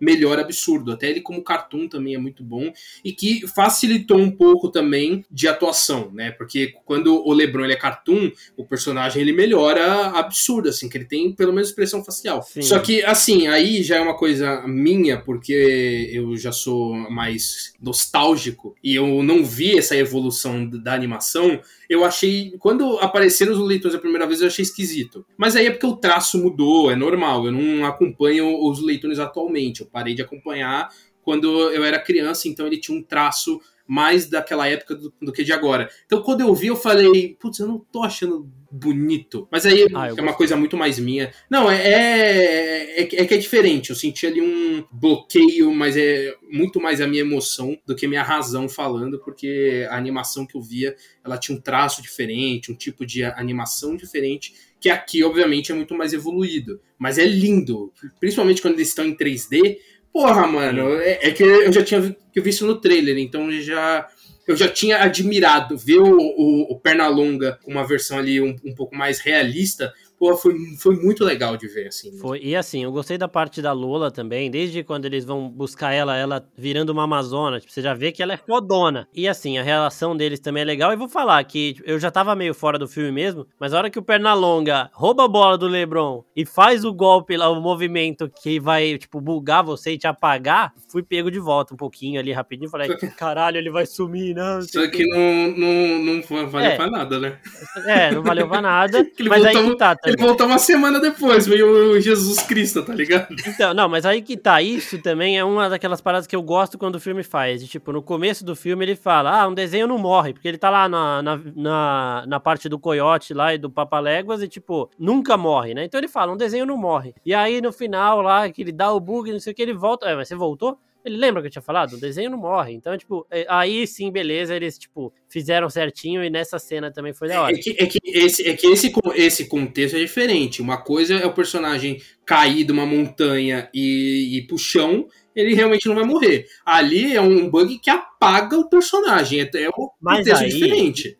melhor 0.00 0.38
absurdo. 0.38 0.92
Até 0.92 1.10
ele 1.10 1.20
como 1.20 1.42
cartoon 1.42 1.88
também 1.88 2.14
é 2.14 2.18
muito 2.18 2.42
bom 2.42 2.72
e 3.04 3.12
que 3.12 3.46
facilitou 3.46 4.18
um 4.18 4.30
pouco 4.30 4.70
também 4.70 5.24
de 5.30 5.46
atuação, 5.48 6.10
né? 6.12 6.30
Porque 6.32 6.74
quando 6.84 7.26
o 7.26 7.32
LeBron 7.32 7.64
ele 7.64 7.74
é 7.74 7.76
cartoon, 7.76 8.30
o 8.56 8.64
personagem 8.64 9.22
ele 9.22 9.32
melhora 9.32 10.08
absurdo, 10.10 10.68
assim, 10.68 10.88
que 10.88 10.96
ele 10.96 11.04
tem 11.04 11.32
pelo 11.32 11.52
menos 11.52 11.68
expressão 11.68 12.04
facial. 12.04 12.42
Sim. 12.42 12.62
Só 12.62 12.78
que 12.78 13.02
assim, 13.04 13.46
aí 13.48 13.82
já 13.82 13.96
é 13.96 14.00
uma 14.00 14.16
coisa 14.16 14.62
minha, 14.66 15.20
porque 15.20 16.10
eu 16.12 16.36
já 16.36 16.52
sou 16.52 16.94
mais 17.10 17.74
nostálgico 17.80 18.74
e 18.82 18.94
eu 18.94 19.22
não 19.22 19.44
vi 19.44 19.78
essa 19.78 19.96
evolução 19.96 20.68
da 20.68 20.94
animação 20.94 21.60
eu 21.88 22.04
achei. 22.04 22.54
Quando 22.58 22.98
apareceram 22.98 23.52
os 23.52 23.58
leitores 23.58 23.96
a 23.96 24.00
primeira 24.00 24.26
vez, 24.26 24.40
eu 24.40 24.46
achei 24.46 24.62
esquisito. 24.62 25.24
Mas 25.36 25.56
aí 25.56 25.66
é 25.66 25.70
porque 25.70 25.86
o 25.86 25.96
traço 25.96 26.38
mudou, 26.38 26.90
é 26.90 26.96
normal. 26.96 27.46
Eu 27.46 27.52
não 27.52 27.84
acompanho 27.84 28.46
os 28.62 28.82
leitores 28.82 29.18
atualmente. 29.18 29.80
Eu 29.80 29.86
parei 29.86 30.14
de 30.14 30.22
acompanhar 30.22 30.90
quando 31.22 31.70
eu 31.70 31.82
era 31.82 31.98
criança, 31.98 32.48
então 32.48 32.66
ele 32.66 32.78
tinha 32.78 32.96
um 32.96 33.02
traço 33.02 33.60
mais 33.86 34.28
daquela 34.28 34.66
época 34.66 34.94
do, 34.94 35.12
do, 35.20 35.32
que 35.32 35.44
de 35.44 35.52
agora. 35.52 35.90
Então, 36.06 36.22
quando 36.22 36.40
eu 36.40 36.54
vi, 36.54 36.68
eu 36.68 36.76
falei, 36.76 37.36
putz, 37.38 37.58
eu 37.58 37.68
não 37.68 37.78
tô 37.78 38.02
achando 38.02 38.50
bonito. 38.70 39.46
Mas 39.50 39.66
aí 39.66 39.86
ah, 39.94 40.08
é 40.08 40.20
uma 40.20 40.32
coisa 40.32 40.56
muito 40.56 40.76
mais 40.76 40.98
minha. 40.98 41.32
Não, 41.50 41.70
é, 41.70 41.76
é, 41.76 43.00
é, 43.00 43.02
é, 43.02 43.24
que 43.26 43.34
é 43.34 43.36
diferente. 43.36 43.90
Eu 43.90 43.96
senti 43.96 44.26
ali 44.26 44.40
um 44.40 44.84
bloqueio, 44.90 45.72
mas 45.74 45.96
é 45.96 46.34
muito 46.50 46.80
mais 46.80 47.00
a 47.00 47.06
minha 47.06 47.20
emoção 47.20 47.78
do 47.86 47.94
que 47.94 48.08
minha 48.08 48.22
razão 48.22 48.68
falando, 48.68 49.20
porque 49.20 49.86
a 49.90 49.96
animação 49.96 50.46
que 50.46 50.56
eu 50.56 50.62
via, 50.62 50.96
ela 51.22 51.36
tinha 51.36 51.56
um 51.56 51.60
traço 51.60 52.00
diferente, 52.00 52.72
um 52.72 52.74
tipo 52.74 53.04
de 53.04 53.22
animação 53.22 53.96
diferente, 53.96 54.54
que 54.84 54.90
aqui, 54.90 55.24
obviamente, 55.24 55.72
é 55.72 55.74
muito 55.74 55.94
mais 55.94 56.12
evoluído. 56.12 56.78
Mas 56.98 57.16
é 57.16 57.24
lindo, 57.24 57.90
principalmente 58.20 58.60
quando 58.60 58.74
eles 58.74 58.88
estão 58.88 59.06
em 59.06 59.16
3D, 59.16 59.78
Porra, 60.12 60.46
mano, 60.46 61.00
é, 61.00 61.18
é 61.22 61.30
que 61.32 61.42
eu 61.42 61.72
já 61.72 61.82
tinha 61.82 62.00
visto 62.36 62.64
no 62.64 62.80
trailer, 62.80 63.18
então 63.18 63.50
já 63.50 64.06
eu 64.46 64.54
já 64.54 64.68
tinha 64.68 64.98
admirado 64.98 65.76
ver 65.76 65.98
o, 65.98 66.16
o, 66.16 66.72
o 66.72 66.78
Pernalonga 66.78 67.58
com 67.64 67.72
uma 67.72 67.84
versão 67.84 68.18
ali 68.18 68.40
um, 68.40 68.54
um 68.64 68.74
pouco 68.76 68.94
mais 68.94 69.18
realista 69.18 69.92
pô, 70.18 70.36
foi, 70.36 70.54
foi 70.78 70.96
muito 70.96 71.24
legal 71.24 71.56
de 71.56 71.66
ver, 71.68 71.88
assim. 71.88 72.16
Foi, 72.18 72.40
e 72.42 72.56
assim, 72.56 72.84
eu 72.84 72.92
gostei 72.92 73.18
da 73.18 73.28
parte 73.28 73.60
da 73.60 73.72
Lola 73.72 74.10
também, 74.10 74.50
desde 74.50 74.82
quando 74.82 75.04
eles 75.04 75.24
vão 75.24 75.48
buscar 75.48 75.92
ela, 75.92 76.16
ela 76.16 76.46
virando 76.56 76.90
uma 76.90 77.04
Amazona, 77.04 77.60
tipo, 77.60 77.72
você 77.72 77.82
já 77.82 77.94
vê 77.94 78.10
que 78.12 78.22
ela 78.22 78.32
é 78.32 78.36
fodona. 78.36 79.08
E 79.14 79.28
assim, 79.28 79.58
a 79.58 79.62
relação 79.62 80.16
deles 80.16 80.40
também 80.40 80.62
é 80.62 80.64
legal, 80.64 80.92
e 80.92 80.96
vou 80.96 81.08
falar 81.08 81.42
que 81.44 81.74
tipo, 81.74 81.88
eu 81.88 81.98
já 81.98 82.10
tava 82.10 82.34
meio 82.34 82.54
fora 82.54 82.78
do 82.78 82.88
filme 82.88 83.12
mesmo, 83.12 83.46
mas 83.58 83.72
a 83.72 83.78
hora 83.78 83.90
que 83.90 83.98
o 83.98 84.02
Pernalonga 84.02 84.90
rouba 84.92 85.24
a 85.24 85.28
bola 85.28 85.58
do 85.58 85.66
LeBron 85.66 86.24
e 86.34 86.44
faz 86.46 86.84
o 86.84 86.92
golpe 86.92 87.36
lá, 87.36 87.48
o 87.48 87.60
movimento 87.60 88.30
que 88.42 88.58
vai, 88.58 88.96
tipo, 88.98 89.20
bugar 89.20 89.62
você 89.62 89.92
e 89.92 89.98
te 89.98 90.06
apagar, 90.06 90.72
fui 90.88 91.02
pego 91.02 91.30
de 91.30 91.38
volta 91.38 91.74
um 91.74 91.76
pouquinho 91.76 92.20
ali 92.20 92.32
rapidinho, 92.32 92.70
falei, 92.70 92.88
caralho, 93.16 93.58
ele 93.58 93.70
vai 93.70 93.86
sumir, 93.86 94.34
não. 94.34 94.62
Só 94.62 94.88
que 94.88 95.06
não, 95.06 95.56
não, 95.56 95.98
não 95.98 96.46
valeu 96.46 96.70
é. 96.70 96.76
pra 96.76 96.90
nada, 96.90 97.18
né? 97.18 97.38
É, 97.86 98.10
não 98.10 98.22
valeu 98.22 98.48
pra 98.48 98.60
nada, 98.60 99.06
mas 99.28 99.44
aí 99.44 99.54
que 99.54 99.76
tá, 99.76 99.96
ele 100.04 100.16
voltou 100.16 100.46
uma 100.46 100.58
semana 100.58 101.00
depois, 101.00 101.46
veio 101.46 101.92
o 101.92 102.00
Jesus 102.00 102.40
Cristo, 102.42 102.82
tá 102.84 102.94
ligado? 102.94 103.34
Então, 103.46 103.72
não, 103.72 103.88
mas 103.88 104.04
aí 104.04 104.20
que 104.22 104.36
tá, 104.36 104.60
isso 104.60 105.00
também 105.00 105.38
é 105.38 105.44
uma 105.44 105.68
daquelas 105.68 106.00
paradas 106.00 106.26
que 106.26 106.36
eu 106.36 106.42
gosto 106.42 106.76
quando 106.76 106.96
o 106.96 107.00
filme 107.00 107.22
faz. 107.22 107.62
E, 107.62 107.66
tipo, 107.66 107.92
no 107.92 108.02
começo 108.02 108.44
do 108.44 108.54
filme 108.54 108.84
ele 108.84 108.96
fala, 108.96 109.40
ah, 109.40 109.48
um 109.48 109.54
desenho 109.54 109.86
não 109.86 109.98
morre, 109.98 110.32
porque 110.32 110.48
ele 110.48 110.58
tá 110.58 110.70
lá 110.70 110.88
na, 110.88 111.22
na, 111.22 111.40
na, 111.54 112.24
na 112.26 112.40
parte 112.40 112.68
do 112.68 112.78
coiote 112.78 113.32
lá 113.32 113.54
e 113.54 113.58
do 113.58 113.70
Papaléguas 113.70 114.42
e, 114.42 114.48
tipo, 114.48 114.90
nunca 114.98 115.36
morre, 115.36 115.74
né? 115.74 115.84
Então 115.84 115.98
ele 115.98 116.08
fala, 116.08 116.32
um 116.32 116.36
desenho 116.36 116.66
não 116.66 116.76
morre. 116.76 117.14
E 117.24 117.34
aí 117.34 117.60
no 117.60 117.72
final 117.72 118.20
lá, 118.20 118.48
que 118.50 118.62
ele 118.62 118.72
dá 118.72 118.92
o 118.92 119.00
bug, 119.00 119.32
não 119.32 119.40
sei 119.40 119.52
o 119.52 119.56
que, 119.56 119.62
ele 119.62 119.74
volta, 119.74 120.06
é, 120.06 120.14
mas 120.14 120.28
você 120.28 120.34
voltou? 120.34 120.78
Ele 121.04 121.18
lembra 121.18 121.42
que 121.42 121.48
eu 121.48 121.50
tinha 121.52 121.62
falado? 121.62 121.94
O 121.94 122.00
desenho 122.00 122.30
não 122.30 122.38
morre. 122.38 122.72
Então, 122.72 122.96
tipo, 122.96 123.26
é, 123.30 123.44
aí 123.48 123.86
sim, 123.86 124.10
beleza, 124.10 124.56
eles, 124.56 124.78
tipo, 124.78 125.12
fizeram 125.28 125.68
certinho 125.68 126.24
e 126.24 126.30
nessa 126.30 126.58
cena 126.58 126.90
também 126.90 127.12
foi 127.12 127.28
da 127.28 127.42
hora. 127.42 127.54
É 127.54 127.58
que, 127.58 127.76
é 127.78 127.86
que, 127.86 127.98
esse, 128.04 128.48
é 128.48 128.54
que 128.54 128.66
esse, 128.66 128.90
esse 129.14 129.46
contexto 129.46 129.96
é 129.96 130.00
diferente. 130.00 130.62
Uma 130.62 130.78
coisa 130.78 131.14
é 131.14 131.26
o 131.26 131.34
personagem 131.34 132.00
cair 132.24 132.64
de 132.64 132.72
uma 132.72 132.86
montanha 132.86 133.68
e 133.74 134.38
ir 134.38 134.46
pro 134.46 134.56
chão, 134.56 135.06
ele 135.36 135.54
realmente 135.54 135.86
não 135.86 135.94
vai 135.94 136.04
morrer. 136.04 136.46
Ali 136.64 137.14
é 137.14 137.20
um 137.20 137.50
bug 137.50 137.78
que 137.78 137.90
apaga 137.90 138.56
o 138.56 138.68
personagem. 138.70 139.40
É, 139.40 139.50
é 139.62 139.68
um 139.68 139.88
Mas 140.00 140.18
contexto 140.18 140.42
aí, 140.42 140.48
diferente. 140.48 141.18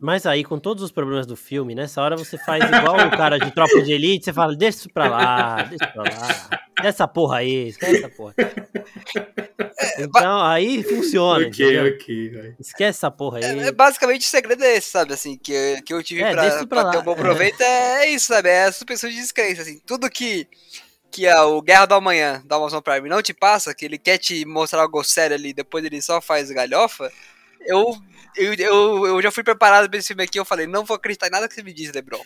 Mas 0.00 0.24
aí, 0.24 0.42
com 0.42 0.58
todos 0.58 0.82
os 0.82 0.90
problemas 0.90 1.26
do 1.26 1.36
filme, 1.36 1.74
nessa 1.74 2.00
hora 2.00 2.16
você 2.16 2.38
faz 2.38 2.64
igual 2.64 3.06
o 3.06 3.10
cara 3.10 3.38
de 3.38 3.50
tropa 3.50 3.82
de 3.82 3.92
elite, 3.92 4.24
você 4.24 4.32
fala, 4.32 4.56
deixa 4.56 4.78
isso 4.78 4.90
pra 4.90 5.08
lá, 5.08 5.62
deixa 5.64 5.86
pra 5.88 6.02
lá. 6.02 6.60
Dessa 6.82 7.06
porra 7.06 7.38
aí, 7.38 7.68
esquece 7.68 7.98
essa 7.98 8.08
porra. 8.08 8.34
Então, 9.98 10.42
aí 10.42 10.82
funciona. 10.82 11.46
ok, 11.46 11.66
entendeu? 11.66 11.94
ok. 11.94 12.54
Esquece 12.58 12.98
essa 12.98 13.10
porra 13.10 13.38
aí. 13.38 13.44
É, 13.44 13.68
é, 13.68 13.72
basicamente 13.72 14.22
o 14.22 14.30
segredo 14.30 14.64
é 14.64 14.76
esse, 14.76 14.90
sabe? 14.90 15.12
Assim, 15.12 15.36
que, 15.36 15.82
que 15.82 15.92
eu 15.92 16.02
tive 16.02 16.22
é, 16.22 16.32
pra, 16.32 16.50
pra, 16.50 16.66
pra 16.66 16.90
ter 16.90 16.98
um 16.98 17.02
bom 17.02 17.14
proveito 17.14 17.60
é, 17.60 18.04
é 18.04 18.10
isso, 18.10 18.28
sabe? 18.28 18.48
É 18.48 18.64
a 18.64 18.72
suspensão 18.72 19.10
de 19.10 19.16
descrença, 19.16 19.62
assim. 19.62 19.78
Tudo 19.84 20.08
que 20.08 20.48
que 21.10 21.26
é 21.26 21.40
o 21.40 21.60
Guerra 21.60 21.86
do 21.86 21.94
Amanhã 21.94 22.40
da 22.46 22.56
Amazon 22.56 22.80
Prime 22.80 23.08
não 23.08 23.20
te 23.20 23.34
passa, 23.34 23.74
que 23.74 23.84
ele 23.84 23.98
quer 23.98 24.16
te 24.16 24.44
mostrar 24.46 24.82
algo 24.82 25.02
sério 25.02 25.34
ali, 25.34 25.52
depois 25.52 25.84
ele 25.84 26.00
só 26.00 26.20
faz 26.20 26.50
galhofa, 26.50 27.10
eu 27.66 27.94
eu, 28.36 28.54
eu, 28.54 29.06
eu 29.06 29.22
já 29.22 29.30
fui 29.30 29.42
preparado 29.42 29.88
pra 29.88 29.98
esse 29.98 30.08
filme 30.08 30.22
aqui, 30.22 30.38
eu 30.38 30.44
falei, 30.44 30.66
não 30.66 30.84
vou 30.84 30.96
acreditar 30.96 31.26
em 31.26 31.30
nada 31.30 31.48
que 31.48 31.54
você 31.54 31.62
me 31.62 31.72
diz, 31.72 31.92
Lebron. 31.92 32.20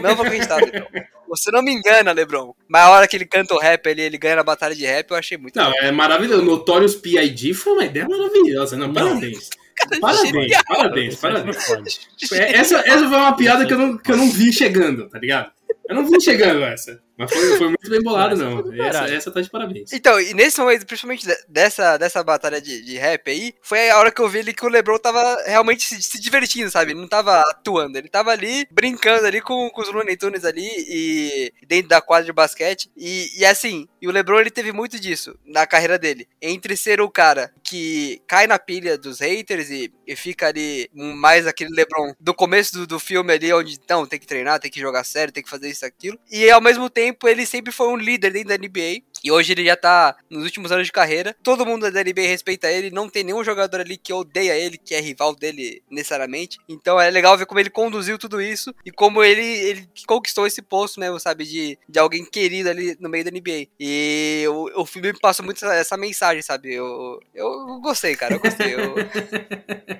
Não 0.00 0.16
vou 0.16 0.24
acreditar, 0.24 0.56
Lebron. 0.62 0.86
Você 1.28 1.50
não 1.50 1.62
me 1.62 1.72
engana, 1.72 2.12
Lebron. 2.12 2.54
Mas 2.68 2.82
a 2.82 2.90
hora 2.90 3.06
que 3.08 3.16
ele 3.16 3.26
canta 3.26 3.54
o 3.54 3.58
rap 3.58 3.86
ali, 3.88 4.02
ele 4.02 4.18
ganha 4.18 4.40
a 4.40 4.44
batalha 4.44 4.74
de 4.74 4.84
rap, 4.84 5.10
eu 5.10 5.16
achei 5.16 5.36
muito 5.36 5.56
Não, 5.56 5.70
legal. 5.70 5.84
é 5.88 5.92
maravilhoso. 5.92 6.42
Notorious 6.42 6.94
P.I.D. 6.94 7.54
foi 7.54 7.72
uma 7.74 7.84
ideia 7.84 8.08
maravilhosa. 8.08 8.76
Não, 8.76 8.92
parabéns. 8.92 9.50
parabéns, 10.00 10.62
parabéns, 10.66 11.16
parabéns. 11.16 12.08
É, 12.32 12.56
essa, 12.56 12.78
essa 12.78 13.08
foi 13.08 13.18
uma 13.18 13.36
piada 13.36 13.66
que 13.66 13.72
eu, 13.72 13.78
não, 13.78 13.98
que 13.98 14.10
eu 14.10 14.16
não 14.16 14.30
vi 14.30 14.52
chegando, 14.52 15.08
tá 15.08 15.18
ligado? 15.18 15.52
Eu 15.88 15.94
não 15.94 16.06
vi 16.06 16.20
chegando 16.20 16.62
essa. 16.64 17.00
Mas 17.20 17.30
foi, 17.30 17.58
foi 17.58 17.68
muito 17.68 17.84
bem 17.90 18.02
bolado, 18.02 18.34
não. 18.34 18.82
Essa, 18.82 19.04
essa 19.14 19.30
tá 19.30 19.42
de 19.42 19.50
parabéns. 19.50 19.92
Então, 19.92 20.18
e 20.18 20.32
nesse 20.32 20.58
momento, 20.58 20.86
principalmente 20.86 21.26
dessa, 21.46 21.98
dessa 21.98 22.24
batalha 22.24 22.60
de, 22.62 22.82
de 22.82 22.96
rap 22.96 23.30
aí, 23.30 23.52
foi 23.60 23.90
a 23.90 23.98
hora 23.98 24.10
que 24.10 24.22
eu 24.22 24.28
vi 24.28 24.38
ele 24.38 24.54
que 24.54 24.64
o 24.64 24.68
Lebron 24.68 24.98
tava 24.98 25.36
realmente 25.44 25.82
se, 25.82 26.00
se 26.02 26.18
divertindo, 26.18 26.70
sabe? 26.70 26.92
Ele 26.92 27.00
não 27.00 27.08
tava 27.08 27.40
atuando, 27.40 27.98
ele 27.98 28.08
tava 28.08 28.30
ali 28.30 28.66
brincando 28.70 29.26
ali 29.26 29.42
com, 29.42 29.68
com 29.68 29.82
os 29.82 29.92
Looney 29.92 30.16
Tunes 30.16 30.46
ali 30.46 30.66
e 30.66 31.52
dentro 31.66 31.90
da 31.90 32.00
quadra 32.00 32.24
de 32.24 32.32
basquete. 32.32 32.90
E, 32.96 33.38
e 33.38 33.44
assim, 33.44 33.86
e 34.00 34.08
o 34.08 34.10
Lebron 34.10 34.40
ele 34.40 34.50
teve 34.50 34.72
muito 34.72 34.98
disso 34.98 35.38
na 35.44 35.66
carreira 35.66 35.98
dele. 35.98 36.26
Entre 36.40 36.74
ser 36.76 37.02
o 37.02 37.10
cara 37.10 37.52
que 37.62 38.22
cai 38.26 38.46
na 38.46 38.58
pilha 38.58 38.96
dos 38.96 39.20
haters 39.20 39.70
e, 39.70 39.92
e 40.06 40.16
fica 40.16 40.48
ali 40.48 40.88
mais 40.94 41.46
aquele 41.46 41.70
Lebron 41.74 42.14
do 42.18 42.32
começo 42.32 42.72
do, 42.72 42.86
do 42.86 42.98
filme 42.98 43.32
ali, 43.32 43.52
onde 43.52 43.78
não, 43.88 44.06
tem 44.06 44.18
que 44.18 44.26
treinar, 44.26 44.58
tem 44.58 44.70
que 44.70 44.80
jogar 44.80 45.04
sério, 45.04 45.32
tem 45.32 45.42
que 45.42 45.50
fazer 45.50 45.68
isso, 45.68 45.84
aquilo. 45.84 46.18
E 46.30 46.50
ao 46.50 46.60
mesmo 46.60 46.88
tempo, 46.88 47.09
tempo 47.10 47.28
ele 47.28 47.44
sempre 47.44 47.72
foi 47.72 47.88
um 47.88 47.96
líder 47.96 48.32
dentro 48.32 48.48
da 48.48 48.58
NBA. 48.58 49.02
E 49.22 49.30
hoje 49.30 49.52
ele 49.52 49.64
já 49.64 49.76
tá 49.76 50.16
nos 50.30 50.44
últimos 50.44 50.72
anos 50.72 50.86
de 50.86 50.92
carreira. 50.92 51.36
Todo 51.42 51.66
mundo 51.66 51.90
da 51.90 52.02
NBA 52.02 52.22
respeita 52.22 52.70
ele. 52.70 52.90
Não 52.90 53.08
tem 53.08 53.22
nenhum 53.22 53.44
jogador 53.44 53.80
ali 53.80 53.96
que 53.96 54.12
odeia 54.12 54.56
ele, 54.56 54.78
que 54.78 54.94
é 54.94 55.00
rival 55.00 55.34
dele 55.34 55.82
necessariamente. 55.90 56.58
Então 56.68 56.98
é 56.98 57.10
legal 57.10 57.36
ver 57.36 57.46
como 57.46 57.60
ele 57.60 57.68
conduziu 57.68 58.18
tudo 58.18 58.40
isso 58.40 58.74
e 58.84 58.90
como 58.90 59.22
ele, 59.22 59.42
ele 59.42 59.88
conquistou 60.06 60.46
esse 60.46 60.62
posto, 60.62 60.98
né? 60.98 61.06
Sabe, 61.18 61.44
de, 61.44 61.78
de 61.88 61.98
alguém 61.98 62.24
querido 62.24 62.70
ali 62.70 62.96
no 62.98 63.08
meio 63.08 63.24
da 63.24 63.30
NBA. 63.30 63.68
E 63.78 64.44
o, 64.48 64.82
o 64.82 64.86
filme 64.86 65.12
me 65.12 65.18
muito 65.42 65.64
essa, 65.64 65.74
essa 65.74 65.96
mensagem, 65.96 66.42
sabe? 66.42 66.72
Eu, 66.72 67.20
eu 67.34 67.80
gostei, 67.80 68.16
cara. 68.16 68.34
Eu 68.34 68.40
gostei. 68.40 68.74
Eu... 68.74 68.94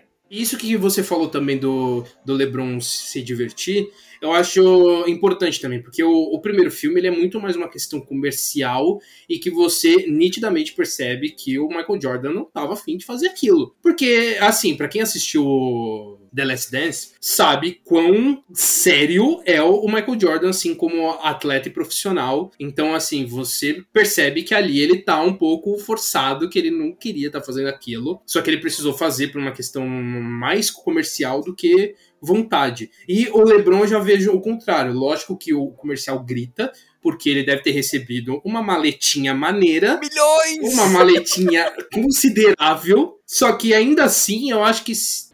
Isso 0.30 0.56
que 0.56 0.76
você 0.76 1.02
falou 1.02 1.28
também 1.28 1.58
do, 1.58 2.04
do 2.24 2.34
LeBron 2.34 2.80
se 2.80 3.20
divertir 3.22 3.88
eu 4.20 4.32
acho 4.32 5.04
importante 5.08 5.60
também, 5.60 5.82
porque 5.82 6.02
o, 6.02 6.10
o, 6.10 6.40
primeiro 6.40 6.70
filme 6.70 7.00
ele 7.00 7.06
é 7.06 7.10
muito 7.10 7.40
mais 7.40 7.56
uma 7.56 7.70
questão 7.70 8.00
comercial 8.00 9.00
e 9.28 9.38
que 9.38 9.50
você 9.50 10.06
nitidamente 10.08 10.74
percebe 10.74 11.30
que 11.30 11.58
o 11.58 11.68
Michael 11.68 12.00
Jordan 12.00 12.32
não 12.32 12.42
estava 12.42 12.74
afim 12.74 12.98
de 12.98 13.06
fazer 13.06 13.28
aquilo. 13.28 13.74
Porque, 13.82 14.36
assim, 14.40 14.76
para 14.76 14.88
quem 14.88 15.00
assistiu 15.00 16.20
The 16.34 16.44
Last 16.44 16.70
Dance, 16.70 17.12
sabe 17.20 17.80
quão 17.82 18.44
sério 18.52 19.40
é 19.44 19.62
o 19.62 19.86
Michael 19.86 20.20
Jordan, 20.20 20.50
assim, 20.50 20.74
como 20.74 21.10
atleta 21.22 21.68
e 21.68 21.72
profissional. 21.72 22.52
Então, 22.60 22.94
assim, 22.94 23.24
você 23.24 23.82
percebe 23.92 24.42
que 24.42 24.54
ali 24.54 24.80
ele 24.80 24.98
tá 24.98 25.20
um 25.22 25.32
pouco 25.32 25.78
forçado, 25.78 26.48
que 26.48 26.58
ele 26.58 26.70
não 26.70 26.92
queria 26.92 27.28
estar 27.28 27.40
tá 27.40 27.46
fazendo 27.46 27.68
aquilo, 27.68 28.20
só 28.26 28.42
que 28.42 28.50
ele 28.50 28.60
precisou 28.60 28.92
fazer 28.92 29.28
por 29.28 29.40
uma 29.40 29.52
questão 29.52 29.86
mais 30.20 30.70
comercial 30.70 31.40
do 31.40 31.54
que 31.54 31.94
vontade. 32.20 32.90
E 33.08 33.28
o 33.28 33.42
LeBron 33.42 33.80
eu 33.80 33.86
já 33.86 33.98
vejo 33.98 34.32
o 34.32 34.40
contrário. 34.40 34.92
Lógico 34.92 35.36
que 35.36 35.54
o 35.54 35.68
comercial 35.68 36.22
grita, 36.22 36.70
porque 37.00 37.30
ele 37.30 37.42
deve 37.42 37.62
ter 37.62 37.70
recebido 37.72 38.40
uma 38.44 38.62
maletinha 38.62 39.34
maneira. 39.34 39.98
Milhões! 39.98 40.74
Uma 40.74 40.86
maletinha 40.88 41.72
considerável. 41.92 43.18
Só 43.26 43.52
que 43.52 43.72
ainda 43.72 44.04
assim, 44.04 44.50
eu 44.50 44.62
acho 44.62 44.84
que 44.84 44.92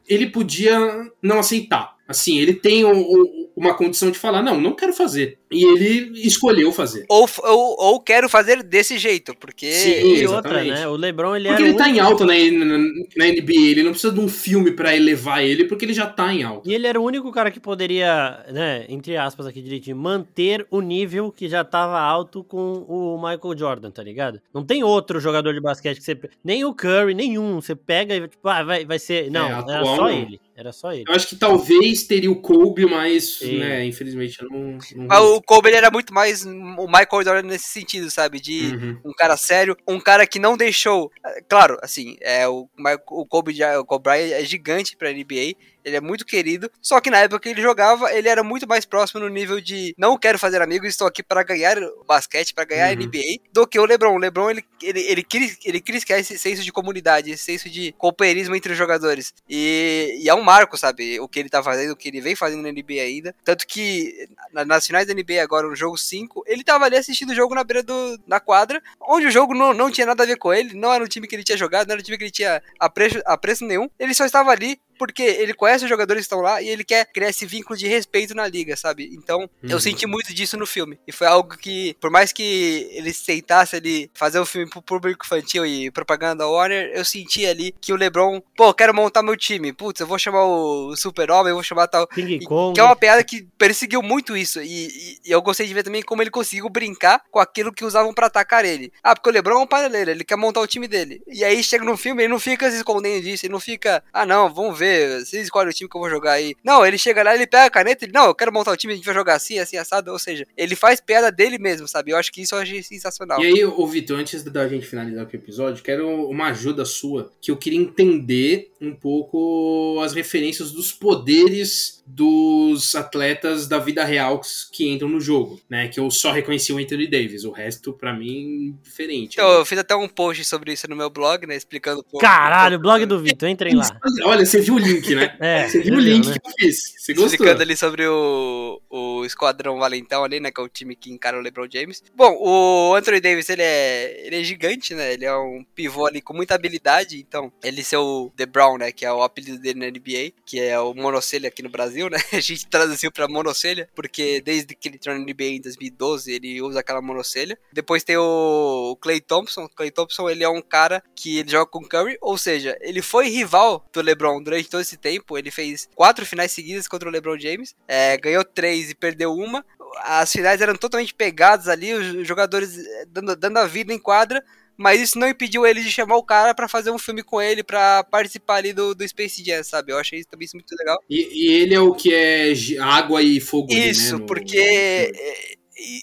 ele 0.09 0.31
podia 0.31 0.79
não 1.21 1.41
aceitar. 1.41 1.97
Assim, 2.07 2.39
ele 2.39 2.55
tem 2.55 2.85
o, 2.85 2.93
o, 2.97 3.46
uma 3.57 3.75
condição 3.75 4.11
de 4.11 4.19
falar, 4.19 4.43
não, 4.43 4.61
não 4.61 4.75
quero 4.75 4.93
fazer. 4.93 5.39
E 5.51 5.65
ele 5.65 6.21
escolheu 6.21 6.71
fazer. 6.73 7.07
Ou, 7.09 7.27
ou, 7.45 7.77
ou 7.79 8.01
quero 8.01 8.29
fazer 8.29 8.63
desse 8.63 8.99
jeito, 8.99 9.35
porque. 9.39 9.73
Sim, 9.73 10.15
e 10.15 10.27
outra, 10.27 10.63
né? 10.63 10.87
O 10.87 10.95
Lebron, 10.95 11.35
ele 11.35 11.49
Porque 11.49 11.63
ele 11.63 11.75
tá 11.75 11.89
em 11.89 11.99
alta 11.99 12.27
na, 12.27 12.35
na, 12.35 12.79
na, 12.79 13.27
NBA, 13.27 13.71
ele 13.71 13.83
não 13.83 13.93
precisa 13.93 14.13
de 14.13 14.21
um 14.21 14.29
filme 14.29 14.73
para 14.73 14.95
elevar 14.95 15.43
ele, 15.43 15.65
porque 15.65 15.85
ele 15.85 15.95
já 15.95 16.07
tá 16.07 16.35
em 16.35 16.43
alta. 16.43 16.69
E 16.69 16.75
ele 16.75 16.87
era 16.87 17.01
o 17.01 17.05
único 17.05 17.33
cara 17.33 17.51
que 17.51 17.59
poderia, 17.59 18.45
né, 18.53 18.85
entre 18.89 19.17
aspas 19.17 19.47
aqui 19.47 19.63
direitinho, 19.63 19.97
manter 19.97 20.67
o 20.71 20.81
nível 20.81 21.33
que 21.33 21.49
já 21.49 21.65
tava 21.65 21.99
alto 21.99 22.45
com 22.45 22.85
o 22.89 23.17
Michael 23.17 23.57
Jordan, 23.57 23.91
tá 23.91 24.03
ligado? 24.03 24.41
Não 24.53 24.65
tem 24.65 24.85
outro 24.85 25.19
jogador 25.19 25.55
de 25.55 25.61
basquete 25.61 25.97
que 25.97 26.05
você. 26.05 26.19
Nem 26.45 26.65
o 26.65 26.75
Curry, 26.75 27.15
nenhum. 27.15 27.61
Você 27.61 27.75
pega 27.75 28.15
e, 28.15 28.29
tipo, 28.29 28.47
ah, 28.49 28.63
vai, 28.63 28.85
vai 28.85 28.99
ser. 28.99 29.31
Não, 29.31 29.49
é, 29.49 29.73
era 29.73 29.85
só 29.85 30.11
ele. 30.11 30.41
Era 30.57 30.73
só 30.73 30.91
ele. 30.91 31.05
Eu 31.07 31.15
acho 31.15 31.29
que 31.29 31.37
talvez 31.37 32.05
teria 32.05 32.31
o 32.31 32.41
Kobe, 32.41 32.87
mas, 32.87 33.37
Sim. 33.41 33.59
né, 33.59 33.85
infelizmente 33.85 34.43
não. 34.43 34.79
não... 34.97 35.37
O 35.37 35.43
Kobe 35.43 35.71
era 35.71 35.91
muito 35.91 36.15
mais 36.15 36.47
o 36.47 36.87
Michael 36.87 37.25
Jordan 37.25 37.43
nesse 37.43 37.67
sentido, 37.67 38.11
sabe? 38.11 38.41
De 38.41 38.75
uhum. 38.75 38.99
um 39.05 39.13
cara 39.13 39.37
sério, 39.37 39.77
um 39.87 40.01
cara 40.01 40.27
que 40.27 40.39
não 40.39 40.57
deixou. 40.57 41.13
Claro, 41.47 41.77
assim, 41.83 42.17
é, 42.23 42.49
o, 42.49 42.67
o 43.11 43.27
Kobe, 43.27 43.55
o 43.79 43.85
Kobe 43.85 44.05
Bryant 44.05 44.33
é 44.33 44.45
gigante 44.47 44.97
pra 44.97 45.13
NBA. 45.13 45.57
Ele 45.87 45.97
é 45.97 46.01
muito 46.01 46.27
querido. 46.27 46.69
Só 46.83 47.01
que 47.01 47.09
na 47.09 47.19
época 47.19 47.39
que 47.39 47.49
ele 47.51 47.63
jogava, 47.63 48.13
ele 48.13 48.29
era 48.29 48.43
muito 48.43 48.67
mais 48.67 48.85
próximo 48.85 49.21
no 49.21 49.29
nível 49.29 49.61
de 49.61 49.95
não 49.97 50.19
quero 50.19 50.37
fazer 50.37 50.61
amigos, 50.61 50.89
estou 50.89 51.07
aqui 51.07 51.23
para 51.23 51.45
ganhar 51.45 51.77
basquete, 52.07 52.53
para 52.53 52.65
ganhar 52.65 52.91
uhum. 52.91 53.07
NBA, 53.07 53.41
do 53.53 53.67
que 53.67 53.79
o 53.79 53.85
LeBron. 53.85 54.17
O 54.17 54.19
LeBron, 54.19 54.51
ele, 54.51 54.65
ele, 54.83 55.01
ele, 55.01 55.23
quis, 55.23 55.57
ele 55.65 55.81
quis 55.81 56.03
criar 56.03 56.19
esse 56.19 56.37
senso 56.37 56.65
de 56.65 56.73
comunidade, 56.73 57.31
esse 57.31 57.45
senso 57.45 57.71
de 57.71 57.95
companheirismo 57.97 58.57
entre 58.57 58.73
os 58.73 58.79
jogadores. 58.79 59.33
E, 59.49 60.19
e 60.21 60.29
é 60.29 60.35
um 60.35 60.43
marco, 60.43 60.77
sabe? 60.77 61.21
O 61.21 61.29
que 61.29 61.39
ele 61.39 61.49
tá 61.49 61.63
fazendo, 61.63 61.93
o 61.93 61.97
que 61.97 62.09
ele 62.09 62.21
vem 62.21 62.35
fazendo 62.35 62.63
na 62.63 62.73
NBA 62.73 63.01
ainda. 63.01 63.33
Tanto 63.45 63.65
que 63.65 64.29
nas 64.53 64.85
finais 64.85 65.07
da 65.07 65.15
NBA 65.15 65.41
agora, 65.41 65.69
no 65.69 65.77
jogo 65.77 65.97
5, 65.97 66.43
ele 66.49 66.65
tava 66.65 66.87
ali 66.87 66.97
assistindo 66.97 67.31
o 67.31 67.35
jogo 67.35 67.55
na 67.55 67.63
beira 67.63 67.85
do, 67.85 68.19
da 68.27 68.41
quadra, 68.41 68.83
onde 69.01 69.27
o 69.27 69.31
jogo 69.31 69.55
não, 69.55 69.73
não 69.73 69.89
tinha 69.89 70.07
nada 70.07 70.25
a 70.25 70.27
ver 70.27 70.37
com 70.37 70.53
ele, 70.53 70.75
não 70.75 70.93
era 70.93 71.05
um 71.05 71.09
time 71.09 71.29
que 71.29 71.37
ele 71.37 71.45
tinha 71.45 71.57
jogado, 71.57 71.87
não 71.87 71.93
era 71.93 72.01
um 72.01 72.05
time 72.05 72.19
que 72.19 72.25
ele 72.25 72.31
tinha 72.33 72.61
apreço, 72.81 73.23
apreço 73.25 73.65
nenhum. 73.65 73.89
Ele 74.01 74.15
só 74.15 74.25
estava 74.25 74.51
ali 74.51 74.81
porque 74.99 75.23
ele 75.23 75.55
conhece 75.55 75.85
os 75.85 75.91
jogadores 75.91 76.23
que 76.23 76.27
estão 76.27 76.41
lá 76.41 76.61
e 76.61 76.69
ele 76.69 76.85
quer 76.85 77.07
criar 77.07 77.29
esse 77.29 77.47
vínculo 77.47 77.77
de 77.77 77.87
respeito 77.87 78.35
na 78.35 78.47
liga, 78.47 78.77
sabe? 78.77 79.11
Então, 79.13 79.41
uhum. 79.41 79.71
eu 79.71 79.81
senti 79.81 80.07
muito 80.07 80.35
disso 80.35 80.57
no 80.57 80.67
filme. 80.67 80.99
E 81.07 81.13
foi 81.13 81.27
algo 81.27 81.57
que, 81.57 81.95
por 82.01 82.11
mais 82.11 82.33
que 82.33 82.89
ele 82.93 83.13
tentasse 83.13 83.77
ali 83.77 84.11
fazer 84.15 84.41
um 84.41 84.47
filme 84.47 84.69
pro 84.69 84.83
público 84.83 85.25
infantil 85.25 85.65
e 85.67 85.91
propaganda 85.91 86.37
da 86.37 86.49
Warner, 86.49 86.91
eu 86.95 87.05
senti 87.05 87.47
ali 87.47 87.75
que 87.81 87.93
o 87.93 87.97
LeBron, 87.97 88.41
pô, 88.57 88.73
quero 88.73 88.95
montar 88.95 89.23
meu 89.23 89.37
time. 89.37 89.73
Putz, 89.73 90.01
eu 90.01 90.07
vou 90.07 90.19
chamar 90.19 90.45
o 90.45 90.95
Super-Homem, 90.97 91.51
eu 91.51 91.57
vou 91.57 91.63
chamar 91.63 91.89
tal. 91.89 92.07
Kong. 92.47 92.75
Que 92.75 92.81
é 92.81 92.85
uma 92.85 92.97
piada 92.97 93.23
que 93.23 93.47
perseguiu 93.59 94.03
muito 94.03 94.37
isso. 94.37 94.61
E, 94.61 94.87
e, 94.87 95.19
e, 95.27 95.31
eu 95.31 95.43
gostei 95.43 95.67
de 95.67 95.75
ver 95.75 95.83
também 95.83 96.03
como 96.03 96.23
ele 96.23 96.31
conseguiu 96.31 96.69
brincar 96.69 97.23
com 97.31 97.39
aquilo 97.39 97.73
que 97.73 97.85
usavam 97.85 98.13
para 98.13 98.27
atacar 98.27 98.65
ele. 98.65 98.93
Ah, 99.03 99.15
porque 99.15 99.29
o 99.29 99.33
LeBron 99.33 99.61
é 99.61 99.63
um 99.63 99.67
paneleiro, 99.67 100.11
ele 100.11 100.25
quer 100.25 100.37
montar 100.37 100.61
o 100.61 100.67
time 100.67 100.89
dele. 100.89 101.23
E 101.27 101.45
aí 101.45 101.63
chega 101.63 101.85
no 101.85 101.97
filme, 101.97 102.23
ele 102.23 102.33
não 102.33 102.41
fica 102.41 102.71
se 102.71 102.77
escondendo 102.77 103.23
disso, 103.23 103.47
ele 103.47 103.53
não 103.53 103.61
fica, 103.61 104.03
ah 104.13 104.27
não, 104.27 104.53
vamos 104.53 104.79
ver 104.79 104.86
ver, 104.87 105.25
vocês 105.25 105.45
escolhem 105.45 105.71
o 105.71 105.73
time 105.73 105.89
que 105.89 105.97
eu 105.97 106.01
vou 106.01 106.11
jogar 106.11 106.33
aí. 106.33 106.55
Não, 106.65 106.85
ele 106.85 106.99
chega 106.99 107.23
lá, 107.23 107.35
ele 107.35 107.47
pega 107.47 107.65
a 107.65 107.71
caneta, 107.71 108.05
ele, 108.05 108.13
não, 108.13 108.27
eu 108.27 108.35
quero 108.35 108.53
montar 108.53 108.73
o 108.73 108.77
time, 108.77 108.93
a 108.93 108.97
gente 108.97 109.05
vai 109.05 109.15
jogar 109.15 109.35
assim, 109.35 109.59
assim, 109.59 109.77
assado. 109.77 110.13
Ou 110.13 110.19
seja, 110.19 110.47
ele 110.57 110.77
faz 110.77 111.01
piada 111.01 111.31
dele 111.31 111.59
mesmo, 111.59 111.89
sabe? 111.89 112.13
Eu 112.13 112.17
acho 112.17 112.33
que 112.33 112.43
isso 112.43 112.55
eu 112.55 112.61
achei 112.61 112.83
sensacional. 112.83 113.43
E 113.43 113.47
aí, 113.47 113.65
ô 113.65 113.87
Vitor, 113.87 114.19
antes 114.19 114.43
da 114.45 114.69
gente 114.69 114.87
finalizar 114.87 115.27
o 115.27 115.37
episódio, 115.37 115.83
quero 115.83 116.29
uma 116.29 116.49
ajuda 116.49 116.85
sua, 116.85 117.33
que 117.41 117.51
eu 117.51 117.57
queria 117.57 117.79
entender 117.79 118.73
um 118.81 118.95
pouco 118.95 120.01
as 120.05 120.13
referências 120.13 120.71
dos 120.71 120.93
poderes 120.93 121.97
dos 122.07 122.95
atletas 122.95 123.67
da 123.67 123.79
vida 123.79 124.05
real 124.05 124.41
que 124.73 124.89
entram 124.89 125.09
no 125.09 125.21
jogo, 125.21 125.61
né? 125.69 125.89
Que 125.89 125.99
eu 125.99 126.09
só 126.11 126.31
reconheci 126.31 126.73
o 126.73 126.79
Anthony 126.79 127.09
Davis, 127.09 127.45
o 127.45 127.51
resto, 127.51 127.93
para 127.93 128.13
mim, 128.13 128.79
diferente. 128.83 129.35
Então, 129.35 129.49
né? 129.49 129.61
eu 129.61 129.67
fiz 129.67 129.79
até 129.79 129.97
um 129.97 130.09
post 130.09 130.45
sobre 130.45 130.73
isso 130.73 130.89
no 130.89 130.95
meu 130.95 131.11
blog, 131.11 131.47
né? 131.47 131.57
Explicando 131.57 132.01
um 132.01 132.05
pouco. 132.05 132.19
Caralho, 132.19 132.77
o 132.77 132.81
blog 132.81 133.05
do 133.07 133.21
Vitor, 133.21 133.49
entrem 133.49 133.75
lá. 133.75 133.99
Olha, 134.25 134.47
você 134.47 134.61
viu 134.61 134.76
o 134.77 134.79
link, 134.79 135.15
né? 135.15 135.37
É, 135.41 135.69
você 135.69 135.81
viu 135.81 135.95
o 135.95 136.01
link 136.01 136.27
né? 136.27 136.35
que 136.39 136.49
eu 136.49 136.53
fiz. 136.59 136.95
Você 136.99 137.13
gostou? 137.13 137.27
Explicando 137.27 137.63
ali 137.63 137.77
sobre 137.77 138.07
o, 138.07 138.81
o 138.91 139.25
Esquadrão 139.25 139.79
Valentão 139.79 140.25
ali, 140.25 140.41
né? 140.41 140.51
Que 140.51 140.61
é 140.61 140.65
o 140.65 140.69
time 140.69 140.95
que 140.95 141.11
encara 141.11 141.39
o 141.39 141.41
LeBron 141.41 141.67
James. 141.73 142.03
Bom, 142.15 142.37
o 142.41 142.95
Anthony 142.95 143.21
Davis, 143.21 143.49
ele 143.49 143.63
é, 143.63 144.27
ele 144.27 144.41
é 144.41 144.43
gigante, 144.45 144.95
né? 144.95 145.13
Ele 145.13 145.25
é 145.25 145.37
um 145.37 145.65
pivô 145.75 146.07
ali 146.07 146.21
com 146.21 146.35
muita 146.35 146.55
habilidade. 146.55 147.19
Então, 147.19 147.53
ele 147.63 147.83
ser 147.83 147.97
o 147.97 148.31
The 148.37 148.47
Brown, 148.47 148.79
né? 148.79 148.93
Que 148.93 149.05
é 149.05 149.13
o 149.13 149.23
apelido 149.23 149.59
dele 149.59 149.81
na 149.81 149.87
NBA, 149.87 150.33
que 150.45 150.61
é 150.61 150.79
o 150.79 150.95
monocelha 150.95 151.49
aqui 151.49 151.63
no 151.63 151.71
Brasil, 151.71 152.09
né? 152.09 152.19
A 152.33 152.41
gente 152.41 152.67
traduziu 152.67 153.11
pra 153.11 153.29
monocelha, 153.29 153.89
porque 153.95 154.41
desde 154.41 154.75
que 154.75 154.89
ele 154.89 154.97
entrou 154.97 155.15
na 155.15 155.21
NBA 155.21 155.45
em 155.45 155.61
2012, 155.61 156.33
ele 156.33 156.63
usa 156.63 156.81
aquela 156.81 157.01
monocelha. 157.01 157.59
Depois 157.73 158.05
tem 158.05 158.17
o 158.17 158.97
Clay 159.01 159.21
Thompson. 159.21 159.65
O 159.65 159.69
Clay 159.69 159.91
Thompson, 159.91 160.29
ele 160.29 160.45
é 160.45 160.49
um 160.49 160.63
cara 160.63 161.03
que 161.15 161.39
ele 161.39 161.51
joga 161.51 161.67
com 161.67 161.87
Curry, 161.87 162.19
ou 162.21 162.37
seja, 162.37 162.77
ele 162.81 163.03
foi 163.03 163.29
rival 163.29 163.85
do 163.93 164.01
LeBron 164.01 164.43
durante 164.43 164.66
todo 164.69 164.81
esse 164.81 164.97
tempo. 164.97 165.37
Ele 165.37 165.51
fez 165.51 165.89
quatro 165.95 166.25
finais 166.25 166.53
seguidas 166.53 166.89
contra 166.89 167.09
o 167.09 167.13
LeBron 167.13 167.39
James, 167.39 167.75
é, 167.87 168.17
ganhou 168.17 168.45
três 168.45 168.91
e 168.91 168.95
perdeu 168.95 169.33
uma. 169.35 169.65
As 169.99 170.31
finais 170.31 170.61
eram 170.61 170.75
totalmente 170.75 171.15
pegadas 171.15 171.69
ali, 171.69 171.93
os 171.95 172.27
jogadores 172.27 172.79
eh, 172.79 173.07
dando, 173.09 173.35
dando 173.35 173.59
a 173.59 173.67
vida 173.67 173.95
em 173.95 173.99
quadra, 173.99 174.45
mas 174.77 175.01
isso 175.01 175.19
não 175.19 175.29
impediu 175.29 175.67
ele 175.67 175.81
de 175.81 175.91
chamar 175.91 176.17
o 176.17 176.23
cara 176.23 176.55
para 176.55 176.69
fazer 176.69 176.91
um 176.91 176.99
filme 176.99 177.23
com 177.23 177.41
ele, 177.41 177.63
para 177.63 178.05
participar 178.05 178.57
ali 178.57 178.73
do, 178.73 178.95
do 178.95 179.09
Space 179.09 179.43
Jam, 179.43 179.65
sabe? 179.65 179.93
Eu 179.93 179.99
achei 179.99 180.19
isso 180.19 180.29
também 180.29 180.47
muito 180.53 180.75
legal. 180.79 180.99
E, 181.09 181.47
e 181.47 181.53
ele 181.53 181.75
é 181.75 181.81
o 181.81 181.95
que 181.95 182.13
é 182.13 182.53
água 182.81 183.23
e 183.23 183.41
fogo 183.41 183.73
Isso, 183.73 184.01
ali, 184.01 184.13
né? 184.13 184.19
No... 184.19 184.27
porque 184.27 185.13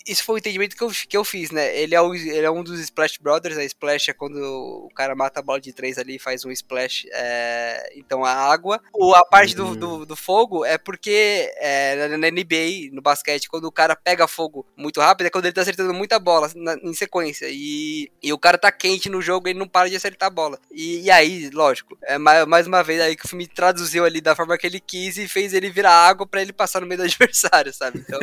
isso 0.05 0.23
foi 0.23 0.35
o 0.35 0.37
entendimento 0.37 0.75
que 0.75 0.83
eu, 0.83 0.91
que 1.09 1.17
eu 1.17 1.23
fiz, 1.23 1.49
né? 1.49 1.75
Ele 1.75 1.95
é, 1.95 2.01
o, 2.01 2.13
ele 2.13 2.45
é 2.45 2.51
um 2.51 2.63
dos 2.63 2.79
Splash 2.79 3.17
Brothers. 3.19 3.57
A 3.57 3.63
Splash 3.63 4.09
é 4.09 4.13
quando 4.13 4.37
o 4.37 4.89
cara 4.93 5.15
mata 5.15 5.39
a 5.39 5.43
bola 5.43 5.59
de 5.59 5.73
três 5.73 5.97
ali 5.97 6.15
e 6.15 6.19
faz 6.19 6.45
um 6.45 6.51
splash. 6.51 7.07
É, 7.11 7.91
então 7.95 8.23
a 8.23 8.31
água. 8.31 8.79
O, 8.93 9.13
a 9.15 9.25
parte 9.25 9.59
uhum. 9.59 9.75
do, 9.75 9.97
do, 9.99 10.05
do, 10.05 10.15
fogo 10.15 10.63
é 10.63 10.77
porque 10.77 11.51
é, 11.57 12.07
na, 12.07 12.17
na, 12.17 12.31
NBA, 12.31 12.91
no 12.91 13.01
basquete, 13.01 13.49
quando 13.49 13.65
o 13.65 13.71
cara 13.71 13.95
pega 13.95 14.27
fogo 14.27 14.65
muito 14.77 15.01
rápido, 15.01 15.27
é 15.27 15.29
quando 15.31 15.45
ele 15.45 15.53
tá 15.53 15.61
acertando 15.61 15.93
muita 15.93 16.19
bola 16.19 16.51
na, 16.55 16.75
em 16.75 16.93
sequência. 16.93 17.47
E, 17.49 18.11
e 18.21 18.31
o 18.31 18.37
cara 18.37 18.57
tá 18.57 18.71
quente 18.71 19.09
no 19.09 19.21
jogo 19.21 19.47
e 19.47 19.51
ele 19.51 19.59
não 19.59 19.67
para 19.67 19.89
de 19.89 19.95
acertar 19.95 20.27
a 20.27 20.31
bola. 20.31 20.59
E, 20.71 21.01
e 21.01 21.11
aí, 21.11 21.49
lógico, 21.49 21.97
é 22.03 22.17
mais, 22.19 22.45
mais 22.45 22.67
uma 22.67 22.83
vez 22.83 23.01
aí 23.01 23.15
que 23.15 23.25
o 23.25 23.29
filme 23.29 23.47
traduziu 23.47 24.05
ali 24.05 24.21
da 24.21 24.35
forma 24.35 24.57
que 24.57 24.67
ele 24.67 24.79
quis 24.79 25.17
e 25.17 25.27
fez 25.27 25.53
ele 25.53 25.71
virar 25.71 25.93
água 25.93 26.27
para 26.27 26.41
ele 26.41 26.53
passar 26.53 26.79
no 26.79 26.87
meio 26.87 26.99
do 26.99 27.05
adversário, 27.05 27.73
sabe? 27.73 27.99
Então, 27.99 28.19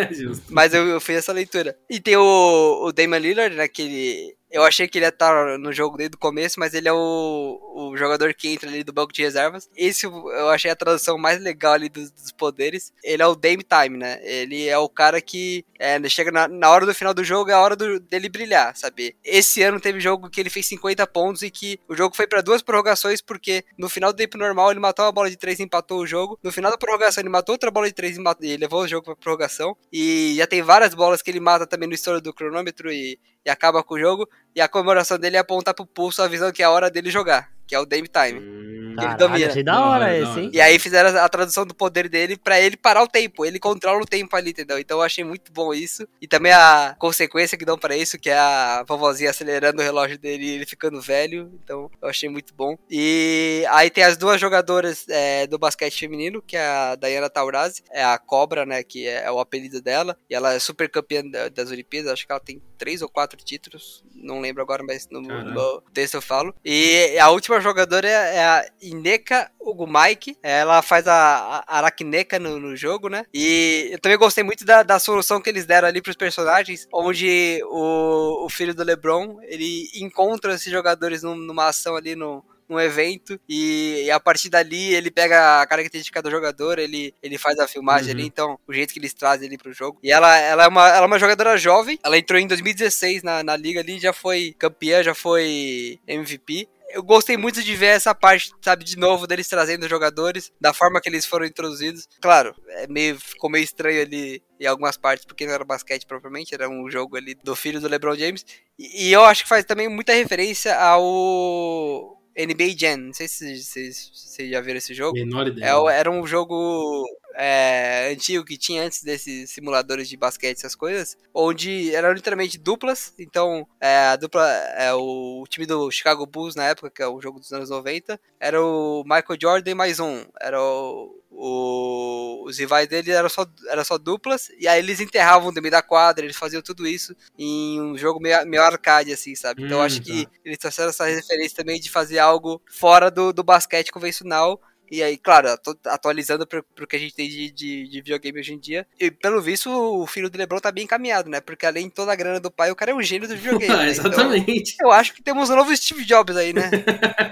mas 0.48 0.72
eu 0.72 0.93
eu 0.94 1.00
fiz 1.00 1.18
essa 1.18 1.32
leitura. 1.32 1.76
E 1.88 2.00
tem 2.00 2.16
o, 2.16 2.86
o 2.86 2.92
Damon 2.92 3.18
Lillard, 3.18 3.54
né, 3.54 3.68
que 3.68 3.82
ele, 3.82 4.36
eu 4.54 4.62
achei 4.62 4.86
que 4.86 4.98
ele 4.98 5.04
ia 5.04 5.08
estar 5.08 5.58
no 5.58 5.72
jogo 5.72 5.96
desde 5.96 6.14
o 6.14 6.18
começo, 6.18 6.60
mas 6.60 6.74
ele 6.74 6.88
é 6.88 6.92
o, 6.92 7.60
o 7.74 7.96
jogador 7.96 8.32
que 8.32 8.48
entra 8.48 8.70
ali 8.70 8.84
do 8.84 8.92
banco 8.92 9.12
de 9.12 9.20
reservas. 9.20 9.68
Esse 9.76 10.06
eu 10.06 10.48
achei 10.48 10.70
a 10.70 10.76
tradução 10.76 11.18
mais 11.18 11.42
legal 11.42 11.72
ali 11.72 11.88
dos, 11.88 12.12
dos 12.12 12.30
poderes. 12.30 12.92
Ele 13.02 13.20
é 13.20 13.26
o 13.26 13.34
Dame 13.34 13.64
Time, 13.64 13.98
né? 13.98 14.20
Ele 14.22 14.68
é 14.68 14.78
o 14.78 14.88
cara 14.88 15.20
que 15.20 15.64
é, 15.76 16.00
chega 16.08 16.30
na, 16.30 16.46
na, 16.46 16.70
hora 16.70 16.86
do 16.86 16.94
final 16.94 17.12
do 17.12 17.24
jogo, 17.24 17.50
é 17.50 17.54
a 17.54 17.60
hora 17.60 17.74
do, 17.74 17.98
dele 17.98 18.28
brilhar, 18.28 18.76
sabe? 18.76 19.16
Esse 19.24 19.60
ano 19.60 19.80
teve 19.80 19.98
jogo 19.98 20.30
que 20.30 20.40
ele 20.40 20.50
fez 20.50 20.66
50 20.66 21.04
pontos 21.08 21.42
e 21.42 21.50
que 21.50 21.80
o 21.88 21.96
jogo 21.96 22.14
foi 22.14 22.28
para 22.28 22.40
duas 22.40 22.62
prorrogações, 22.62 23.20
porque 23.20 23.64
no 23.76 23.88
final 23.88 24.12
do 24.12 24.16
tempo 24.16 24.38
normal 24.38 24.70
ele 24.70 24.78
matou 24.78 25.04
uma 25.04 25.10
bola 25.10 25.28
de 25.28 25.36
três 25.36 25.58
e 25.58 25.64
empatou 25.64 25.98
o 25.98 26.06
jogo. 26.06 26.38
No 26.40 26.52
final 26.52 26.70
da 26.70 26.78
prorrogação 26.78 27.20
ele 27.20 27.28
matou 27.28 27.54
outra 27.54 27.72
bola 27.72 27.88
de 27.88 27.92
três 27.92 28.16
e, 28.16 28.20
matou, 28.20 28.46
e 28.46 28.56
levou 28.56 28.82
o 28.82 28.88
jogo 28.88 29.04
pra 29.04 29.16
prorrogação. 29.16 29.76
E 29.92 30.34
já 30.36 30.46
tem 30.46 30.62
várias 30.62 30.94
bolas 30.94 31.22
que 31.22 31.30
ele 31.32 31.40
mata 31.40 31.66
também 31.66 31.88
no 31.88 31.94
história 31.94 32.20
do 32.20 32.32
cronômetro 32.32 32.92
e 32.92 33.18
e 33.44 33.50
acaba 33.50 33.82
com 33.82 33.94
o 33.94 33.98
jogo. 33.98 34.28
E 34.54 34.60
a 34.60 34.68
comemoração 34.68 35.18
dele 35.18 35.36
é 35.36 35.40
apontar 35.40 35.74
pro 35.74 35.86
pulso, 35.86 36.22
avisando 36.22 36.52
que 36.52 36.62
é 36.62 36.66
a 36.66 36.70
hora 36.70 36.90
dele 36.90 37.10
jogar, 37.10 37.50
que 37.66 37.74
é 37.74 37.78
o 37.80 37.86
Dame 37.86 38.08
Time. 38.08 38.40
Hum, 38.40 38.96
que 38.98 39.04
ele 39.04 39.14
domina. 39.16 39.46
Achei 39.48 39.62
da 39.62 39.84
hora 39.84 40.16
esse, 40.16 40.40
hein? 40.40 40.50
E 40.52 40.60
aí 40.60 40.78
fizeram 40.78 41.18
a 41.18 41.28
tradução 41.28 41.66
do 41.66 41.74
poder 41.74 42.08
dele 42.08 42.36
para 42.36 42.60
ele 42.60 42.76
parar 42.76 43.02
o 43.02 43.08
tempo. 43.08 43.44
Ele 43.44 43.58
controla 43.58 44.00
o 44.00 44.06
tempo 44.06 44.34
ali, 44.36 44.50
entendeu? 44.50 44.78
Então 44.78 44.98
eu 44.98 45.02
achei 45.02 45.24
muito 45.24 45.52
bom 45.52 45.74
isso. 45.74 46.06
E 46.20 46.26
também 46.26 46.52
a 46.52 46.94
consequência 46.98 47.58
que 47.58 47.64
dão 47.64 47.78
para 47.78 47.96
isso, 47.96 48.18
que 48.18 48.30
é 48.30 48.38
a 48.38 48.84
vovozinha 48.86 49.30
acelerando 49.30 49.80
o 49.80 49.84
relógio 49.84 50.18
dele 50.18 50.44
e 50.44 50.50
ele 50.50 50.66
ficando 50.66 51.00
velho. 51.00 51.50
Então 51.62 51.90
eu 52.00 52.08
achei 52.08 52.28
muito 52.28 52.54
bom. 52.54 52.76
E 52.90 53.64
aí 53.70 53.90
tem 53.90 54.04
as 54.04 54.16
duas 54.16 54.40
jogadoras 54.40 55.06
é, 55.08 55.46
do 55.46 55.58
basquete 55.58 55.98
feminino, 55.98 56.42
que 56.42 56.56
é 56.56 56.66
a 56.66 56.94
Diana 56.94 57.30
Taurasi, 57.30 57.82
é 57.90 58.04
a 58.04 58.18
Cobra, 58.18 58.64
né? 58.64 58.82
Que 58.82 59.06
é, 59.06 59.30
o 59.30 59.40
apelido 59.40 59.80
dela. 59.80 60.16
E 60.30 60.34
ela 60.34 60.54
é 60.54 60.58
super 60.58 60.88
campeã 60.88 61.22
das 61.52 61.70
Olimpíadas. 61.70 62.12
Acho 62.12 62.26
que 62.26 62.32
ela 62.32 62.40
tem 62.40 62.62
três 62.78 63.02
ou 63.02 63.08
quatro 63.08 63.38
títulos, 63.42 64.04
não 64.24 64.40
lembro 64.40 64.62
agora, 64.62 64.82
mas 64.82 65.08
no, 65.10 65.20
no 65.20 65.80
texto 65.92 66.14
eu 66.14 66.22
falo. 66.22 66.54
E 66.64 67.16
a 67.18 67.30
última 67.30 67.60
jogadora 67.60 68.08
é, 68.08 68.36
é 68.36 68.44
a 68.44 68.66
Ineka 68.80 69.50
Ugumaiki, 69.60 70.36
ela 70.42 70.82
faz 70.82 71.06
a, 71.06 71.64
a 71.66 71.78
Aracneca 71.78 72.38
no, 72.38 72.58
no, 72.58 72.76
jogo, 72.76 73.08
né? 73.08 73.24
E 73.32 73.88
eu 73.92 73.98
também 73.98 74.18
gostei 74.18 74.42
muito 74.42 74.64
da, 74.64 74.82
da 74.82 74.98
solução 74.98 75.40
que 75.40 75.48
eles 75.48 75.66
deram 75.66 75.88
ali 75.88 76.02
pros 76.02 76.16
personagens, 76.16 76.86
onde 76.92 77.60
o, 77.64 78.46
o 78.46 78.48
filho 78.48 78.74
do 78.74 78.82
LeBron, 78.82 79.38
ele 79.42 79.88
encontra 79.96 80.54
esses 80.54 80.70
jogadores 80.70 81.22
numa 81.22 81.68
ação 81.68 81.96
ali 81.96 82.14
no, 82.14 82.44
num 82.68 82.80
evento 82.80 83.38
e, 83.48 84.04
e, 84.04 84.10
a 84.10 84.18
partir 84.18 84.48
dali 84.48 84.94
ele 84.94 85.10
pega 85.10 85.60
a 85.60 85.66
característica 85.66 86.22
do 86.22 86.30
jogador, 86.30 86.78
ele, 86.78 87.14
ele 87.22 87.38
faz 87.38 87.58
a 87.58 87.68
filmagem 87.68 88.12
uhum. 88.12 88.18
ali, 88.18 88.26
então 88.26 88.58
o 88.66 88.72
jeito 88.72 88.92
que 88.92 88.98
eles 88.98 89.14
trazem 89.14 89.48
ali 89.48 89.58
pro 89.58 89.72
jogo. 89.72 89.98
E 90.02 90.10
ela, 90.10 90.36
ela, 90.38 90.64
é, 90.64 90.68
uma, 90.68 90.88
ela 90.88 91.04
é 91.04 91.06
uma 91.06 91.18
jogadora 91.18 91.56
jovem, 91.56 91.98
ela 92.02 92.18
entrou 92.18 92.40
em 92.40 92.46
2016 92.46 93.22
na, 93.22 93.42
na 93.42 93.56
liga 93.56 93.80
ali, 93.80 93.98
já 93.98 94.12
foi 94.12 94.54
campeã, 94.58 95.02
já 95.02 95.14
foi 95.14 95.98
MVP 96.06 96.68
eu 96.94 97.02
gostei 97.02 97.36
muito 97.36 97.60
de 97.60 97.74
ver 97.74 97.86
essa 97.86 98.14
parte, 98.14 98.52
sabe, 98.62 98.84
de 98.84 98.96
novo, 98.96 99.26
deles 99.26 99.48
trazendo 99.48 99.88
jogadores, 99.88 100.52
da 100.60 100.72
forma 100.72 101.00
que 101.00 101.08
eles 101.08 101.26
foram 101.26 101.44
introduzidos. 101.44 102.08
Claro, 102.20 102.54
é 102.68 102.86
meio, 102.86 103.18
ficou 103.18 103.50
meio 103.50 103.64
estranho 103.64 104.00
ali 104.00 104.40
em 104.60 104.66
algumas 104.66 104.96
partes, 104.96 105.26
porque 105.26 105.44
não 105.44 105.52
era 105.52 105.64
basquete 105.64 106.06
propriamente, 106.06 106.54
era 106.54 106.68
um 106.68 106.88
jogo 106.88 107.16
ali 107.16 107.34
do 107.34 107.56
filho 107.56 107.80
do 107.80 107.88
LeBron 107.88 108.14
James. 108.14 108.46
E, 108.78 109.08
e 109.08 109.12
eu 109.12 109.24
acho 109.24 109.42
que 109.42 109.48
faz 109.48 109.64
também 109.64 109.88
muita 109.88 110.12
referência 110.12 110.78
ao 110.78 112.16
NBA 112.36 112.76
Jam. 112.76 112.96
Não 112.98 113.12
sei 113.12 113.28
se 113.28 113.62
vocês 113.62 114.50
já 114.50 114.60
viram 114.60 114.78
esse 114.78 114.94
jogo. 114.94 115.14
Menor 115.14 115.46
ideia. 115.46 115.70
É, 115.70 115.98
era 115.98 116.10
um 116.10 116.26
jogo 116.26 117.06
é, 117.36 118.10
antigo 118.12 118.44
que 118.44 118.56
tinha 118.56 118.82
antes 118.82 119.02
desses 119.02 119.50
simuladores 119.50 120.08
de 120.08 120.16
basquete, 120.16 120.58
essas 120.58 120.74
coisas, 120.74 121.16
onde 121.32 121.94
eram 121.94 122.12
literalmente 122.12 122.58
duplas. 122.58 123.12
Então, 123.18 123.66
é, 123.80 124.06
a 124.08 124.16
dupla, 124.16 124.46
é, 124.76 124.92
o 124.94 125.44
time 125.48 125.66
do 125.66 125.90
Chicago 125.90 126.26
Bulls 126.26 126.54
na 126.54 126.64
época, 126.64 126.90
que 126.90 127.02
é 127.02 127.06
o 127.06 127.20
jogo 127.20 127.40
dos 127.40 127.52
anos 127.52 127.70
90, 127.70 128.18
era 128.38 128.62
o 128.62 129.02
Michael 129.04 129.38
Jordan 129.40 129.74
mais 129.74 129.98
um. 129.98 130.24
Era 130.40 130.60
o, 130.62 131.22
o, 131.30 132.44
os 132.46 132.58
rivais 132.58 132.88
dele 132.88 133.10
eram 133.10 133.28
só, 133.28 133.46
era 133.68 133.84
só 133.84 133.98
duplas, 133.98 134.50
e 134.58 134.68
aí 134.68 134.78
eles 134.78 135.00
enterravam 135.00 135.50
no 135.50 135.60
meio 135.60 135.72
da 135.72 135.82
quadra, 135.82 136.24
eles 136.24 136.36
faziam 136.36 136.62
tudo 136.62 136.86
isso 136.86 137.14
em 137.38 137.80
um 137.80 137.98
jogo 137.98 138.20
meio, 138.20 138.46
meio 138.46 138.62
arcade, 138.62 139.12
assim, 139.12 139.34
sabe? 139.34 139.64
Então 139.64 139.78
hum, 139.78 139.82
acho 139.82 139.98
tá. 139.98 140.04
que 140.04 140.28
eles 140.44 140.58
trouxeram 140.58 140.90
essa 140.90 141.06
referência 141.06 141.56
também 141.56 141.80
de 141.80 141.90
fazer 141.90 142.18
algo 142.18 142.62
fora 142.70 143.10
do, 143.10 143.32
do 143.32 143.42
basquete 143.42 143.90
convencional 143.90 144.60
e 144.90 145.02
aí, 145.02 145.16
claro, 145.16 145.48
atualizando 145.86 146.46
pro, 146.46 146.62
pro 146.74 146.86
que 146.86 146.96
a 146.96 146.98
gente 146.98 147.14
tem 147.14 147.28
de, 147.28 147.50
de, 147.50 147.88
de, 147.88 148.00
videogame 148.00 148.40
hoje 148.40 148.52
em 148.52 148.58
dia. 148.58 148.86
E 149.00 149.10
pelo 149.10 149.40
visto, 149.40 149.70
o 149.70 150.06
filho 150.06 150.28
do 150.28 150.38
Lebron 150.38 150.60
tá 150.60 150.70
bem 150.70 150.84
encaminhado, 150.84 151.28
né? 151.30 151.40
Porque 151.40 151.66
além 151.66 151.88
de 151.88 151.94
toda 151.94 152.12
a 152.12 152.16
grana 152.16 152.38
do 152.38 152.50
pai, 152.50 152.70
o 152.70 152.76
cara 152.76 152.90
é 152.90 152.94
um 152.94 153.02
gênio 153.02 153.26
do 153.26 153.34
videogame. 153.36 153.74
né? 153.74 153.88
Exatamente. 153.88 154.74
Então, 154.74 154.88
eu 154.88 154.92
acho 154.92 155.14
que 155.14 155.22
temos 155.22 155.50
um 155.50 155.56
novo 155.56 155.74
Steve 155.76 156.04
Jobs 156.04 156.36
aí, 156.36 156.52
né? 156.52 156.70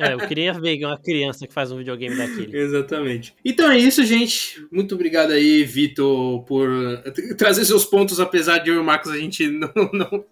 é, 0.01 0.15
eu 0.15 0.19
queria 0.27 0.53
ver 0.55 0.85
uma 0.85 0.99
criança 0.99 1.47
que 1.47 1.53
faz 1.53 1.71
um 1.71 1.79
videogame 1.79 2.17
daquele. 2.17 2.57
Exatamente. 2.57 3.35
Então 3.45 3.71
é 3.71 3.79
isso, 3.79 4.05
gente. 4.05 4.67
Muito 4.71 4.95
obrigado 4.95 5.33
aí, 5.33 5.63
Vitor, 5.65 6.43
por 6.45 6.69
trazer 7.37 7.65
seus 7.65 7.85
pontos, 7.85 8.19
apesar 8.19 8.59
de 8.59 8.71
eu 8.71 8.77
e 8.77 8.79
o 8.79 8.85
Marcos 8.85 9.11
a 9.11 9.19
gente 9.19 9.47
não, 9.49 9.71
não 9.93 10.25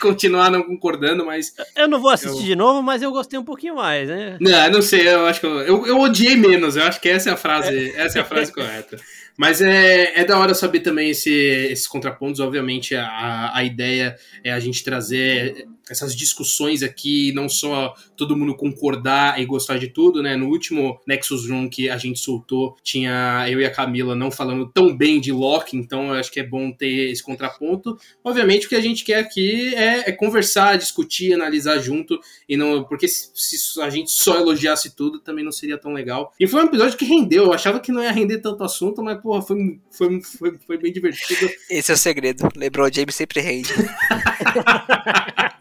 continuar 0.00 0.50
não 0.50 0.62
concordando, 0.62 1.26
mas. 1.26 1.52
Eu 1.76 1.88
não 1.88 2.00
vou 2.00 2.10
assistir 2.10 2.42
eu... 2.42 2.46
de 2.46 2.56
novo, 2.56 2.82
mas 2.82 3.02
eu 3.02 3.10
gostei 3.10 3.38
um 3.38 3.44
pouquinho 3.44 3.76
mais, 3.76 4.08
né? 4.08 4.38
Não, 4.40 4.70
não 4.70 4.82
sei, 4.82 5.08
eu 5.08 5.26
acho 5.26 5.40
que 5.40 5.46
eu, 5.46 5.60
eu, 5.60 5.86
eu 5.86 6.00
odiei 6.00 6.36
menos. 6.48 6.76
Eu 6.76 6.84
acho 6.84 7.00
que 7.00 7.08
essa 7.08 7.30
é 7.30 7.32
a 7.32 7.36
frase, 7.36 7.92
essa 7.96 8.18
é 8.18 8.22
a 8.22 8.24
frase 8.24 8.52
correta. 8.52 8.96
Mas 9.36 9.60
é, 9.60 10.20
é 10.20 10.24
da 10.24 10.38
hora 10.38 10.54
saber 10.54 10.80
também 10.80 11.10
esse, 11.10 11.32
esses 11.32 11.86
contrapontos. 11.86 12.40
Obviamente, 12.40 12.94
a, 12.94 13.50
a 13.54 13.64
ideia 13.64 14.16
é 14.42 14.52
a 14.52 14.60
gente 14.60 14.84
trazer 14.84 15.66
essas 15.90 16.14
discussões 16.14 16.82
aqui, 16.82 17.32
não 17.32 17.48
só 17.48 17.94
todo 18.16 18.36
mundo 18.36 18.54
concordar 18.54 19.40
e 19.40 19.44
gostar 19.44 19.78
de 19.78 19.88
tudo, 19.88 20.22
né? 20.22 20.36
No 20.36 20.48
último 20.48 21.00
Nexus 21.06 21.48
Room 21.48 21.68
que 21.68 21.90
a 21.90 21.96
gente 21.96 22.18
soltou, 22.18 22.76
tinha 22.82 23.46
eu 23.48 23.60
e 23.60 23.64
a 23.64 23.70
Camila 23.70 24.14
não 24.14 24.30
falando 24.30 24.66
tão 24.66 24.96
bem 24.96 25.20
de 25.20 25.32
Loki, 25.32 25.76
então 25.76 26.08
eu 26.08 26.14
acho 26.14 26.30
que 26.30 26.40
é 26.40 26.46
bom 26.46 26.72
ter 26.72 27.10
esse 27.10 27.22
contraponto. 27.22 27.98
Obviamente, 28.22 28.66
o 28.66 28.68
que 28.68 28.76
a 28.76 28.80
gente 28.80 29.04
quer 29.04 29.18
aqui 29.18 29.74
é, 29.74 30.10
é 30.10 30.12
conversar, 30.12 30.76
discutir, 30.76 31.32
analisar 31.32 31.78
junto, 31.78 32.18
e 32.48 32.56
não 32.56 32.84
porque 32.84 33.08
se, 33.08 33.30
se, 33.34 33.80
a 33.80 33.90
gente 33.90 34.10
só 34.10 34.38
elogiasse 34.38 34.94
tudo, 34.94 35.20
também 35.20 35.44
não 35.44 35.52
seria 35.52 35.78
tão 35.78 35.92
legal. 35.92 36.32
E 36.38 36.46
foi 36.46 36.62
um 36.62 36.66
episódio 36.66 36.96
que 36.96 37.04
rendeu, 37.04 37.44
eu 37.44 37.52
achava 37.52 37.80
que 37.80 37.92
não 37.92 38.02
ia 38.02 38.12
render 38.12 38.38
tanto 38.38 38.64
assunto, 38.64 39.02
mas, 39.02 39.20
porra, 39.20 39.42
foi, 39.42 39.80
foi, 39.90 40.22
foi, 40.22 40.58
foi 40.66 40.78
bem 40.78 40.92
divertido. 40.92 41.50
Esse 41.70 41.90
é 41.90 41.94
o 41.94 41.98
segredo. 41.98 42.48
LeBron 42.56 42.90
James 42.92 43.14
sempre 43.14 43.40
rende. 43.40 43.70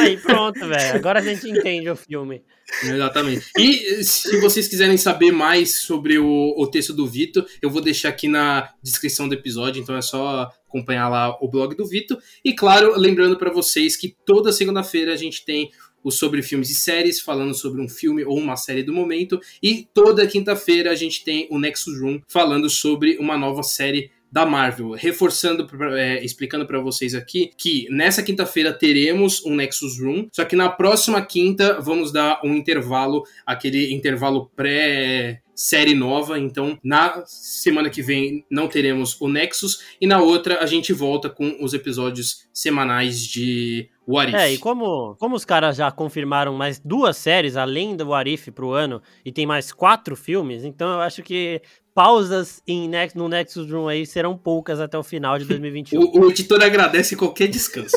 Aí 0.00 0.16
pronto, 0.16 0.66
velho. 0.66 0.96
Agora 0.96 1.20
a 1.20 1.22
gente 1.22 1.48
entende 1.48 1.88
o 1.88 1.96
filme. 1.96 2.42
Exatamente. 2.82 3.50
E 3.56 4.04
se 4.04 4.38
vocês 4.40 4.68
quiserem 4.68 4.96
saber 4.96 5.32
mais 5.32 5.82
sobre 5.82 6.18
o, 6.18 6.54
o 6.56 6.66
texto 6.66 6.92
do 6.92 7.06
Vitor, 7.06 7.46
eu 7.62 7.70
vou 7.70 7.80
deixar 7.80 8.10
aqui 8.10 8.28
na 8.28 8.70
descrição 8.82 9.28
do 9.28 9.34
episódio, 9.34 9.80
então 9.80 9.96
é 9.96 10.02
só 10.02 10.50
acompanhar 10.68 11.08
lá 11.08 11.36
o 11.40 11.48
blog 11.48 11.74
do 11.74 11.86
Vitor. 11.86 12.18
E 12.44 12.52
claro, 12.52 12.98
lembrando 12.98 13.38
para 13.38 13.50
vocês 13.50 13.96
que 13.96 14.14
toda 14.24 14.52
segunda-feira 14.52 15.12
a 15.12 15.16
gente 15.16 15.44
tem 15.44 15.70
o 16.02 16.10
sobre 16.10 16.42
filmes 16.42 16.70
e 16.70 16.74
séries, 16.74 17.20
falando 17.20 17.54
sobre 17.54 17.82
um 17.82 17.88
filme 17.88 18.24
ou 18.24 18.38
uma 18.38 18.56
série 18.56 18.82
do 18.82 18.92
momento. 18.92 19.40
E 19.62 19.88
toda 19.92 20.26
quinta-feira 20.26 20.90
a 20.90 20.94
gente 20.94 21.24
tem 21.24 21.48
o 21.50 21.58
Nexus 21.58 22.00
Room 22.00 22.20
falando 22.28 22.70
sobre 22.70 23.16
uma 23.18 23.36
nova 23.36 23.62
série 23.62 24.10
da 24.30 24.44
Marvel, 24.44 24.90
reforçando, 24.92 25.66
é, 25.96 26.24
explicando 26.24 26.66
para 26.66 26.80
vocês 26.80 27.14
aqui 27.14 27.50
que 27.56 27.86
nessa 27.90 28.22
quinta-feira 28.22 28.72
teremos 28.72 29.44
um 29.44 29.54
Nexus 29.54 29.98
Room, 30.00 30.28
só 30.32 30.44
que 30.44 30.54
na 30.54 30.68
próxima 30.68 31.20
quinta 31.22 31.80
vamos 31.80 32.12
dar 32.12 32.40
um 32.44 32.54
intervalo, 32.54 33.24
aquele 33.46 33.92
intervalo 33.92 34.50
pré 34.54 35.40
série 35.58 35.92
nova, 35.92 36.38
então 36.38 36.78
na 36.84 37.24
semana 37.26 37.90
que 37.90 38.00
vem 38.00 38.44
não 38.48 38.68
teremos 38.68 39.20
o 39.20 39.28
Nexus 39.28 39.82
e 40.00 40.06
na 40.06 40.20
outra 40.22 40.62
a 40.62 40.66
gente 40.66 40.92
volta 40.92 41.28
com 41.28 41.56
os 41.60 41.74
episódios 41.74 42.48
semanais 42.52 43.26
de 43.26 43.90
What 44.06 44.30
If. 44.30 44.38
É, 44.38 44.52
e 44.52 44.58
como, 44.58 45.16
como 45.16 45.34
os 45.34 45.44
caras 45.44 45.76
já 45.76 45.90
confirmaram 45.90 46.54
mais 46.54 46.78
duas 46.78 47.16
séries 47.16 47.56
além 47.56 47.96
do 47.96 48.10
What 48.10 48.32
If 48.32 48.50
pro 48.50 48.70
ano 48.70 49.02
e 49.24 49.32
tem 49.32 49.46
mais 49.46 49.72
quatro 49.72 50.14
filmes, 50.14 50.62
então 50.62 50.92
eu 50.92 51.00
acho 51.00 51.24
que 51.24 51.60
pausas 51.98 52.62
em 52.64 52.88
Nex 52.88 53.12
no 53.12 53.28
Nexus 53.28 53.68
Room 53.68 53.88
aí 53.88 54.06
serão 54.06 54.38
poucas 54.38 54.78
até 54.78 54.96
o 54.96 55.02
final 55.02 55.36
de 55.36 55.44
2021. 55.50 56.00
o, 56.00 56.20
o 56.20 56.30
editor 56.30 56.62
agradece 56.62 57.16
qualquer 57.16 57.48
descanso. 57.48 57.96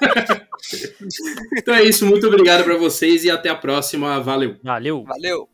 então 1.54 1.74
é 1.74 1.84
isso, 1.84 2.06
muito 2.06 2.26
obrigado 2.26 2.64
para 2.64 2.78
vocês 2.78 3.22
e 3.22 3.30
até 3.30 3.50
a 3.50 3.54
próxima. 3.54 4.18
Valeu. 4.18 4.56
Valeu. 4.62 5.04
Valeu. 5.04 5.42